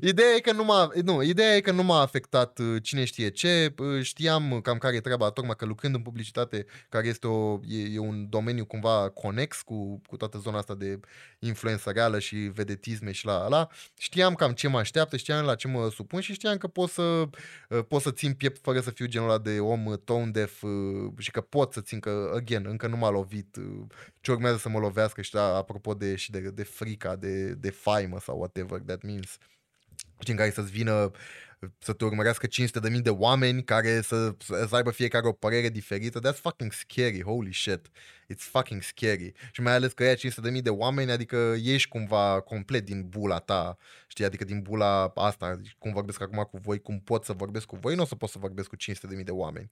Ideea 0.02 0.36
e 0.36 0.40
că 0.40 0.52
nu 0.52 0.64
m-a, 0.64 0.92
nu, 1.04 1.24
ideea 1.24 1.56
e 1.56 1.60
că 1.60 1.72
nu 1.72 1.84
m-a 1.84 2.02
afectat 2.02 2.60
uh, 2.60 2.84
cine 2.84 3.04
știe 3.04 3.30
ce, 3.30 3.74
uh, 3.78 4.04
știam 4.04 4.60
cam 4.62 4.78
care 4.78 4.96
e 4.96 5.00
treaba, 5.00 5.30
tocmai 5.30 5.56
că 5.56 5.66
lucrând 5.66 5.96
în 5.96 6.02
publicitate, 6.02 6.66
care 6.90 7.08
este 7.08 7.28
o, 7.28 7.60
e, 7.68 7.94
e 7.94 8.00
un 8.00 8.30
domeniu 8.30 8.66
cumva 8.66 9.10
conex 9.10 9.62
cu, 9.62 10.02
cu 10.08 10.18
toată 10.18 10.38
zona 10.38 10.58
asta 10.58 10.76
de 10.76 11.00
influență 11.40 11.92
reală 11.92 12.20
și 12.20 12.36
vedetisme 12.36 13.12
și 13.12 13.26
la 13.26 13.48
la, 13.48 13.68
știam 13.98 14.34
cam 14.34 14.52
ce 14.52 14.68
mă 14.68 14.78
așteaptă, 14.78 15.18
știam 15.18 15.46
la 15.46 15.56
ce 15.56 15.68
mă 15.68 15.90
supun 15.90 16.20
și 16.20 16.34
știam 16.34 16.58
că 16.58 16.68
pot 16.68 16.90
să, 16.90 17.02
uh, 17.02 17.80
pot 17.88 18.02
să 18.02 18.12
țin 18.12 18.34
piept 18.34 18.62
fără 18.62 18.80
să 18.80 18.92
fiu 18.92 19.06
genul 19.06 19.30
ăla 19.30 19.38
de 19.38 19.60
om 19.60 19.86
uh, 19.86 19.98
tone 20.04 20.32
deaf 20.32 20.62
uh, 20.62 20.72
și 21.18 21.32
că 21.32 21.42
pot 21.42 21.74
să 21.74 21.82
țin, 21.82 22.00
că, 22.00 22.32
again, 22.36 22.66
încă 22.70 22.88
nu 22.88 22.98
m-a 22.98 23.10
lovit 23.10 23.56
uh, 23.56 23.86
ce 24.22 24.32
urmează 24.32 24.58
să 24.58 24.70
mă 24.70 24.80
lovească 24.80 25.22
și 25.22 25.32
da, 25.32 25.56
apropo 25.56 25.94
de, 25.94 26.16
și 26.16 26.32
de, 26.32 26.40
de 26.40 26.64
frica, 26.64 27.16
de, 27.16 27.54
de 27.54 27.70
faimă 27.70 28.20
sau 28.20 28.38
whatever 28.38 28.80
that 28.80 29.02
means 29.02 29.27
știi, 30.20 30.34
în 30.34 30.38
care 30.38 30.52
să-ți 30.52 30.72
vină 30.72 31.12
să 31.80 31.94
te 31.94 32.06
urmărească 32.06 32.48
500 32.48 32.80
de 32.80 32.90
mii 32.90 33.02
de 33.02 33.10
oameni 33.10 33.64
care 33.64 34.02
să, 34.02 34.36
să 34.40 34.68
aibă 34.72 34.92
fiecare 34.92 35.28
o 35.28 35.32
părere 35.32 35.70
diferită. 35.70 36.20
That's 36.20 36.42
fucking 36.42 36.72
scary, 36.72 37.24
holy 37.24 37.54
shit. 37.54 37.88
It's 38.34 38.50
fucking 38.52 38.82
scary. 38.82 39.34
Și 39.52 39.62
mai 39.62 39.74
ales 39.74 39.94
că 39.94 40.04
ea 40.04 40.16
500 40.16 40.48
de 40.48 40.54
mii 40.54 40.62
de 40.62 40.70
oameni, 40.70 41.12
adică 41.12 41.56
ești 41.64 41.90
cumva 41.90 42.40
complet 42.42 42.86
din 42.86 43.10
bula 43.10 43.40
ta, 43.40 43.78
știi, 44.08 44.26
adică 44.26 44.44
din 44.44 44.62
bula 44.62 45.12
asta, 45.16 45.60
cum 45.78 45.94
vorbesc 45.94 46.22
acum 46.22 46.44
cu 46.44 46.58
voi, 46.58 46.80
cum 46.80 47.00
pot 47.00 47.24
să 47.26 47.34
vorbesc 47.34 47.66
cu 47.66 47.76
voi, 47.76 47.96
nu 47.96 48.02
o 48.02 48.06
să 48.06 48.16
pot 48.16 48.30
să 48.30 48.40
vorbesc 48.40 48.68
cu 48.68 48.76
500 48.76 49.08
de 49.08 49.16
mii 49.16 49.24
de 49.24 49.32
oameni. 49.32 49.72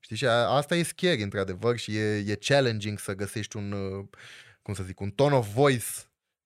Știi, 0.00 0.16
și 0.16 0.26
a, 0.26 0.32
asta 0.32 0.76
e 0.76 0.82
scary, 0.82 1.22
într-adevăr, 1.22 1.78
și 1.78 1.96
e, 1.96 2.16
e 2.16 2.38
challenging 2.40 2.98
să 2.98 3.14
găsești 3.14 3.56
un, 3.56 3.72
uh, 3.72 4.06
cum 4.62 4.74
să 4.74 4.82
zic, 4.82 5.00
un 5.00 5.10
tone 5.10 5.34
of 5.34 5.52
voice 5.54 5.86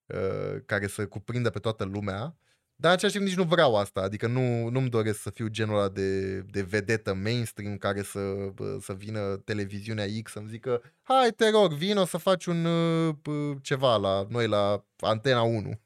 uh, 0.08 0.60
care 0.66 0.86
să 0.86 1.06
cuprindă 1.06 1.50
pe 1.50 1.58
toată 1.58 1.84
lumea. 1.84 2.36
Dar 2.80 2.90
în 2.90 2.96
același 2.96 3.16
timp 3.16 3.28
nici 3.28 3.36
nu 3.36 3.44
vreau 3.44 3.76
asta, 3.76 4.00
adică 4.00 4.26
nu, 4.26 4.68
nu-mi 4.68 4.88
doresc 4.88 5.20
să 5.20 5.30
fiu 5.30 5.48
genul 5.48 5.76
ăla 5.78 5.88
de, 5.88 6.38
de 6.40 6.62
vedetă 6.62 7.14
mainstream 7.14 7.76
care 7.76 8.02
să, 8.02 8.18
bă, 8.54 8.78
să 8.80 8.92
vină 8.92 9.36
televiziunea 9.36 10.06
X 10.22 10.30
să-mi 10.30 10.48
zică 10.48 10.82
hai 11.02 11.30
te 11.36 11.50
rog, 11.50 11.72
vino 11.72 12.04
să 12.04 12.16
faci 12.16 12.46
un 12.46 12.64
uh, 12.64 13.14
p- 13.14 13.60
ceva 13.62 13.96
la 13.96 14.26
noi 14.28 14.46
la 14.46 14.84
Antena 14.98 15.42
1. 15.42 15.80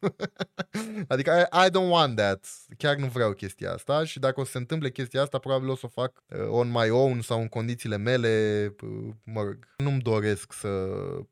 adică 1.09 1.49
I, 1.53 1.67
I 1.67 1.71
don't 1.71 1.91
want 1.91 2.17
that, 2.17 2.47
chiar 2.77 2.97
nu 2.97 3.07
vreau 3.07 3.33
chestia 3.33 3.73
asta 3.73 4.05
și 4.05 4.19
dacă 4.19 4.41
o 4.41 4.45
să 4.45 4.51
se 4.51 4.59
întâmple 4.59 4.91
chestia 4.91 5.23
asta 5.23 5.39
probabil 5.39 5.69
o 5.69 5.77
să 5.77 5.87
o 5.87 6.01
fac 6.01 6.23
uh, 6.27 6.49
on 6.49 6.71
my 6.71 6.91
own 6.91 7.21
sau 7.21 7.41
în 7.41 7.49
condițiile 7.49 7.97
mele, 7.97 8.67
uh, 8.83 9.15
mă 9.25 9.43
rog, 9.43 9.59
nu-mi 9.77 10.01
doresc 10.01 10.53
să 10.53 10.69
uh, 10.69 11.25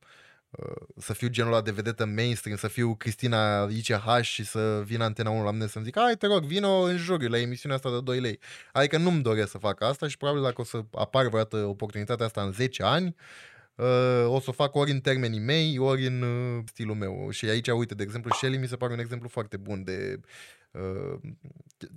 să 0.96 1.12
fiu 1.12 1.28
genul 1.28 1.52
ăla 1.52 1.62
de 1.62 1.70
vedetă 1.70 2.04
mainstream, 2.04 2.56
să 2.56 2.68
fiu 2.68 2.94
Cristina 2.94 3.62
ICH 3.62 4.20
și 4.22 4.44
să 4.44 4.82
vină 4.84 5.04
Antena 5.04 5.30
1 5.30 5.44
la 5.44 5.50
mine 5.50 5.66
să-mi 5.66 5.84
zic 5.84 5.98
hai 5.98 6.16
te 6.16 6.26
rog, 6.26 6.44
vino 6.44 6.80
în 6.80 6.96
juriu 6.96 7.28
la 7.28 7.38
emisiunea 7.38 7.76
asta 7.76 7.90
de 7.90 8.00
2 8.00 8.20
lei. 8.20 8.38
Adică 8.72 8.98
nu-mi 8.98 9.22
doresc 9.22 9.50
să 9.50 9.58
fac 9.58 9.82
asta 9.82 10.08
și 10.08 10.16
probabil 10.16 10.42
dacă 10.42 10.60
o 10.60 10.64
să 10.64 10.84
apar 10.90 11.26
vreodată 11.26 11.56
oportunitatea 11.56 12.26
asta 12.26 12.42
în 12.42 12.52
10 12.52 12.82
ani, 12.82 13.14
uh, 13.74 14.24
o 14.26 14.40
să 14.40 14.46
o 14.46 14.52
fac 14.52 14.74
ori 14.74 14.90
în 14.90 15.00
termenii 15.00 15.40
mei, 15.40 15.78
ori 15.78 16.06
în 16.06 16.22
uh, 16.22 16.62
stilul 16.66 16.94
meu. 16.94 17.30
Și 17.30 17.44
aici, 17.44 17.68
uite, 17.68 17.94
de 17.94 18.02
exemplu, 18.02 18.30
Shelly 18.34 18.56
mi 18.56 18.68
se 18.68 18.76
pare 18.76 18.92
un 18.92 18.98
exemplu 18.98 19.28
foarte 19.28 19.56
bun 19.56 19.84
de... 19.84 20.20
Uh, 20.70 21.20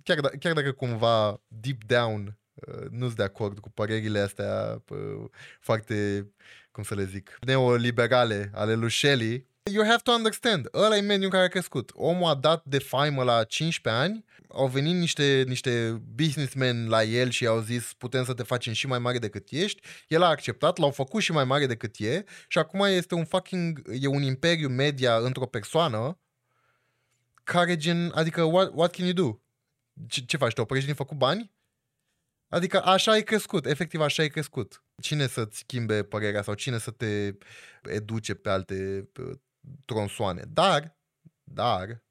chiar, 0.04 0.20
da, 0.20 0.30
chiar 0.40 0.54
dacă 0.54 0.72
cumva 0.72 1.42
deep 1.48 1.84
down 1.84 2.38
uh, 2.54 2.86
nu-s 2.90 3.14
de 3.14 3.24
acord 3.24 3.60
cu 3.60 3.70
părerile 3.70 4.20
astea 4.20 4.84
uh, 4.90 5.30
foarte, 5.60 6.28
cum 6.74 6.84
să 6.84 6.96
le 6.96 7.06
zic, 7.06 7.38
neoliberale 7.42 8.52
ale 8.54 8.74
lui 8.74 8.92
Shelley, 8.92 9.48
you 9.72 9.86
have 9.86 10.02
to 10.04 10.12
understand, 10.12 10.68
ăla 10.74 10.98
e 10.98 11.02
mediul 11.02 11.24
în 11.24 11.30
care 11.30 11.44
a 11.44 11.48
crescut. 11.48 11.92
Omul 11.94 12.30
a 12.30 12.36
dat 12.36 12.64
de 12.66 12.80
faimă 12.80 13.24
la 13.24 13.44
15 13.44 14.04
ani, 14.04 14.26
au 14.48 14.68
venit 14.68 14.96
niște, 14.96 15.44
niște 15.48 16.02
businessmen 16.16 16.88
la 16.88 17.04
el 17.04 17.30
și 17.30 17.46
au 17.46 17.60
zis 17.60 17.94
putem 17.94 18.24
să 18.24 18.34
te 18.34 18.44
facem 18.44 18.74
și 18.74 18.88
mai 18.88 19.00
mare 19.00 19.18
decât 19.18 19.48
ești, 19.52 19.82
el 20.08 20.22
a 20.22 20.28
acceptat, 20.28 20.78
l-au 20.78 20.92
făcut 20.92 21.22
și 21.22 21.32
mai 21.32 21.44
mare 21.44 21.66
decât 21.66 21.96
e 21.98 22.24
și 22.48 22.58
acum 22.58 22.80
este 22.80 23.16
un 23.16 23.26
fucking, 23.26 23.82
e 24.00 24.08
un 24.08 24.22
imperiu 24.22 24.70
media 24.70 25.16
într-o 25.18 25.46
persoană 25.46 26.20
care 27.44 27.76
gen, 27.76 28.12
adică 28.16 28.44
what, 28.44 28.72
what 28.74 28.96
can 28.96 29.06
you 29.06 29.14
do? 29.14 29.40
Ce, 30.08 30.22
ce 30.26 30.38
faci, 30.38 30.54
te 30.54 30.62
oprești 30.62 30.86
din 30.86 30.96
făcut 30.96 31.18
bani? 31.18 31.52
Adică 32.48 32.84
așa 32.84 33.12
ai 33.12 33.24
crescut, 33.24 33.66
efectiv 33.66 34.02
așa 34.02 34.22
ai 34.22 34.30
crescut. 34.30 34.83
Cine 35.02 35.28
să-ți 35.28 35.58
schimbe 35.58 36.04
părerea 36.04 36.42
sau 36.42 36.54
cine 36.54 36.78
să 36.78 36.92
te 36.92 37.38
educe 37.84 38.34
pe 38.34 38.50
alte 38.50 39.10
uh, 39.20 39.38
tronsoane. 39.86 40.44
Dar, 40.48 40.98
dar, 41.44 42.04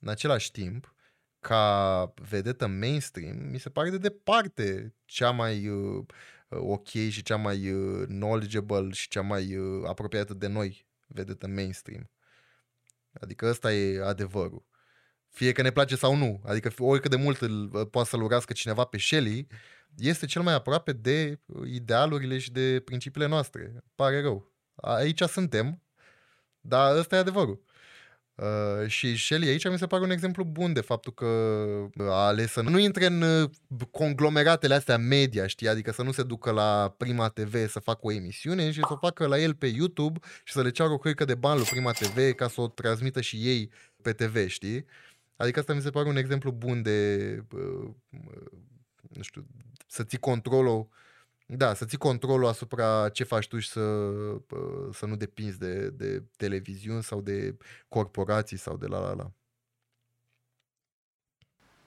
în 0.00 0.08
același 0.08 0.50
timp, 0.50 0.94
ca 1.40 2.12
vedetă 2.14 2.66
mainstream, 2.66 3.36
mi 3.36 3.58
se 3.58 3.70
pare 3.70 3.90
de 3.90 3.98
departe 3.98 4.94
cea 5.04 5.30
mai 5.30 5.68
uh, 5.68 6.06
ok 6.48 6.88
și 6.88 7.22
cea 7.22 7.36
mai 7.36 7.70
uh, 7.72 8.06
knowledgeable 8.06 8.90
și 8.90 9.08
cea 9.08 9.22
mai 9.22 9.56
uh, 9.56 9.88
apropiată 9.88 10.34
de 10.34 10.46
noi 10.46 10.86
vedetă 11.06 11.46
mainstream. 11.46 12.10
Adică 13.12 13.46
ăsta 13.46 13.72
e 13.72 14.02
adevărul. 14.02 14.66
Fie 15.38 15.52
că 15.52 15.62
ne 15.62 15.70
place 15.70 15.96
sau 15.96 16.14
nu. 16.14 16.40
Adică 16.44 16.72
oricât 16.78 17.10
de 17.10 17.16
mult 17.16 17.40
îl, 17.40 17.86
poate 17.90 18.08
să-l 18.08 18.22
urască 18.22 18.52
cineva 18.52 18.84
pe 18.84 18.98
Shelley, 18.98 19.46
este 19.96 20.26
cel 20.26 20.42
mai 20.42 20.54
aproape 20.54 20.92
de 20.92 21.40
uh, 21.46 21.68
idealurile 21.72 22.38
și 22.38 22.52
de 22.52 22.82
principiile 22.84 23.26
noastre. 23.26 23.84
Pare 23.94 24.20
rău. 24.20 24.52
Aici 24.74 25.22
suntem, 25.22 25.82
dar 26.60 26.96
ăsta 26.96 27.16
e 27.16 27.18
adevărul. 27.18 27.62
Uh, 28.34 28.86
și 28.86 29.16
Shelly 29.16 29.48
aici 29.48 29.68
mi 29.68 29.78
se 29.78 29.86
pare 29.86 30.02
un 30.02 30.10
exemplu 30.10 30.44
bun 30.44 30.72
de 30.72 30.80
faptul 30.80 31.12
că 31.12 31.26
a 31.98 32.26
ales 32.26 32.52
să 32.52 32.60
nu 32.60 32.78
intre 32.78 33.06
în 33.06 33.22
uh, 33.22 33.50
conglomeratele 33.90 34.74
astea 34.74 34.96
media, 34.96 35.46
știi? 35.46 35.68
Adică 35.68 35.92
să 35.92 36.02
nu 36.02 36.12
se 36.12 36.22
ducă 36.22 36.50
la 36.50 36.94
Prima 36.96 37.28
TV 37.28 37.68
să 37.68 37.80
facă 37.80 38.00
o 38.02 38.12
emisiune 38.12 38.70
și 38.70 38.80
să 38.80 38.92
o 38.92 38.96
facă 38.96 39.26
la 39.26 39.38
el 39.38 39.54
pe 39.54 39.66
YouTube 39.66 40.18
și 40.44 40.52
să 40.52 40.62
le 40.62 40.70
ceară 40.70 40.90
o 40.90 40.98
căică 40.98 41.24
de 41.24 41.34
bani 41.34 41.58
lui 41.58 41.68
Prima 41.70 41.90
TV 41.90 42.34
ca 42.34 42.48
să 42.48 42.60
o 42.60 42.68
transmită 42.68 43.20
și 43.20 43.36
ei 43.36 43.70
pe 44.02 44.12
TV, 44.12 44.46
știi? 44.46 44.84
Adică 45.38 45.58
asta 45.58 45.74
mi 45.74 45.80
se 45.80 45.90
pare 45.90 46.08
un 46.08 46.16
exemplu 46.16 46.50
bun 46.50 46.82
de, 46.82 47.42
uh, 47.52 47.90
uh, 48.10 48.50
nu 49.08 49.22
știu, 49.22 49.46
să 49.86 50.04
ții 50.04 50.18
controlul 50.18 50.88
da, 51.50 51.74
să 51.74 51.84
ții 51.84 51.98
controlul 51.98 52.46
asupra 52.46 53.08
ce 53.08 53.24
faci 53.24 53.48
tu 53.48 53.58
și 53.58 53.68
să, 53.68 53.80
uh, 53.80 54.88
să 54.92 55.06
nu 55.06 55.16
depinzi 55.16 55.58
de, 55.58 55.90
de 55.90 56.22
televiziuni 56.36 57.02
sau 57.02 57.20
de 57.20 57.56
corporații 57.88 58.56
sau 58.56 58.76
de 58.76 58.86
la 58.86 58.98
la 58.98 59.14
la. 59.14 59.30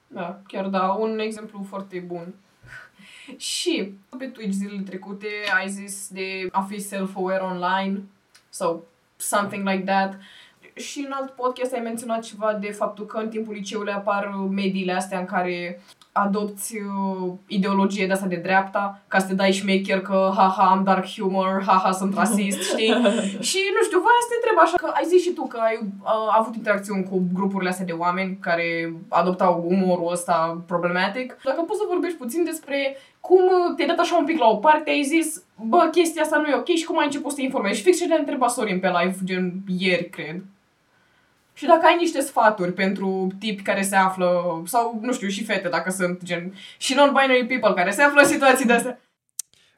Da, 0.07 0.41
chiar 0.47 0.67
da, 0.67 0.91
un 0.91 1.19
exemplu 1.19 1.65
foarte 1.67 1.99
bun. 1.99 2.33
Și 3.37 3.93
pe 4.17 4.25
Twitch 4.25 4.53
zilele 4.53 4.81
trecute 4.81 5.27
ai 5.55 5.69
zis 5.69 6.09
de 6.09 6.47
a 6.51 6.61
fi 6.61 6.79
self-aware 6.79 7.43
online 7.43 8.03
sau 8.49 8.87
something 9.15 9.67
like 9.67 9.83
that. 9.83 10.19
Și 10.75 10.99
în 11.05 11.11
alt 11.11 11.29
podcast 11.29 11.73
ai 11.73 11.79
menționat 11.79 12.21
ceva 12.21 12.57
de 12.61 12.71
faptul 12.71 13.05
că 13.05 13.17
în 13.17 13.29
timpul 13.29 13.53
liceului 13.53 13.93
apar 13.93 14.35
mediile 14.49 14.93
astea 14.93 15.19
în 15.19 15.25
care 15.25 15.81
adopți 16.11 16.75
uh, 16.75 17.31
ideologie 17.47 18.05
de 18.05 18.13
asta 18.13 18.25
de 18.25 18.35
dreapta, 18.35 19.01
ca 19.07 19.19
să 19.19 19.27
te 19.27 19.33
dai 19.33 19.51
șmecher 19.51 20.01
că 20.01 20.31
haha 20.35 20.69
am 20.69 20.83
dark 20.83 21.05
humor, 21.05 21.63
haha 21.67 21.91
sunt 21.91 22.15
rasist, 22.15 22.61
știi? 22.61 22.93
și 23.49 23.59
nu 23.75 23.81
știu, 23.83 23.99
voia 23.99 24.21
să 24.21 24.27
te 24.29 24.35
întreb 24.35 24.57
așa, 24.61 24.77
că 24.77 24.91
ai 24.93 25.05
zis 25.07 25.21
și 25.21 25.31
tu 25.31 25.45
că 25.45 25.57
ai 25.57 25.79
uh, 25.81 26.37
avut 26.37 26.55
interacțiuni 26.55 27.03
cu 27.03 27.23
grupurile 27.33 27.69
astea 27.69 27.85
de 27.85 27.91
oameni 27.91 28.37
care 28.41 28.93
adoptau 29.09 29.65
umorul 29.67 30.11
ăsta 30.11 30.63
problematic. 30.67 31.37
Dacă 31.43 31.61
poți 31.61 31.79
să 31.79 31.85
vorbești 31.87 32.17
puțin 32.17 32.43
despre 32.43 32.97
cum 33.19 33.41
te-ai 33.75 33.87
dat 33.87 33.99
așa 33.99 34.17
un 34.17 34.25
pic 34.25 34.39
la 34.39 34.47
o 34.47 34.55
parte, 34.55 34.89
ai 34.89 35.03
zis, 35.03 35.43
bă, 35.67 35.87
chestia 35.91 36.21
asta 36.21 36.37
nu 36.37 36.47
e 36.47 36.55
ok 36.55 36.67
și 36.67 36.85
cum 36.85 36.97
ai 36.97 37.05
început 37.05 37.29
să 37.29 37.35
te 37.35 37.43
informezi. 37.43 37.77
Și 37.77 37.83
fix 37.83 37.97
ce 37.97 38.07
te-a 38.07 38.17
întrebat 38.17 38.51
Sorin 38.51 38.79
pe 38.79 38.91
live, 38.99 39.15
gen 39.23 39.53
ieri, 39.77 40.09
cred. 40.09 40.41
Și 41.61 41.67
dacă 41.67 41.85
ai 41.85 41.95
niște 41.99 42.19
sfaturi 42.19 42.73
pentru 42.73 43.27
tipi 43.39 43.61
care 43.61 43.81
se 43.81 43.95
află, 43.95 44.61
sau 44.65 44.99
nu 45.01 45.13
știu, 45.13 45.27
și 45.27 45.43
fete 45.43 45.69
dacă 45.69 45.91
sunt 45.91 46.23
gen, 46.23 46.53
și 46.77 46.93
non-binary 46.93 47.47
people 47.47 47.73
care 47.73 47.91
se 47.91 48.01
află 48.01 48.21
în 48.21 48.27
situații 48.27 48.65
de 48.65 48.73
astea. 48.73 49.01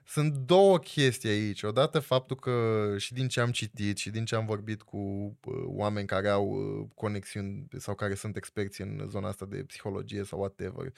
Sunt 0.05 0.33
două 0.33 0.77
chestii 0.77 1.29
aici. 1.29 1.63
Odată 1.63 1.99
faptul 1.99 2.35
că 2.35 2.85
și 2.97 3.13
din 3.13 3.27
ce 3.27 3.39
am 3.39 3.51
citit 3.51 3.97
și 3.97 4.09
din 4.09 4.25
ce 4.25 4.35
am 4.35 4.45
vorbit 4.45 4.81
cu 4.81 4.97
uh, 4.97 5.53
oameni 5.65 6.07
care 6.07 6.29
au 6.29 6.47
uh, 6.47 6.87
conexiuni 6.95 7.67
sau 7.77 7.95
care 7.95 8.15
sunt 8.15 8.35
experți 8.35 8.81
în 8.81 9.05
zona 9.09 9.27
asta 9.27 9.45
de 9.45 9.63
psihologie 9.67 10.23
sau 10.23 10.39
whatever, 10.39 10.93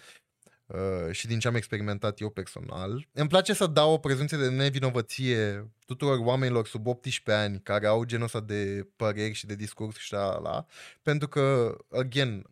Uh, 0.65 1.11
și 1.11 1.27
din 1.27 1.39
ce 1.39 1.47
am 1.47 1.55
experimentat 1.55 2.19
eu 2.19 2.29
personal. 2.29 3.07
Îmi 3.11 3.29
place 3.29 3.53
să 3.53 3.67
dau 3.67 3.91
o 3.91 3.97
prezumție 3.97 4.37
de 4.37 4.49
nevinovăție 4.49 5.69
tuturor 5.85 6.17
oamenilor 6.17 6.67
sub 6.67 6.87
18 6.87 7.43
ani 7.43 7.59
care 7.59 7.87
au 7.87 8.03
genul 8.03 8.25
ăsta 8.25 8.39
de 8.39 8.87
păreri 8.95 9.33
și 9.33 9.45
de 9.45 9.55
discurs 9.55 9.97
și 9.97 10.13
la, 10.13 10.39
la 10.39 10.65
pentru 11.01 11.27
că, 11.27 11.75
again, 11.91 12.45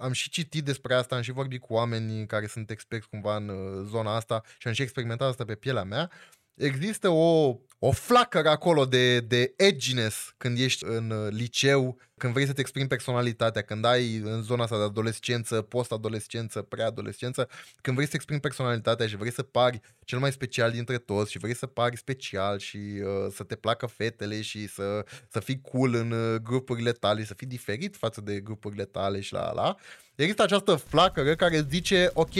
am 0.00 0.12
și 0.12 0.30
citit 0.30 0.64
despre 0.64 0.94
asta, 0.94 1.16
am 1.16 1.22
și 1.22 1.32
vorbit 1.32 1.60
cu 1.60 1.72
oameni 1.72 2.26
care 2.26 2.46
sunt 2.46 2.70
experți 2.70 3.08
cumva 3.08 3.36
în 3.36 3.48
uh, 3.48 3.86
zona 3.90 4.14
asta 4.14 4.42
și 4.58 4.66
am 4.66 4.72
și 4.72 4.82
experimentat 4.82 5.28
asta 5.28 5.44
pe 5.44 5.54
pielea 5.54 5.84
mea. 5.84 6.10
Există 6.54 7.08
o 7.08 7.58
o 7.84 7.90
flacără 7.90 8.48
acolo 8.48 8.84
de, 8.84 9.20
de 9.20 9.54
edginess 9.56 10.34
când 10.36 10.58
ești 10.58 10.84
în 10.84 11.10
uh, 11.10 11.30
liceu, 11.30 11.98
când 12.16 12.32
vrei 12.32 12.46
să-ți 12.46 12.60
exprimi 12.60 12.88
personalitatea, 12.88 13.62
când 13.62 13.84
ai 13.84 14.16
în 14.16 14.42
zona 14.42 14.62
asta 14.62 14.76
de 14.76 14.82
adolescență, 14.82 15.62
post-adolescență, 15.62 16.62
preadolescență, 16.62 17.48
când 17.80 17.96
vrei 17.96 18.08
să 18.08 18.14
exprimi 18.14 18.40
personalitatea 18.40 19.06
și 19.06 19.16
vrei 19.16 19.32
să 19.32 19.42
pari 19.42 19.80
cel 20.04 20.18
mai 20.18 20.32
special 20.32 20.70
dintre 20.70 20.98
toți 20.98 21.30
și 21.30 21.38
vrei 21.38 21.54
să 21.54 21.66
pari 21.66 21.96
special 21.96 22.58
și 22.58 22.76
uh, 22.76 23.32
să 23.34 23.42
te 23.42 23.54
placă 23.54 23.86
fetele 23.86 24.40
și 24.40 24.68
să, 24.68 25.04
să 25.28 25.40
fii 25.40 25.60
cool 25.60 25.94
în 25.94 26.10
uh, 26.10 26.40
grupurile 26.40 26.92
tale, 26.92 27.24
să 27.24 27.34
fii 27.34 27.46
diferit 27.46 27.96
față 27.96 28.20
de 28.20 28.40
grupurile 28.40 28.84
tale 28.84 29.20
și 29.20 29.32
la 29.32 29.52
la, 29.52 29.76
există 30.14 30.42
această 30.42 30.74
flacără 30.74 31.34
care 31.34 31.66
zice, 31.70 32.10
ok, 32.12 32.34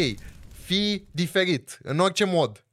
fii 0.64 1.09
diferit 1.11 1.78
în 1.82 1.99
orice 1.99 2.24
mod 2.24 2.64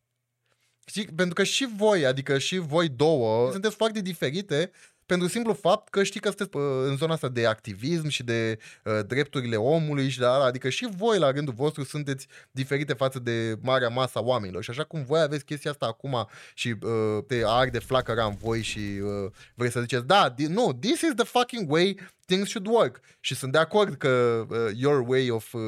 Știi? 0.90 1.06
Pentru 1.06 1.34
că 1.34 1.44
și 1.44 1.68
voi, 1.76 2.06
adică 2.06 2.38
și 2.38 2.58
voi 2.58 2.90
două, 2.90 3.52
sunteți 3.52 3.76
foarte 3.76 4.02
diferite 4.02 4.72
pentru 5.06 5.28
simplu 5.28 5.54
fapt 5.54 5.90
că 5.90 6.04
știi 6.04 6.20
că 6.20 6.28
sunteți 6.28 6.58
în 6.90 6.98
zona 6.98 7.14
asta 7.14 7.28
de 7.28 7.46
activism 7.46 8.08
și 8.08 8.24
de 8.24 8.60
uh, 8.84 9.00
drepturile 9.08 9.56
omului 9.56 10.10
și 10.10 10.20
de 10.20 10.26
ala, 10.26 10.46
adică 10.46 10.70
și 10.70 10.88
voi 10.98 11.20
la 11.20 11.32
rândul 11.32 11.54
vostru 11.54 11.84
sunteți 11.84 12.28
diferite 12.52 12.94
față 12.94 13.20
de 13.20 13.58
marea 13.62 13.90
masa 13.90 14.24
oamenilor 14.24 14.64
și 14.64 14.70
așa 14.70 14.84
cum 14.84 15.04
voi 15.04 15.20
aveți 15.22 15.46
chestia 15.46 15.72
asta 15.72 15.86
acum 15.86 16.28
și 16.54 16.76
uh, 16.82 17.24
te 17.28 17.42
arde 17.46 17.80
flacăra 17.80 18.26
în 18.26 18.36
voi 18.36 18.62
și 18.62 18.80
uh, 18.80 19.32
vrei 19.54 19.72
să 19.72 19.80
ziceți 19.80 20.06
da, 20.06 20.34
di- 20.34 20.48
nu, 20.48 20.74
this 20.74 21.02
is 21.02 21.14
the 21.16 21.26
fucking 21.26 21.72
way 21.72 22.00
things 22.30 22.50
should 22.50 22.68
work. 22.68 23.00
Și 23.20 23.36
sunt 23.36 23.52
de 23.52 23.58
acord 23.58 23.96
că 23.96 24.46
uh, 24.50 24.58
your 24.76 25.04
way 25.08 25.30
of... 25.30 25.54
Uh, 25.54 25.62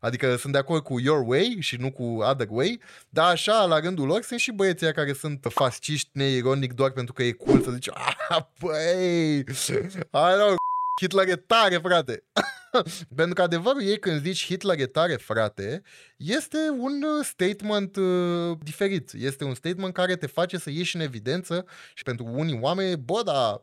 adică 0.00 0.36
sunt 0.36 0.52
de 0.52 0.58
acord 0.58 0.82
cu 0.82 1.00
your 1.00 1.22
way 1.26 1.56
și 1.60 1.76
nu 1.76 1.92
cu 1.92 2.02
other 2.02 2.46
way, 2.50 2.80
dar 3.08 3.30
așa, 3.30 3.64
la 3.64 3.78
rândul 3.78 4.06
lor, 4.06 4.22
sunt 4.22 4.40
și 4.40 4.52
băieții 4.52 4.92
care 4.92 5.12
sunt 5.12 5.46
fasciști 5.48 6.10
neironic 6.12 6.72
doar 6.72 6.90
pentru 6.90 7.12
că 7.12 7.22
e 7.22 7.32
cool 7.32 7.62
să 7.62 7.70
zici, 7.70 7.88
ah, 8.28 8.44
băi, 8.60 9.38
I 9.38 10.34
know, 10.36 10.56
Hitler 11.00 11.28
e 11.28 11.36
tare, 11.36 11.76
frate. 11.76 12.24
Pentru 13.16 13.34
că 13.34 13.42
adevărul 13.42 13.82
e 13.82 13.96
când 13.96 14.22
zici 14.22 14.44
Hitler 14.44 14.78
e 14.78 14.86
tare, 14.86 15.14
frate, 15.14 15.82
este 16.16 16.58
un 16.78 17.02
uh, 17.02 17.24
statement 17.24 17.96
uh, 17.96 18.58
diferit. 18.62 19.12
Este 19.12 19.44
un 19.44 19.54
statement 19.54 19.92
care 19.92 20.16
te 20.16 20.26
face 20.26 20.58
să 20.58 20.70
ieși 20.70 20.96
în 20.96 21.02
evidență 21.02 21.66
și 21.94 22.02
pentru 22.02 22.26
unii 22.26 22.58
oameni, 22.62 22.96
bă, 22.96 23.22
dar 23.24 23.62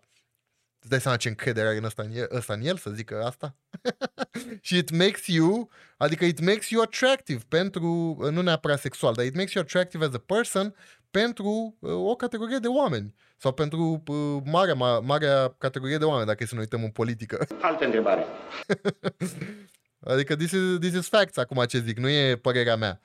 Îți 0.86 0.94
dai 0.94 1.04
seama 1.04 1.18
ce 1.18 1.28
încredere 1.28 1.68
are 1.68 1.78
în 1.78 1.84
ăsta, 1.84 2.04
în 2.04 2.12
el, 2.16 2.28
ăsta 2.32 2.54
în 2.54 2.62
el 2.62 2.78
să 2.78 2.90
zică 2.90 3.24
asta? 3.24 3.56
și 4.62 4.78
it 4.78 4.90
makes 4.90 5.28
you, 5.28 5.70
adică 5.98 6.26
it 6.26 6.40
makes 6.40 6.70
you 6.70 6.82
attractive 6.82 7.42
pentru, 7.48 8.18
nu 8.32 8.42
neapărat 8.42 8.80
sexual, 8.80 9.14
dar 9.14 9.26
it 9.26 9.36
makes 9.36 9.54
you 9.54 9.64
attractive 9.64 10.06
as 10.06 10.14
a 10.14 10.24
person 10.26 10.76
pentru 11.12 11.76
uh, 11.80 11.92
o 11.92 12.16
categorie 12.16 12.58
de 12.58 12.68
oameni 12.68 13.16
sau 13.38 13.54
pentru 13.54 14.04
uh, 14.08 14.42
marea, 14.52 14.74
ma, 14.74 15.00
marea 15.00 15.56
categorie 15.58 15.98
de 15.98 16.06
oameni, 16.06 16.28
dacă 16.28 16.44
e 16.44 16.46
să 16.46 16.56
ne 16.56 16.62
uităm 16.62 16.84
în 16.84 16.90
politică. 16.90 17.48
Altă 17.62 17.86
întrebare. 17.86 18.26
Adică 20.06 20.36
this 20.36 20.52
is, 20.52 20.80
this 20.80 20.94
is 20.94 21.08
facts 21.08 21.38
acum 21.38 21.64
ce 21.66 21.80
zic, 21.80 21.98
nu 21.98 22.10
e 22.10 22.36
părerea 22.36 22.76
mea. 22.76 23.02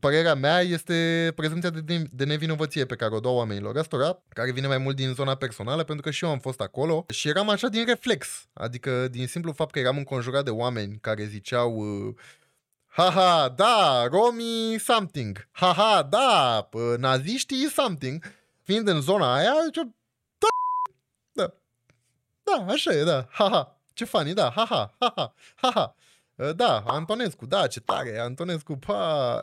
Părerea 0.00 0.34
mea 0.34 0.60
este 0.60 1.32
prezumția 1.36 1.70
de, 1.70 2.04
de 2.10 2.24
nevinovăție 2.24 2.84
pe 2.84 2.96
care 2.96 3.14
o 3.14 3.20
dau 3.20 3.34
oamenilor 3.34 3.76
ăstora, 3.76 4.22
care 4.28 4.52
vine 4.52 4.66
mai 4.66 4.78
mult 4.78 4.96
din 4.96 5.12
zona 5.14 5.34
personală, 5.34 5.84
pentru 5.84 6.04
că 6.04 6.10
și 6.10 6.24
eu 6.24 6.30
am 6.30 6.38
fost 6.38 6.60
acolo 6.60 7.06
și 7.08 7.28
eram 7.28 7.48
așa 7.48 7.68
din 7.68 7.84
reflex. 7.86 8.48
Adică 8.52 9.08
din 9.08 9.26
simplu 9.26 9.52
fapt 9.52 9.72
că 9.72 9.78
eram 9.78 9.96
înconjurat 9.96 10.44
de 10.44 10.50
oameni 10.50 10.98
care 11.00 11.24
ziceau 11.24 11.76
uh, 11.76 12.14
haha, 12.86 13.48
da, 13.48 14.06
romii 14.06 14.78
something, 14.78 15.48
haha, 15.50 16.02
da, 16.02 16.68
naziștii 16.96 17.70
something, 17.70 18.24
fiind 18.62 18.88
în 18.88 19.00
zona 19.00 19.34
aia, 19.34 19.52
zice, 19.64 19.80
da, 20.38 20.48
da, 21.32 21.54
da, 22.42 22.72
așa 22.72 22.92
e, 22.92 23.04
da, 23.04 23.26
haha, 23.30 23.80
ce 23.92 24.04
funny, 24.04 24.34
da, 24.34 24.50
haha, 24.50 24.94
haha, 24.98 25.34
haha. 25.54 25.96
Ă, 26.38 26.52
da, 26.52 26.84
Antonescu, 26.86 27.46
da, 27.46 27.66
ce 27.66 27.80
tare, 27.80 28.18
Antonescu, 28.18 28.76
pa! 28.76 29.42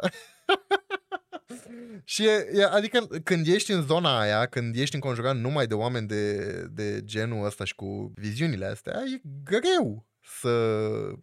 și 2.03 2.25
e, 2.25 2.49
e, 2.53 2.65
adică 2.65 3.07
când 3.23 3.47
ești 3.47 3.71
în 3.71 3.81
zona 3.81 4.19
aia, 4.19 4.45
când 4.45 4.75
ești 4.75 4.95
înconjurat 4.95 5.35
numai 5.35 5.67
de 5.67 5.73
oameni 5.73 6.07
de, 6.07 6.45
de 6.71 7.01
genul 7.03 7.45
ăsta 7.45 7.63
și 7.63 7.75
cu 7.75 8.13
viziunile 8.15 8.65
astea, 8.65 9.03
e 9.13 9.21
greu 9.43 10.05
să... 10.39 10.49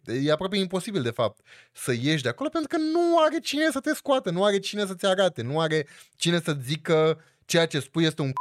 E 0.05 0.31
aproape 0.31 0.57
imposibil, 0.57 1.01
de 1.01 1.09
fapt, 1.09 1.39
să 1.71 1.93
ieși 2.01 2.23
de 2.23 2.29
acolo 2.29 2.49
pentru 2.49 2.69
că 2.69 2.77
nu 2.77 3.19
are 3.19 3.39
cine 3.39 3.69
să 3.71 3.79
te 3.79 3.93
scoată, 3.93 4.29
nu 4.29 4.43
are 4.43 4.59
cine 4.59 4.85
să-ți 4.85 5.05
arate, 5.05 5.41
nu 5.41 5.59
are 5.59 5.87
cine 6.15 6.39
să 6.39 6.57
zică 6.61 7.21
ceea 7.45 7.65
ce 7.65 7.79
spui 7.79 8.03
este 8.03 8.21
un 8.21 8.31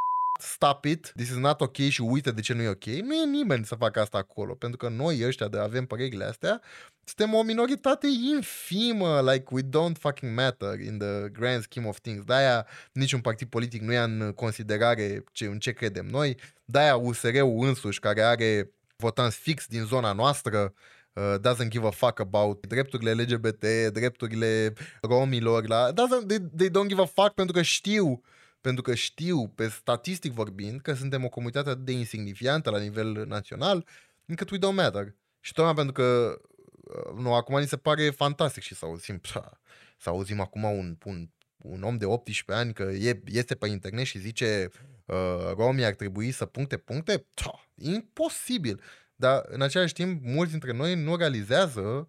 stop 0.43 0.85
it, 0.85 1.13
this 1.17 1.29
is 1.29 1.37
not 1.37 1.61
ok 1.61 1.77
și 1.77 2.01
uite 2.01 2.31
de 2.31 2.41
ce 2.41 2.53
nu 2.53 2.63
e 2.63 2.69
ok. 2.69 2.85
Nu 2.85 3.15
e 3.15 3.25
nimeni 3.27 3.65
să 3.65 3.75
facă 3.75 4.01
asta 4.01 4.19
acolo, 4.19 4.55
pentru 4.55 4.77
că 4.79 4.89
noi 4.89 5.27
ăștia 5.27 5.49
de 5.49 5.59
avem 5.59 5.87
părerile 5.87 6.25
astea, 6.25 6.61
suntem 7.05 7.35
o 7.35 7.43
minoritate 7.43 8.07
infimă, 8.35 9.21
like 9.33 9.45
we 9.51 9.63
don't 9.63 9.99
fucking 9.99 10.37
matter 10.37 10.81
in 10.81 10.99
the 10.99 11.29
grand 11.29 11.63
scheme 11.63 11.89
of 11.89 12.01
things. 12.01 12.25
De-aia 12.25 12.67
niciun 12.93 13.21
partid 13.21 13.49
politic 13.49 13.83
nu 13.83 13.93
ia 13.93 14.05
în 14.05 14.33
considerare 14.35 15.25
ce, 15.33 15.45
în 15.45 15.59
ce 15.59 15.73
credem 15.73 16.07
noi, 16.07 16.37
de-aia 16.65 16.97
USR-ul 16.97 17.67
însuși, 17.67 18.01
care 18.01 18.23
are 18.23 18.71
votanți 18.97 19.39
fix 19.39 19.67
din 19.67 19.85
zona 19.85 20.13
noastră, 20.13 20.73
uh, 21.13 21.35
doesn't 21.39 21.69
give 21.69 21.87
a 21.87 21.91
fuck 21.91 22.21
about 22.21 22.67
drepturile 22.67 23.13
LGBT, 23.13 23.93
drepturile 23.93 24.73
romilor, 25.01 25.67
la, 25.67 25.93
doesn't, 25.93 26.27
they, 26.27 26.39
they 26.57 26.69
don't 26.69 26.89
give 26.89 27.03
a 27.03 27.07
fuck 27.07 27.31
pentru 27.35 27.55
că 27.55 27.63
știu 27.63 28.23
pentru 28.63 28.83
că 28.83 28.95
știu, 28.95 29.49
pe 29.49 29.69
statistic 29.69 30.33
vorbind, 30.33 30.81
că 30.81 30.95
suntem 30.95 31.25
o 31.25 31.29
comunitate 31.29 31.75
de 31.75 31.93
insignifiantă 31.93 32.71
la 32.71 32.79
nivel 32.79 33.27
național, 33.27 33.87
încât 34.27 34.51
we 34.51 34.59
don't 34.59 34.75
matter. 34.75 35.15
Și 35.41 35.53
tocmai 35.53 35.75
pentru 35.75 35.93
că 35.93 36.39
uh, 36.71 37.21
nu, 37.21 37.35
acum 37.35 37.59
ni 37.59 37.67
se 37.67 37.77
pare 37.77 38.11
fantastic 38.11 38.63
și 38.63 38.75
să 38.75 38.85
auzim, 38.85 39.19
psa, 39.27 39.61
să 39.99 40.09
auzim 40.09 40.41
acum 40.41 40.63
un, 40.63 40.97
un, 41.05 41.29
un 41.57 41.83
om 41.83 41.97
de 41.97 42.05
18 42.05 42.53
ani 42.53 42.73
că 42.73 42.83
e, 42.83 43.23
este 43.27 43.55
pe 43.55 43.69
internet 43.69 44.05
și 44.05 44.19
zice 44.19 44.69
uh, 45.05 45.53
romii 45.57 45.85
ar 45.85 45.95
trebui 45.95 46.31
să 46.31 46.47
puncte 46.47 46.77
puncte, 46.77 47.27
psa, 47.35 47.69
imposibil. 47.75 48.81
Dar 49.17 49.43
în 49.47 49.63
același 49.63 49.93
timp, 49.93 50.25
mulți 50.25 50.51
dintre 50.51 50.73
noi 50.73 50.95
nu 50.95 51.17
realizează 51.17 52.09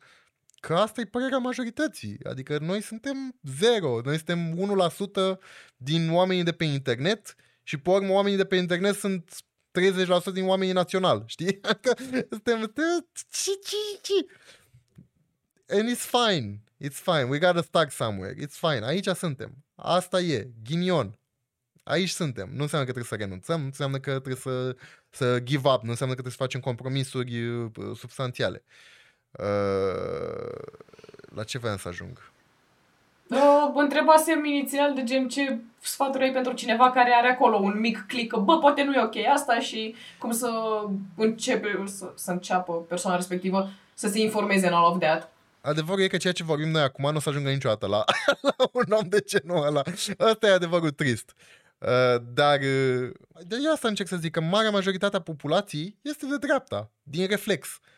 că 0.66 0.76
asta 0.76 1.02
e 1.02 1.06
părerea 1.06 1.38
majorității. 1.38 2.18
Adică 2.24 2.58
noi 2.62 2.82
suntem 2.82 3.40
zero, 3.42 4.02
noi 4.04 4.16
suntem 4.16 4.56
1% 5.36 5.40
din 5.78 6.12
oamenii 6.12 6.44
de 6.44 6.52
pe 6.52 6.64
internet 6.64 7.36
și 7.64 7.78
pe 7.78 7.90
urmă 7.90 8.12
oamenii 8.12 8.38
de 8.38 8.46
pe 8.46 8.56
internet 8.56 8.96
sunt 8.96 9.36
30% 10.30 10.34
din 10.34 10.46
oamenii 10.46 10.74
național, 10.74 11.24
știi? 11.26 11.60
Adică 11.70 11.94
suntem... 12.30 12.74
And 15.70 15.90
it's 15.90 16.10
fine. 16.10 16.64
It's 16.84 17.00
fine. 17.02 17.24
We 17.24 17.40
gotta 17.40 17.62
start 17.62 17.92
somewhere. 17.92 18.36
It's 18.46 18.58
fine. 18.60 18.86
Aici 18.86 19.08
suntem. 19.08 19.66
Asta 19.76 20.20
e. 20.20 20.50
Ghinion. 20.64 21.20
Aici 21.84 22.10
suntem. 22.10 22.50
Nu 22.54 22.62
înseamnă 22.62 22.88
că 22.88 22.94
trebuie 22.94 23.20
să 23.20 23.26
renunțăm, 23.26 23.60
nu 23.60 23.66
înseamnă 23.66 24.00
că 24.00 24.12
trebuie 24.12 24.36
să, 24.36 24.76
să 25.10 25.40
give 25.40 25.70
up, 25.70 25.84
nu 25.84 25.90
înseamnă 25.90 26.16
că 26.16 26.22
trebuie 26.22 26.32
să 26.32 26.44
facem 26.44 26.60
compromisuri 26.60 27.48
uh, 27.48 27.72
substanțiale. 27.96 28.64
Uh, 28.66 28.72
la 31.36 31.44
ce 31.44 31.58
vreau 31.58 31.78
să 31.78 31.88
ajung? 31.88 32.32
Uh, 33.28 33.72
întrebasem 33.76 34.46
inițial 34.46 34.94
de 34.94 35.04
gen 35.04 35.28
ce 35.28 35.58
sfaturi 35.80 36.24
ai 36.24 36.32
pentru 36.32 36.54
cineva 36.54 36.92
care 36.92 37.14
are 37.14 37.28
acolo 37.28 37.58
un 37.58 37.80
mic 37.80 38.06
click 38.08 38.34
că 38.34 38.40
bă, 38.40 38.60
poate 38.60 38.84
nu 38.84 38.94
e 38.94 39.04
ok 39.04 39.16
asta 39.34 39.60
și 39.60 39.96
cum 40.18 40.32
să 40.32 40.50
începe, 41.16 41.84
să, 41.86 42.12
să 42.16 42.32
înceapă 42.32 42.74
persoana 42.74 43.16
respectivă 43.16 43.70
să 43.94 44.08
se 44.08 44.20
informeze 44.20 44.68
în 44.68 44.74
all 44.74 44.92
of 44.92 45.00
that. 45.00 45.32
Adevărul 45.62 46.04
e 46.04 46.08
că 46.08 46.18
ceea 46.18 46.34
ce 46.34 46.44
vorbim 46.44 46.70
noi 46.70 46.82
acum 46.82 47.10
nu 47.10 47.18
o 47.18 47.20
să 47.20 47.30
ajungă 47.30 47.50
niciodată 47.50 47.88
la, 47.88 48.04
la 48.58 48.70
un 48.72 48.92
om 48.92 49.08
de 49.08 49.20
genul 49.20 49.66
ăla. 49.66 49.82
Asta 50.18 50.48
e 50.48 50.52
adevărul 50.52 50.92
trist. 50.92 51.34
Uh, 51.78 52.22
dar 52.34 52.60
uh, 52.60 53.12
de 53.48 53.56
asta 53.74 53.88
încerc 53.88 54.10
să 54.10 54.16
zic 54.16 54.32
că 54.32 54.42
marea 54.42 54.70
majoritate 54.70 55.16
a 55.16 55.22
populației 55.22 55.98
este 56.02 56.26
de 56.26 56.38
dreapta, 56.38 56.90
din 57.04 57.28
reflex. 57.28 57.68
Uh, 57.68 57.93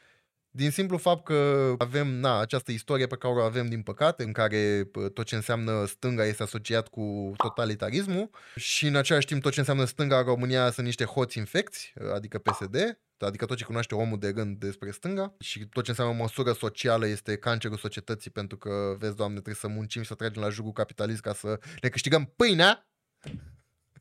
din 0.56 0.72
simplu 0.72 0.98
fapt 0.98 1.24
că 1.24 1.74
avem 1.78 2.08
na, 2.08 2.40
această 2.40 2.72
istorie 2.72 3.08
pe 3.08 3.16
care 3.16 3.34
o 3.34 3.40
avem 3.40 3.68
din 3.68 3.82
păcate, 3.82 4.24
în 4.24 4.32
care 4.32 4.90
tot 5.14 5.26
ce 5.26 5.36
înseamnă 5.36 5.86
stânga 5.86 6.26
este 6.26 6.44
asociat 6.44 6.88
cu 6.88 7.34
totalitarismul 7.38 8.30
și 8.56 8.88
în 8.88 8.96
același 8.96 9.26
timp 9.26 9.42
tot 9.42 9.52
ce 9.52 9.60
înseamnă 9.60 9.86
stânga 9.86 10.18
în 10.18 10.24
România 10.24 10.72
sunt 10.72 10.86
niște 10.86 11.04
hoți 11.04 11.38
infecți, 11.38 11.94
adică 12.14 12.38
PSD, 12.38 13.00
adică 13.18 13.46
tot 13.46 13.58
ce 13.58 13.64
cunoaște 13.64 13.96
omul 13.96 14.20
de 14.20 14.32
gând 14.32 14.58
despre 14.58 14.92
stânga 14.92 15.34
și 15.40 15.66
tot 15.66 15.84
ce 15.84 15.90
înseamnă 15.90 16.14
măsură 16.14 16.52
socială 16.52 17.08
este 17.08 17.38
cancerul 17.38 17.78
societății 17.78 18.32
pentru 18.32 18.58
că, 18.58 18.96
vezi, 19.00 19.16
Doamne, 19.16 19.34
trebuie 19.40 19.56
să 19.56 19.68
muncim 19.68 20.02
și 20.02 20.08
să 20.08 20.14
tragem 20.14 20.42
la 20.42 20.50
jugul 20.50 20.72
capitalist 20.72 21.22
ca 21.22 21.34
să 21.34 21.60
ne 21.82 21.90
câștigăm 21.90 22.34
pâinea 22.36 22.88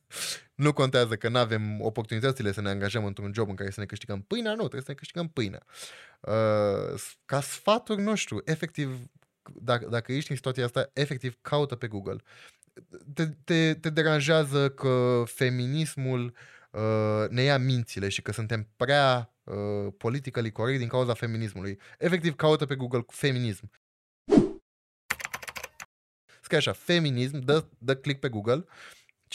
nu 0.65 0.73
contează 0.73 1.15
că 1.15 1.29
nu 1.29 1.37
avem 1.37 1.81
oportunitățile 1.81 2.51
să 2.51 2.61
ne 2.61 2.69
angajăm 2.69 3.05
într-un 3.05 3.31
job 3.33 3.49
în 3.49 3.55
care 3.55 3.69
să 3.69 3.79
ne 3.79 3.85
câștigăm 3.85 4.21
pâinea, 4.21 4.51
nu, 4.51 4.57
trebuie 4.57 4.81
să 4.81 4.89
ne 4.89 4.95
câștigăm 4.95 5.27
pâinea. 5.27 5.63
Uh, 6.27 7.01
ca 7.25 7.41
sfaturi, 7.41 8.01
nu 8.01 8.15
știu, 8.15 8.37
efectiv, 8.43 8.99
dacă, 9.53 9.87
dacă 9.89 10.11
ești 10.11 10.29
în 10.29 10.35
situația 10.35 10.65
asta, 10.65 10.89
efectiv, 10.93 11.37
caută 11.41 11.75
pe 11.75 11.87
Google. 11.87 12.17
Te, 13.13 13.27
te, 13.27 13.73
te 13.73 13.89
deranjează 13.89 14.69
că 14.69 15.23
feminismul 15.25 16.35
uh, 16.71 17.29
ne 17.29 17.41
ia 17.41 17.57
mințile 17.57 18.09
și 18.09 18.21
că 18.21 18.31
suntem 18.31 18.67
prea 18.75 19.33
uh, 19.43 19.93
politically 19.97 20.51
corect 20.51 20.79
din 20.79 20.87
cauza 20.87 21.13
feminismului. 21.13 21.79
Efectiv, 21.97 22.35
caută 22.35 22.65
pe 22.65 22.75
Google 22.75 23.05
feminism. 23.07 23.71
Scrie 26.41 26.57
așa, 26.57 26.71
feminism, 26.71 27.39
dă, 27.39 27.65
dă 27.77 27.95
click 27.95 28.19
pe 28.19 28.29
Google 28.29 28.65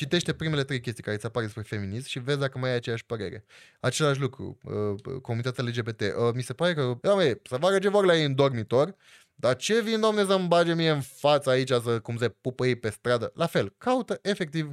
Citește 0.01 0.35
primele 0.35 0.65
trei 0.65 0.81
chestii 0.81 1.03
care 1.03 1.17
îți 1.17 1.27
apar 1.27 1.43
despre 1.43 1.63
feminism 1.63 2.09
și 2.09 2.19
vezi 2.19 2.39
dacă 2.39 2.59
mai 2.59 2.71
ai 2.71 2.77
aceeași 2.77 3.07
părere. 3.07 3.45
Același 3.81 4.21
lucru, 4.21 4.59
uh, 4.63 5.21
comunitatea 5.23 5.65
LGBT. 5.65 6.01
Uh, 6.01 6.35
mi 6.35 6.43
se 6.43 6.53
pare 6.53 6.75
că, 6.75 6.99
da, 7.01 7.15
măi, 7.15 7.41
să 7.49 7.57
facă 7.57 7.79
ce 7.79 7.89
vor 7.89 8.05
la 8.05 8.17
ei 8.17 8.25
în 8.25 8.35
dormitor, 8.35 8.95
dar 9.35 9.57
ce 9.57 9.81
vin, 9.81 10.01
domne, 10.01 10.25
să-mi 10.25 10.49
bage 10.49 10.75
mie 10.75 10.91
în 10.91 11.01
fața 11.01 11.51
aici, 11.51 11.69
să, 11.69 12.01
cum 12.01 12.17
se 12.17 12.29
pupă 12.29 12.67
ei 12.67 12.77
pe 12.77 12.91
stradă? 12.91 13.33
La 13.35 13.47
fel, 13.47 13.75
caută 13.79 14.19
efectiv 14.23 14.73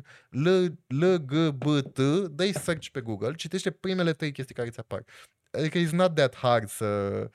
LGBT, 0.88 2.00
dă-i 2.30 2.54
search 2.54 2.88
pe 2.88 3.02
Google, 3.02 3.34
citește 3.34 3.72
primele 3.72 4.12
trei 4.12 4.32
chestii 4.32 4.56
care 4.56 4.68
îți 4.68 4.80
apar. 4.80 5.04
Adică 5.52 5.80
it's 5.80 5.92
not 5.92 6.16
that 6.16 6.36
hard 6.36 6.70
să, 6.70 6.86
Uh, 6.86 7.30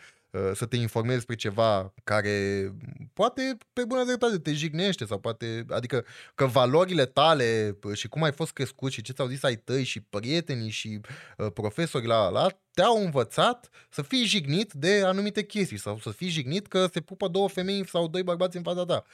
să 0.55 0.67
te 0.67 0.77
informezi 0.77 1.15
despre 1.15 1.35
ceva 1.35 1.95
care 2.05 2.69
poate 3.13 3.57
pe 3.73 3.85
bună 3.85 4.05
dreptate 4.05 4.39
te 4.39 4.53
jignește 4.53 5.05
sau 5.05 5.19
poate, 5.19 5.65
adică 5.69 6.05
că 6.35 6.47
valorile 6.47 7.07
tale 7.07 7.79
uh, 7.83 7.97
și 7.97 8.09
cum 8.09 8.23
ai 8.23 8.33
fost 8.33 8.53
crescut 8.53 8.93
și 8.93 9.03
ce 9.03 9.13
ți-au 9.13 9.27
zis 9.27 9.43
ai 9.43 9.57
tăi 9.57 9.85
și 9.85 10.01
prietenii 10.01 10.71
și 10.71 11.01
uh, 11.37 11.53
profesori 11.55 12.07
la 12.07 12.29
la 12.29 12.47
te-au 12.71 13.05
învățat 13.05 13.69
să 13.91 14.03
fii 14.03 14.25
jignit 14.25 14.73
de 14.73 15.03
anumite 15.05 15.45
chestii 15.45 15.79
sau 15.79 15.99
să 15.99 16.11
fii 16.11 16.29
jignit 16.29 16.67
că 16.67 16.89
se 16.93 17.01
pupă 17.01 17.29
două 17.29 17.49
femei 17.49 17.89
sau 17.89 18.09
doi 18.09 18.23
bărbați 18.23 18.57
în 18.57 18.63
fața 18.63 18.85
ta. 18.85 19.05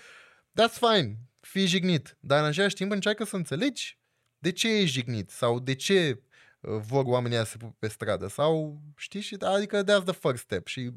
That's 0.61 0.79
fine, 0.81 1.17
fii 1.41 1.67
jignit, 1.67 2.17
dar 2.21 2.41
în 2.41 2.47
același 2.47 2.75
timp 2.75 2.91
încearcă 2.91 3.25
să 3.25 3.37
înțelegi 3.37 3.99
de 4.39 4.53
ce 4.53 4.69
ești 4.69 4.95
jignit 4.95 5.31
sau 5.31 5.61
de 5.61 5.75
ce 5.75 6.23
vor 6.61 7.05
oamenii 7.07 7.37
să 7.37 7.45
se 7.45 7.57
pupe 7.57 7.75
pe 7.79 7.89
stradă 7.89 8.29
sau, 8.29 8.81
știi, 8.97 9.21
și, 9.21 9.37
adică 9.41 9.83
that's 9.83 10.05
the 10.05 10.13
first 10.13 10.43
step 10.43 10.67
și 10.67 10.91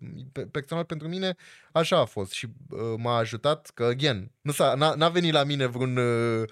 personal 0.52 0.84
pentru 0.84 1.08
mine 1.08 1.36
așa 1.72 2.00
a 2.00 2.06
fost 2.06 2.32
și 2.32 2.48
uh, 2.70 2.80
m-a 2.98 3.18
ajutat 3.18 3.72
că, 3.74 3.84
again, 3.84 4.32
nu 4.42 4.52
s-a, 4.52 4.74
n-a, 4.74 4.94
n-a 4.94 5.10
venit 5.10 5.34
la 5.34 5.44
mine 5.44 5.66
vreun, 5.66 5.98
uh, 5.98 6.48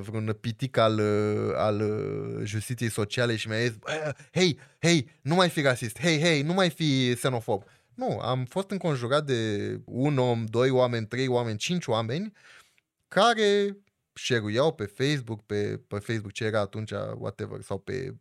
vreun 0.00 0.36
pitic 0.40 0.76
al, 0.76 0.98
uh, 0.98 1.52
al 1.56 1.80
uh, 1.80 2.44
justiției 2.44 2.90
sociale 2.90 3.36
și 3.36 3.48
mi-a 3.48 3.58
zis, 3.58 3.78
hei, 4.32 4.58
hei, 4.78 5.08
nu 5.20 5.34
mai 5.34 5.48
fi 5.48 5.60
rasist, 5.60 6.00
hei, 6.00 6.20
hei, 6.20 6.42
nu 6.42 6.52
mai 6.52 6.70
fi 6.70 7.14
xenofob. 7.14 7.64
Nu, 7.94 8.18
am 8.18 8.44
fost 8.44 8.70
înconjurat 8.70 9.24
de 9.24 9.80
un 9.84 10.18
om, 10.18 10.44
doi 10.44 10.70
oameni, 10.70 11.06
trei 11.06 11.28
oameni, 11.28 11.58
cinci 11.58 11.86
oameni 11.86 12.32
care 13.08 13.76
share 14.12 14.72
pe 14.76 14.84
Facebook, 14.84 15.46
pe, 15.46 15.80
pe 15.88 15.98
Facebook 15.98 16.32
ce 16.32 16.44
era 16.44 16.60
atunci, 16.60 16.90
whatever, 17.18 17.60
sau 17.60 17.78
pe 17.78 18.14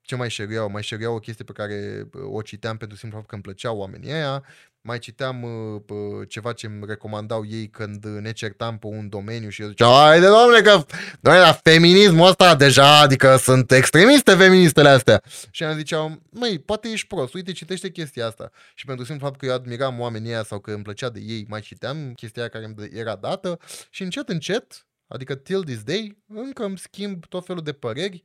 ce 0.00 0.16
mai 0.16 0.30
share 0.30 0.66
Mai 0.70 0.84
share 0.84 1.06
o 1.06 1.18
chestie 1.18 1.44
pe 1.44 1.52
care 1.52 2.08
o 2.32 2.42
citeam 2.42 2.76
pentru 2.76 2.96
simplu 2.96 3.16
fapt 3.16 3.28
că 3.28 3.34
îmi 3.34 3.44
plăceau 3.44 3.78
oamenii 3.78 4.12
aia, 4.12 4.44
mai 4.86 4.98
citeam 4.98 5.42
uh, 5.42 6.28
ceva 6.28 6.52
ce 6.52 6.66
îmi 6.66 6.84
recomandau 6.86 7.46
ei 7.46 7.68
când 7.68 8.04
ne 8.04 8.32
certam 8.32 8.78
pe 8.78 8.86
un 8.86 9.08
domeniu 9.08 9.48
și 9.48 9.62
eu 9.62 9.68
ziceam, 9.68 9.92
haide 9.92 10.26
domnule 10.26 10.62
că 10.62 10.84
noi 11.20 11.38
la 11.38 11.52
feminismul 11.52 12.26
ăsta 12.26 12.54
deja, 12.54 13.00
adică 13.00 13.36
sunt 13.36 13.72
extremiste 13.72 14.34
feministele 14.34 14.88
astea. 14.88 15.22
Și 15.50 15.64
am 15.64 15.76
ziceau, 15.76 16.22
măi, 16.30 16.58
poate 16.58 16.88
ești 16.88 17.06
prost, 17.06 17.34
uite, 17.34 17.52
citește 17.52 17.90
chestia 17.90 18.26
asta. 18.26 18.50
Și 18.74 18.84
pentru 18.84 19.04
simplu 19.04 19.26
fapt 19.26 19.38
că 19.38 19.46
eu 19.46 19.54
admiram 19.54 20.00
oamenii 20.00 20.30
aia 20.30 20.42
sau 20.42 20.58
că 20.58 20.70
îmi 20.72 20.82
plăcea 20.82 21.08
de 21.08 21.20
ei, 21.20 21.44
mai 21.48 21.60
citeam 21.60 22.12
chestia 22.12 22.42
aia 22.42 22.50
care 22.50 22.64
îmi 22.64 22.98
era 22.98 23.16
dată 23.16 23.58
și 23.90 24.02
încet, 24.02 24.28
încet, 24.28 24.86
Adică 25.06 25.34
till 25.34 25.64
this 25.64 25.82
day 25.82 26.18
încă 26.26 26.64
îmi 26.64 26.78
schimb 26.78 27.26
tot 27.26 27.46
felul 27.46 27.62
de 27.62 27.72
păreri 27.72 28.24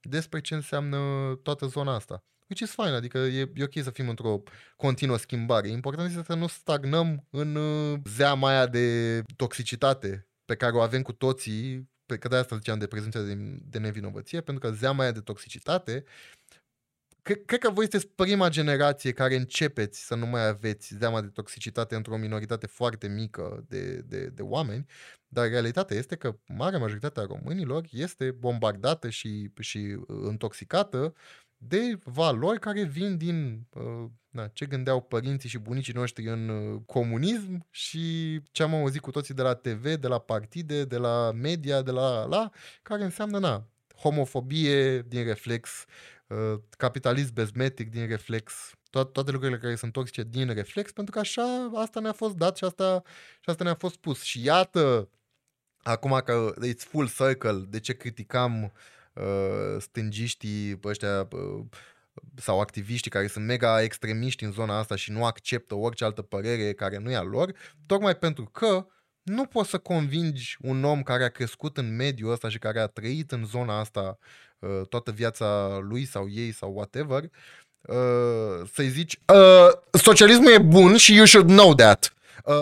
despre 0.00 0.40
ce 0.40 0.54
înseamnă 0.54 0.98
toată 1.42 1.66
zona 1.66 1.94
asta. 1.94 2.24
Which 2.48 2.60
is 2.60 2.74
fine, 2.74 2.96
adică 2.96 3.18
e, 3.18 3.50
e 3.54 3.62
ok 3.62 3.82
să 3.82 3.90
fim 3.90 4.08
într-o 4.08 4.42
continuă 4.76 5.16
schimbare. 5.16 5.68
Important 5.68 6.08
este 6.08 6.22
să 6.26 6.34
nu 6.34 6.46
stagnăm 6.46 7.26
în 7.30 7.54
uh, 7.54 7.98
zeama 8.04 8.48
aia 8.48 8.66
de 8.66 9.20
toxicitate 9.36 10.28
pe 10.44 10.54
care 10.56 10.76
o 10.76 10.80
avem 10.80 11.02
cu 11.02 11.12
toții, 11.12 11.90
pe 12.06 12.18
că 12.18 12.28
de 12.28 12.36
asta 12.36 12.56
ziceam 12.56 12.78
de 12.78 12.86
prezumția 12.86 13.20
de, 13.20 13.34
de 13.62 13.78
nevinovăție, 13.78 14.40
pentru 14.40 14.68
că 14.68 14.74
zeama 14.74 15.02
aia 15.02 15.12
de 15.12 15.20
toxicitate 15.20 16.04
cred 17.22 17.60
că 17.60 17.70
voi 17.70 17.88
sunteți 17.90 18.08
prima 18.14 18.48
generație 18.48 19.12
care 19.12 19.36
începeți 19.36 20.06
să 20.06 20.14
nu 20.14 20.26
mai 20.26 20.46
aveți 20.46 20.94
zeama 20.98 21.20
de 21.20 21.26
toxicitate 21.26 21.94
într-o 21.94 22.16
minoritate 22.16 22.66
foarte 22.66 23.08
mică 23.08 23.64
de, 23.68 23.96
de, 23.96 24.26
de 24.26 24.42
oameni, 24.42 24.86
dar 25.28 25.48
realitatea 25.48 25.96
este 25.96 26.16
că 26.16 26.36
marea 26.46 26.78
majoritate 26.78 27.20
a 27.20 27.26
românilor 27.26 27.86
este 27.90 28.30
bombardată 28.30 29.08
și, 29.08 29.50
și 29.60 29.78
intoxicată 30.28 31.14
de 31.56 31.98
valori 32.04 32.58
care 32.58 32.82
vin 32.82 33.16
din 33.16 33.66
uh, 33.72 34.10
na, 34.30 34.46
ce 34.46 34.66
gândeau 34.66 35.00
părinții 35.00 35.48
și 35.48 35.58
bunicii 35.58 35.92
noștri 35.92 36.28
în 36.28 36.48
uh, 36.48 36.80
comunism 36.86 37.66
și 37.70 38.40
ce 38.50 38.62
am 38.62 38.74
auzit 38.74 39.00
cu 39.00 39.10
toții 39.10 39.34
de 39.34 39.42
la 39.42 39.54
TV, 39.54 39.94
de 39.94 40.06
la 40.06 40.18
partide, 40.18 40.84
de 40.84 40.96
la 40.96 41.32
media, 41.32 41.82
de 41.82 41.90
la 41.90 42.24
la, 42.24 42.50
care 42.82 43.04
înseamnă 43.04 43.38
na, 43.38 43.68
homofobie 44.02 45.00
din 45.00 45.24
reflex, 45.24 45.84
uh, 46.26 46.60
capitalism 46.76 47.32
bezmetic 47.32 47.90
din 47.90 48.06
reflex, 48.06 48.74
to- 48.74 49.12
toate 49.12 49.30
lucrurile 49.30 49.58
care 49.58 49.74
sunt 49.74 49.92
toxice 49.92 50.22
din 50.22 50.54
reflex, 50.54 50.92
pentru 50.92 51.12
că 51.12 51.18
așa 51.18 51.70
asta 51.74 52.00
ne-a 52.00 52.12
fost 52.12 52.34
dat 52.34 52.56
și 52.56 52.64
asta, 52.64 53.02
și 53.40 53.50
asta 53.50 53.64
ne-a 53.64 53.74
fost 53.74 53.94
spus. 53.94 54.22
Și 54.22 54.44
iată, 54.44 55.08
acum 55.82 56.20
că 56.24 56.54
it's 56.66 56.84
full 56.88 57.08
circle, 57.08 57.64
de 57.68 57.80
ce 57.80 57.92
criticam 57.92 58.72
uh, 59.14 59.76
stângiștii 59.78 60.80
ăștia 60.84 61.28
uh, 61.32 61.64
sau 62.36 62.60
activiștii 62.60 63.10
care 63.10 63.26
sunt 63.26 63.44
mega 63.44 63.82
extremiști 63.82 64.44
în 64.44 64.52
zona 64.52 64.78
asta 64.78 64.96
și 64.96 65.10
nu 65.10 65.24
acceptă 65.24 65.74
orice 65.74 66.04
altă 66.04 66.22
părere 66.22 66.72
care 66.72 66.98
nu 66.98 67.10
e 67.10 67.16
a 67.16 67.22
lor, 67.22 67.52
tocmai 67.86 68.16
pentru 68.16 68.44
că 68.44 68.86
nu 69.22 69.44
poți 69.44 69.70
să 69.70 69.78
convingi 69.78 70.56
un 70.60 70.84
om 70.84 71.02
care 71.02 71.24
a 71.24 71.28
crescut 71.28 71.76
în 71.76 71.96
mediul 71.96 72.32
ăsta 72.32 72.48
și 72.48 72.58
care 72.58 72.80
a 72.80 72.86
trăit 72.86 73.32
în 73.32 73.44
zona 73.44 73.78
asta 73.78 74.18
uh, 74.58 74.86
toată 74.88 75.10
viața 75.10 75.78
lui 75.88 76.04
sau 76.04 76.28
ei 76.30 76.52
sau 76.52 76.72
whatever, 76.74 77.22
uh, 77.80 78.68
să-i 78.72 78.88
zici 78.88 79.18
uh, 79.34 79.68
socialismul 79.90 80.52
e 80.52 80.58
bun 80.58 80.96
și 80.96 81.14
you 81.14 81.24
should 81.24 81.48
know 81.48 81.74
that. 81.74 82.14
Uh, 82.44 82.54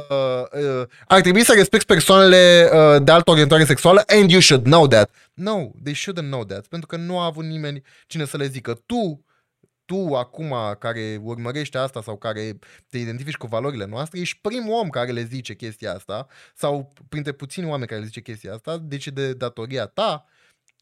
uh, 0.52 0.86
ar 1.06 1.20
trebui 1.20 1.44
să 1.44 1.52
respecti 1.52 1.86
persoanele 1.86 2.70
uh, 2.72 3.02
de 3.02 3.12
altă 3.12 3.30
orientare 3.30 3.64
sexuală 3.64 4.02
and 4.06 4.30
you 4.30 4.40
should 4.40 4.64
know 4.64 4.86
that. 4.86 5.10
No, 5.34 5.70
they 5.82 5.94
shouldn't 5.94 6.28
know 6.28 6.44
that, 6.44 6.66
pentru 6.66 6.86
că 6.86 6.96
nu 6.96 7.18
a 7.18 7.24
avut 7.24 7.44
nimeni 7.44 7.82
cine 8.06 8.24
să 8.24 8.36
le 8.36 8.46
zică. 8.46 8.82
Tu 8.86 9.24
tu 9.90 10.14
acum 10.14 10.54
care 10.78 11.20
urmărești 11.22 11.76
asta 11.76 12.02
sau 12.02 12.16
care 12.16 12.58
te 12.88 12.98
identifici 12.98 13.36
cu 13.36 13.46
valorile 13.46 13.84
noastre, 13.84 14.20
ești 14.20 14.38
primul 14.40 14.72
om 14.72 14.88
care 14.88 15.10
le 15.10 15.22
zice 15.22 15.54
chestia 15.54 15.94
asta 15.94 16.26
sau 16.54 16.92
printre 17.08 17.32
puțini 17.32 17.66
oameni 17.66 17.88
care 17.88 18.00
le 18.00 18.06
zice 18.06 18.20
chestia 18.20 18.52
asta, 18.52 18.78
deci 18.78 19.08
de 19.08 19.32
datoria 19.32 19.86
ta 19.86 20.26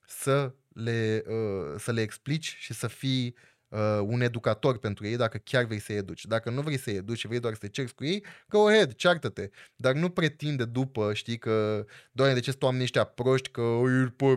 să 0.07 0.55
le, 0.69 1.25
uh, 1.27 1.75
să 1.79 1.93
le 1.93 2.01
explici 2.01 2.57
și 2.59 2.75
să 2.75 2.87
fii 2.87 3.35
uh, 3.69 4.01
un 4.03 4.21
educator 4.21 4.79
pentru 4.79 5.07
ei 5.07 5.17
dacă 5.17 5.39
chiar 5.39 5.65
vrei 5.65 5.79
să-i 5.79 5.97
educi. 5.97 6.25
Dacă 6.25 6.51
nu 6.51 6.61
vrei 6.61 6.79
să-i 6.79 6.95
educi 6.95 7.19
și 7.19 7.27
vrei 7.27 7.41
doar 7.41 7.53
să 7.53 7.61
te 7.61 7.69
cerți 7.69 7.95
cu 7.95 8.05
ei, 8.05 8.25
go 8.49 8.67
ahead, 8.67 8.95
ceartă-te. 8.95 9.51
Dar 9.77 9.95
nu 9.95 10.11
pretinde 10.11 10.65
după, 10.65 11.15
știi, 11.15 11.39
că, 11.39 11.85
doamne, 12.13 12.35
de 12.35 12.41
ce 12.41 12.51
sunt 12.51 12.63
oamenii 12.63 12.85
ăștia 12.85 13.05
proști, 13.05 13.49
că 13.49 13.81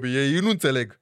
ei, 0.04 0.34
ei 0.34 0.40
nu 0.40 0.50
înțeleg 0.50 1.00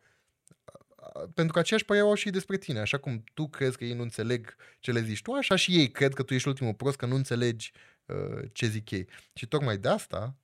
pentru 1.34 1.54
că 1.54 1.60
aceeași 1.60 1.86
părere 1.86 2.06
au 2.06 2.14
și 2.14 2.30
despre 2.30 2.58
tine. 2.58 2.80
Așa 2.80 2.98
cum 2.98 3.24
tu 3.34 3.48
crezi 3.48 3.78
că 3.78 3.84
ei 3.84 3.94
nu 3.94 4.02
înțeleg 4.02 4.56
ce 4.80 4.92
le 4.92 5.02
zici 5.02 5.22
tu, 5.22 5.32
așa 5.32 5.56
și 5.56 5.78
ei 5.78 5.92
cred 5.92 6.14
că 6.14 6.24
tu 6.24 6.34
ești 6.34 6.48
ultimul 6.48 6.74
prost, 6.74 6.98
că 6.98 7.06
nu 7.06 7.16
înțelegi 7.16 7.72
uh, 8.06 8.50
ce 8.52 8.68
zic 8.68 8.92
ei. 8.92 9.08
Și 9.34 9.48
tocmai 9.48 9.78
de 9.78 9.88
asta 9.88 10.36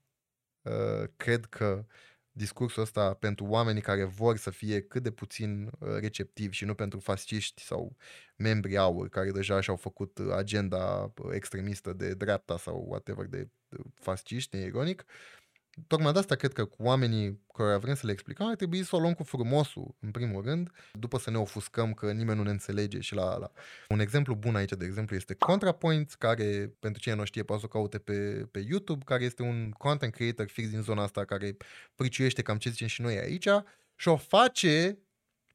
uh, 0.62 1.10
cred 1.16 1.46
că 1.46 1.86
discursul 2.32 2.82
ăsta 2.82 3.14
pentru 3.14 3.46
oamenii 3.46 3.82
care 3.82 4.04
vor 4.04 4.38
să 4.38 4.50
fie 4.50 4.82
cât 4.82 5.04
de 5.04 5.12
puțin 5.12 5.66
uh, 5.80 5.90
receptivi 6.00 6.56
și 6.56 6.66
nu 6.66 6.76
pentru 6.76 7.00
fasciști 7.00 7.62
sau 7.62 7.96
membri 8.36 8.78
aur 8.78 9.10
care 9.10 9.32
deja 9.32 9.62
și-au 9.62 9.76
făcut 9.76 10.20
agenda 10.36 11.14
uh, 11.18 11.32
extremistă 11.32 11.94
de 11.94 12.14
dreapta 12.14 12.58
sau 12.58 12.86
whatever 12.90 13.26
de 13.26 13.50
fasciști, 13.94 14.58
ironic, 14.58 15.06
uh, 15.08 15.45
Tocmai 15.88 16.14
de 16.14 16.20
asta 16.20 16.36
cred 16.36 16.54
că 16.54 16.66
cu 16.66 16.84
oamenii 16.84 17.44
care 17.54 17.78
vrem 17.78 17.96
să 17.96 18.06
le 18.06 18.12
explicăm 18.12 18.48
ar 18.48 18.56
trebui 18.56 18.84
să 18.84 18.96
o 18.96 19.00
luăm 19.00 19.14
cu 19.14 19.24
frumosul, 19.24 19.96
în 20.00 20.12
primul 20.12 20.44
rând, 20.44 20.72
după 20.94 21.18
să 21.18 21.30
ne 21.30 21.38
ofuscăm 21.38 21.94
că 21.94 22.12
nimeni 22.12 22.38
nu 22.38 22.44
ne 22.44 22.50
înțelege 22.50 23.00
și 23.00 23.16
la 23.16 23.32
ala. 23.32 23.52
Un 23.90 24.00
exemplu 24.00 24.36
bun 24.36 24.56
aici, 24.56 24.72
de 24.72 24.86
exemplu, 24.86 25.16
este 25.16 25.34
ContraPoint, 25.34 26.14
care, 26.14 26.76
pentru 26.80 27.02
cine 27.02 27.16
nu 27.16 27.26
știe, 27.26 27.44
poate 27.44 27.62
să 27.62 27.68
o 27.68 27.78
caute 27.78 27.98
pe, 27.98 28.48
pe 28.52 28.60
YouTube, 28.60 29.04
care 29.04 29.24
este 29.24 29.42
un 29.42 29.72
content 29.72 30.14
creator 30.14 30.48
fix 30.48 30.70
din 30.70 30.82
zona 30.82 31.04
asta, 31.04 31.26
care 31.26 31.58
priciuiește 31.96 32.42
cam 32.42 32.58
ce 32.58 32.70
zicem 32.70 32.88
și 32.88 33.02
noi 33.02 33.18
aici 33.18 33.48
și 33.96 34.08
o 34.08 34.16
face, 34.16 34.98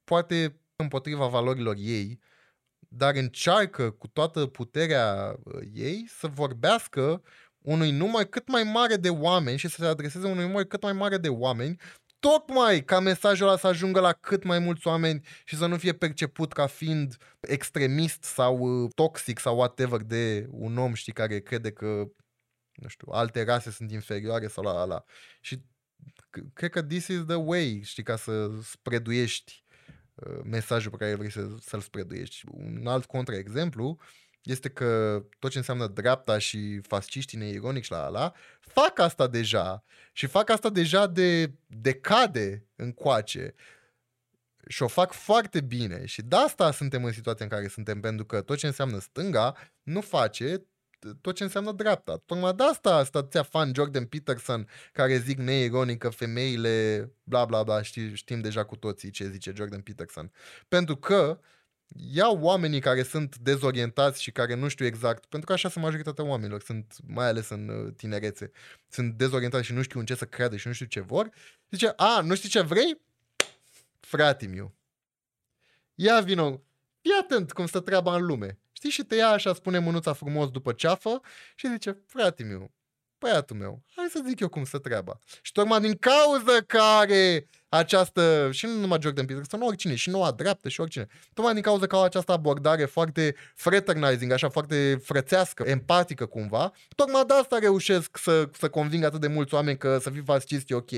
poate 0.04 0.60
împotriva 0.76 1.26
valorilor 1.26 1.76
ei, 1.78 2.20
dar 2.92 3.14
încearcă 3.14 3.90
cu 3.90 4.08
toată 4.08 4.46
puterea 4.46 5.36
uh, 5.44 5.60
ei 5.72 6.04
să 6.08 6.26
vorbească 6.26 7.22
unui 7.62 7.90
număr 7.90 8.24
cât 8.24 8.48
mai 8.48 8.62
mare 8.62 8.96
de 8.96 9.10
oameni 9.10 9.58
și 9.58 9.68
să 9.68 9.76
se 9.78 9.86
adreseze 9.86 10.26
unui 10.26 10.44
număr 10.44 10.64
cât 10.64 10.82
mai 10.82 10.92
mare 10.92 11.16
de 11.16 11.28
oameni, 11.28 11.76
tocmai 12.20 12.84
ca 12.84 13.00
mesajul 13.00 13.46
ăla 13.46 13.56
să 13.56 13.66
ajungă 13.66 14.00
la 14.00 14.12
cât 14.12 14.44
mai 14.44 14.58
mulți 14.58 14.86
oameni 14.86 15.26
și 15.44 15.56
să 15.56 15.66
nu 15.66 15.76
fie 15.76 15.92
perceput 15.92 16.52
ca 16.52 16.66
fiind 16.66 17.16
extremist 17.40 18.22
sau 18.22 18.58
uh, 18.58 18.90
toxic 18.94 19.38
sau 19.38 19.56
whatever 19.56 20.00
de 20.00 20.46
un 20.50 20.78
om, 20.78 20.94
știi, 20.94 21.12
care 21.12 21.40
crede 21.40 21.72
că, 21.72 21.86
nu 22.72 22.88
știu, 22.88 23.08
alte 23.12 23.44
rase 23.44 23.70
sunt 23.70 23.90
inferioare 23.90 24.46
sau 24.46 24.64
la 24.64 24.80
ala. 24.80 25.04
Și 25.40 25.62
cred 26.52 26.70
că 26.70 26.82
this 26.82 27.06
is 27.06 27.24
the 27.24 27.34
way, 27.34 27.80
știi, 27.84 28.02
ca 28.02 28.16
să 28.16 28.50
spreduiești 28.62 29.64
uh, 30.14 30.40
mesajul 30.44 30.90
pe 30.90 30.96
care 30.96 31.14
vrei 31.14 31.30
să, 31.30 31.48
să-l 31.60 31.80
spreduiești. 31.80 32.44
Un 32.50 32.86
alt 32.86 33.04
contraexemplu 33.04 33.98
este 34.42 34.68
că 34.68 35.22
tot 35.38 35.50
ce 35.50 35.58
înseamnă 35.58 35.86
dreapta 35.86 36.38
și 36.38 36.80
fasciștii 36.80 37.38
neironici 37.38 37.88
la 37.88 38.04
ala, 38.04 38.32
fac 38.60 38.98
asta 38.98 39.26
deja. 39.26 39.84
Și 40.12 40.26
fac 40.26 40.50
asta 40.50 40.68
deja 40.68 41.06
de 41.06 41.52
decade 41.66 42.66
încoace. 42.76 43.54
Și 44.68 44.82
o 44.82 44.88
fac 44.88 45.12
foarte 45.12 45.60
bine. 45.60 46.04
Și 46.06 46.22
de 46.22 46.36
asta 46.36 46.72
suntem 46.72 47.04
în 47.04 47.12
situația 47.12 47.44
în 47.44 47.50
care 47.50 47.68
suntem, 47.68 48.00
pentru 48.00 48.24
că 48.24 48.40
tot 48.40 48.58
ce 48.58 48.66
înseamnă 48.66 48.98
stânga 48.98 49.56
nu 49.82 50.00
face 50.00 50.64
tot 51.20 51.34
ce 51.34 51.42
înseamnă 51.42 51.72
dreapta. 51.72 52.22
Tocmai 52.26 52.54
de 52.54 52.62
asta 52.62 53.04
stația 53.04 53.42
fan 53.42 53.72
Jordan 53.74 54.04
Peterson 54.04 54.68
care 54.92 55.18
zic 55.18 55.38
neironic 55.38 55.98
că 55.98 56.08
femeile 56.08 57.10
bla 57.22 57.44
bla 57.44 57.62
bla, 57.62 57.82
știm, 57.82 58.14
știm 58.14 58.40
deja 58.40 58.64
cu 58.64 58.76
toții 58.76 59.10
ce 59.10 59.28
zice 59.28 59.52
Jordan 59.54 59.80
Peterson. 59.80 60.32
Pentru 60.68 60.96
că 60.96 61.40
ia 61.96 62.28
oamenii 62.28 62.80
care 62.80 63.02
sunt 63.02 63.36
dezorientați 63.36 64.22
și 64.22 64.30
care 64.30 64.54
nu 64.54 64.68
știu 64.68 64.86
exact, 64.86 65.24
pentru 65.24 65.46
că 65.46 65.52
așa 65.52 65.68
sunt 65.68 65.84
majoritatea 65.84 66.24
oamenilor, 66.24 66.60
sunt 66.60 66.96
mai 67.06 67.26
ales 67.26 67.48
în 67.48 67.68
uh, 67.68 67.92
tinerețe, 67.96 68.50
sunt 68.88 69.14
dezorientați 69.14 69.64
și 69.66 69.72
nu 69.72 69.82
știu 69.82 70.00
în 70.00 70.06
ce 70.06 70.14
să 70.14 70.24
creadă 70.24 70.56
și 70.56 70.66
nu 70.66 70.72
știu 70.72 70.86
ce 70.86 71.00
vor, 71.00 71.30
zice, 71.70 71.92
a, 71.96 72.20
nu 72.20 72.34
știi 72.34 72.48
ce 72.48 72.60
vrei? 72.60 73.00
Frate 74.00 74.46
meu, 74.46 74.74
ia 75.94 76.20
vino, 76.20 76.62
fii 77.00 77.12
atent 77.20 77.52
cum 77.52 77.66
stă 77.66 77.80
treaba 77.80 78.14
în 78.14 78.26
lume. 78.26 78.58
Știi, 78.72 78.90
și 78.90 79.02
te 79.02 79.14
ia 79.14 79.28
așa, 79.28 79.54
spune 79.54 79.78
mânuța 79.78 80.12
frumos 80.12 80.50
după 80.50 80.72
ceafă 80.72 81.20
și 81.54 81.68
zice, 81.68 82.02
frate 82.06 82.42
meu, 82.42 82.70
băiatul 83.20 83.56
meu, 83.56 83.82
hai 83.96 84.06
să 84.10 84.22
zic 84.26 84.40
eu 84.40 84.48
cum 84.48 84.64
să 84.64 84.78
treaba. 84.78 85.18
Și 85.42 85.52
tocmai 85.52 85.80
din 85.80 85.96
cauza 85.96 86.60
care 86.66 87.48
această, 87.68 88.48
și 88.52 88.66
nu 88.66 88.72
numai 88.72 88.98
Jordan 89.00 89.26
Peterson, 89.26 89.60
oricine, 89.62 89.94
și 89.94 90.10
noua 90.10 90.30
dreaptă 90.30 90.68
și 90.68 90.80
oricine, 90.80 91.06
tocmai 91.34 91.52
din 91.54 91.62
cauza 91.62 91.86
că 91.86 91.96
au 91.96 92.02
această 92.02 92.32
abordare 92.32 92.84
foarte 92.84 93.34
fraternizing, 93.54 94.32
așa 94.32 94.48
foarte 94.48 95.00
frățească, 95.02 95.62
empatică 95.66 96.26
cumva, 96.26 96.72
tocmai 96.96 97.24
de 97.26 97.34
asta 97.34 97.58
reușesc 97.58 98.16
să, 98.16 98.48
să 98.58 98.68
conving 98.68 99.04
atât 99.04 99.20
de 99.20 99.26
mulți 99.26 99.54
oameni 99.54 99.78
că 99.78 99.98
să 99.98 100.10
fii 100.10 100.22
fascist 100.22 100.70
e 100.70 100.74
ok. 100.74 100.90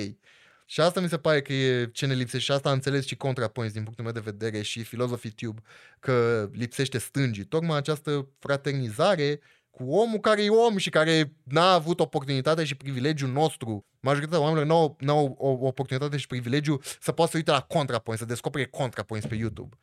Și 0.65 0.81
asta 0.81 1.01
mi 1.01 1.09
se 1.09 1.19
pare 1.19 1.43
că 1.43 1.53
e 1.53 1.91
ce 1.93 2.07
ne 2.07 2.15
lipsește 2.15 2.39
și 2.39 2.53
asta 2.53 2.69
am 2.69 2.75
înțeles 2.75 3.07
și 3.07 3.17
ContraPoints 3.17 3.75
din 3.75 3.83
punctul 3.83 4.05
meu 4.05 4.13
de 4.13 4.21
vedere 4.21 4.63
și 4.63 4.83
Philosophy 4.83 5.31
Tube, 5.31 5.61
că 6.01 6.49
lipsește 6.53 6.99
stângii. 6.99 7.45
Tocmai 7.45 7.77
această 7.77 8.29
fraternizare 8.39 9.41
cu 9.73 9.91
omul 9.91 10.21
care 10.21 10.45
e 10.45 10.49
om 10.49 10.77
și 10.77 10.91
care 10.91 11.37
n-a 11.45 11.73
avut 11.73 12.01
oportunitate 12.01 12.65
și 12.65 12.75
privilegiul 12.75 13.31
nostru. 13.31 13.87
Majoritatea 14.01 14.41
oamenilor 14.41 14.67
n-au, 14.67 14.97
n-au 15.01 15.37
o 15.39 15.67
oportunitate 15.67 16.17
și 16.17 16.27
privilegiu 16.27 16.81
să 17.01 17.13
poată 17.13 17.31
să 17.31 17.37
uite 17.37 17.51
la 17.51 17.61
ContraPoint, 17.61 18.21
să 18.21 18.27
descopere 18.27 18.67
ContraPoints 18.67 19.27
pe 19.27 19.35
YouTube. 19.35 19.77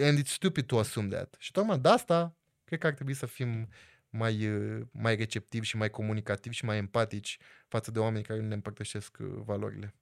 And 0.00 0.18
it's 0.18 0.30
stupid 0.30 0.66
to 0.66 0.78
assume 0.78 1.08
that. 1.08 1.34
Și 1.38 1.50
tocmai 1.50 1.78
de 1.78 1.88
asta, 1.88 2.36
cred 2.64 2.78
că 2.78 2.86
ar 2.86 2.92
trebui 2.92 3.14
să 3.14 3.26
fim 3.26 3.68
mai, 4.10 4.48
mai 4.90 5.16
receptivi 5.16 5.66
și 5.66 5.76
mai 5.76 5.90
comunicativi 5.90 6.54
și 6.54 6.64
mai 6.64 6.76
empatici 6.76 7.38
față 7.68 7.90
de 7.90 7.98
oameni 7.98 8.24
care 8.24 8.40
nu 8.40 8.46
ne 8.46 8.54
împărtășesc 8.54 9.16
uh, 9.20 9.26
valorile. 9.44 9.94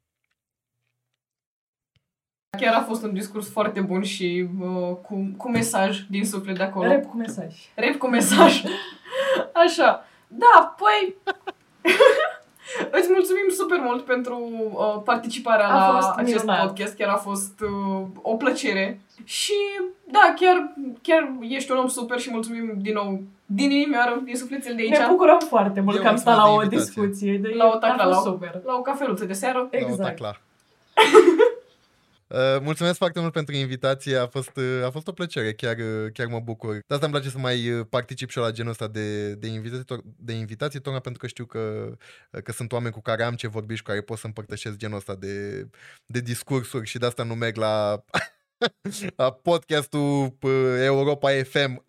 Chiar 2.59 2.75
a 2.75 2.83
fost 2.83 3.03
un 3.03 3.13
discurs 3.13 3.51
foarte 3.51 3.81
bun 3.81 4.03
și 4.03 4.49
uh, 4.61 4.97
cu, 5.03 5.35
cu 5.37 5.51
mesaj 5.51 5.99
din 6.11 6.25
suflet 6.25 6.57
de 6.57 6.63
acolo. 6.63 6.89
Rep 6.89 7.07
cu 7.07 7.17
mesaj. 7.17 7.55
Rep 7.75 7.97
cu 7.97 8.09
mesaj. 8.09 8.63
Așa. 9.65 10.07
Da, 10.29 10.75
păi... 10.79 11.15
Îți 12.99 13.09
mulțumim 13.13 13.49
super 13.49 13.79
mult 13.83 14.05
pentru 14.05 14.51
uh, 14.73 15.03
participarea 15.05 15.69
a 15.69 15.89
la 15.89 15.95
fost 15.95 16.09
acest 16.17 16.45
minunat. 16.45 16.67
podcast. 16.67 16.97
Chiar 16.97 17.09
a 17.09 17.17
fost 17.17 17.61
uh, 17.61 18.07
o 18.23 18.37
plăcere. 18.37 19.01
Și 19.25 19.55
da, 20.05 20.35
chiar, 20.37 20.73
chiar 21.03 21.33
ești 21.41 21.71
un 21.71 21.79
om 21.79 21.89
super 21.89 22.19
și 22.19 22.31
mulțumim 22.31 22.73
din 22.77 22.93
nou 22.93 23.23
din 23.47 23.71
inimioară, 23.71 24.21
din 24.25 24.37
sufletel 24.37 24.75
de 24.75 24.83
aici. 24.83 24.99
Ne 24.99 25.07
bucurăm 25.09 25.39
foarte 25.49 25.81
mult 25.81 25.97
Eu 25.97 26.03
că 26.03 26.09
am 26.09 26.17
stat 26.17 26.37
la 26.37 26.49
o 26.49 26.63
discuție. 26.63 27.39
De 27.39 27.49
la 27.49 27.71
o 27.75 27.77
tacla, 27.77 28.05
la, 28.05 28.17
super. 28.17 28.61
la 28.65 28.75
o 28.75 28.83
cafeluță 28.83 29.25
de 29.25 29.33
seară. 29.33 29.69
Exact. 29.71 29.99
La 29.99 30.05
o 30.05 30.09
tacla. 30.09 30.37
Uh, 32.33 32.61
mulțumesc 32.63 32.97
foarte 32.97 33.21
mult 33.21 33.33
pentru 33.33 33.55
invitație, 33.55 34.17
a 34.17 34.27
fost, 34.27 34.57
uh, 34.57 34.85
a 34.85 34.91
fost 34.91 35.09
o 35.09 35.13
plăcere, 35.13 35.53
chiar, 35.53 35.77
uh, 35.77 36.13
chiar 36.13 36.27
mă 36.27 36.41
bucur. 36.41 36.73
De 36.73 36.95
asta 36.95 37.07
îmi 37.07 37.15
place 37.15 37.31
să 37.31 37.39
mai 37.39 37.87
particip 37.91 38.31
și 38.31 38.39
eu 38.39 38.45
la 38.45 38.51
genul 38.51 38.71
ăsta 38.71 38.89
de, 38.89 39.35
de, 39.35 39.47
invitații, 39.47 40.03
de 40.17 40.33
invitații, 40.33 40.81
tocmai 40.81 41.01
pentru 41.01 41.21
că 41.21 41.27
știu 41.27 41.45
că, 41.45 41.93
că 42.45 42.53
sunt 42.53 42.73
oameni 42.73 42.93
cu 42.93 43.01
care 43.01 43.23
am 43.23 43.35
ce 43.35 43.49
vorbi 43.49 43.75
și 43.75 43.83
cu 43.83 43.89
care 43.89 44.01
pot 44.01 44.19
să 44.19 44.27
împărtășesc 44.27 44.77
genul 44.77 44.97
ăsta 44.97 45.15
de, 45.15 45.67
de 46.07 46.21
discursuri 46.21 46.87
și 46.87 46.99
de 46.99 47.07
asta 47.07 47.23
nu 47.23 47.35
merg 47.35 47.57
la 47.57 48.05
podcastul 49.43 50.39
Europa 50.79 51.31
FM 51.43 51.85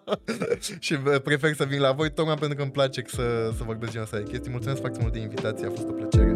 și 0.86 0.96
prefer 1.24 1.54
să 1.54 1.64
vin 1.64 1.80
la 1.80 1.92
voi 1.92 2.12
tocmai 2.12 2.36
pentru 2.36 2.56
că 2.56 2.62
îmi 2.62 2.72
place 2.72 3.02
să, 3.06 3.52
să 3.56 3.62
vorbesc 3.64 3.90
genul 3.92 4.06
ăsta 4.06 4.18
de 4.18 4.30
chestii. 4.30 4.50
Mulțumesc 4.50 4.80
foarte 4.80 4.98
mult 5.00 5.12
de 5.12 5.18
invitație, 5.18 5.66
a 5.66 5.70
fost 5.70 5.88
o 5.88 5.92
plăcere. 5.92 6.32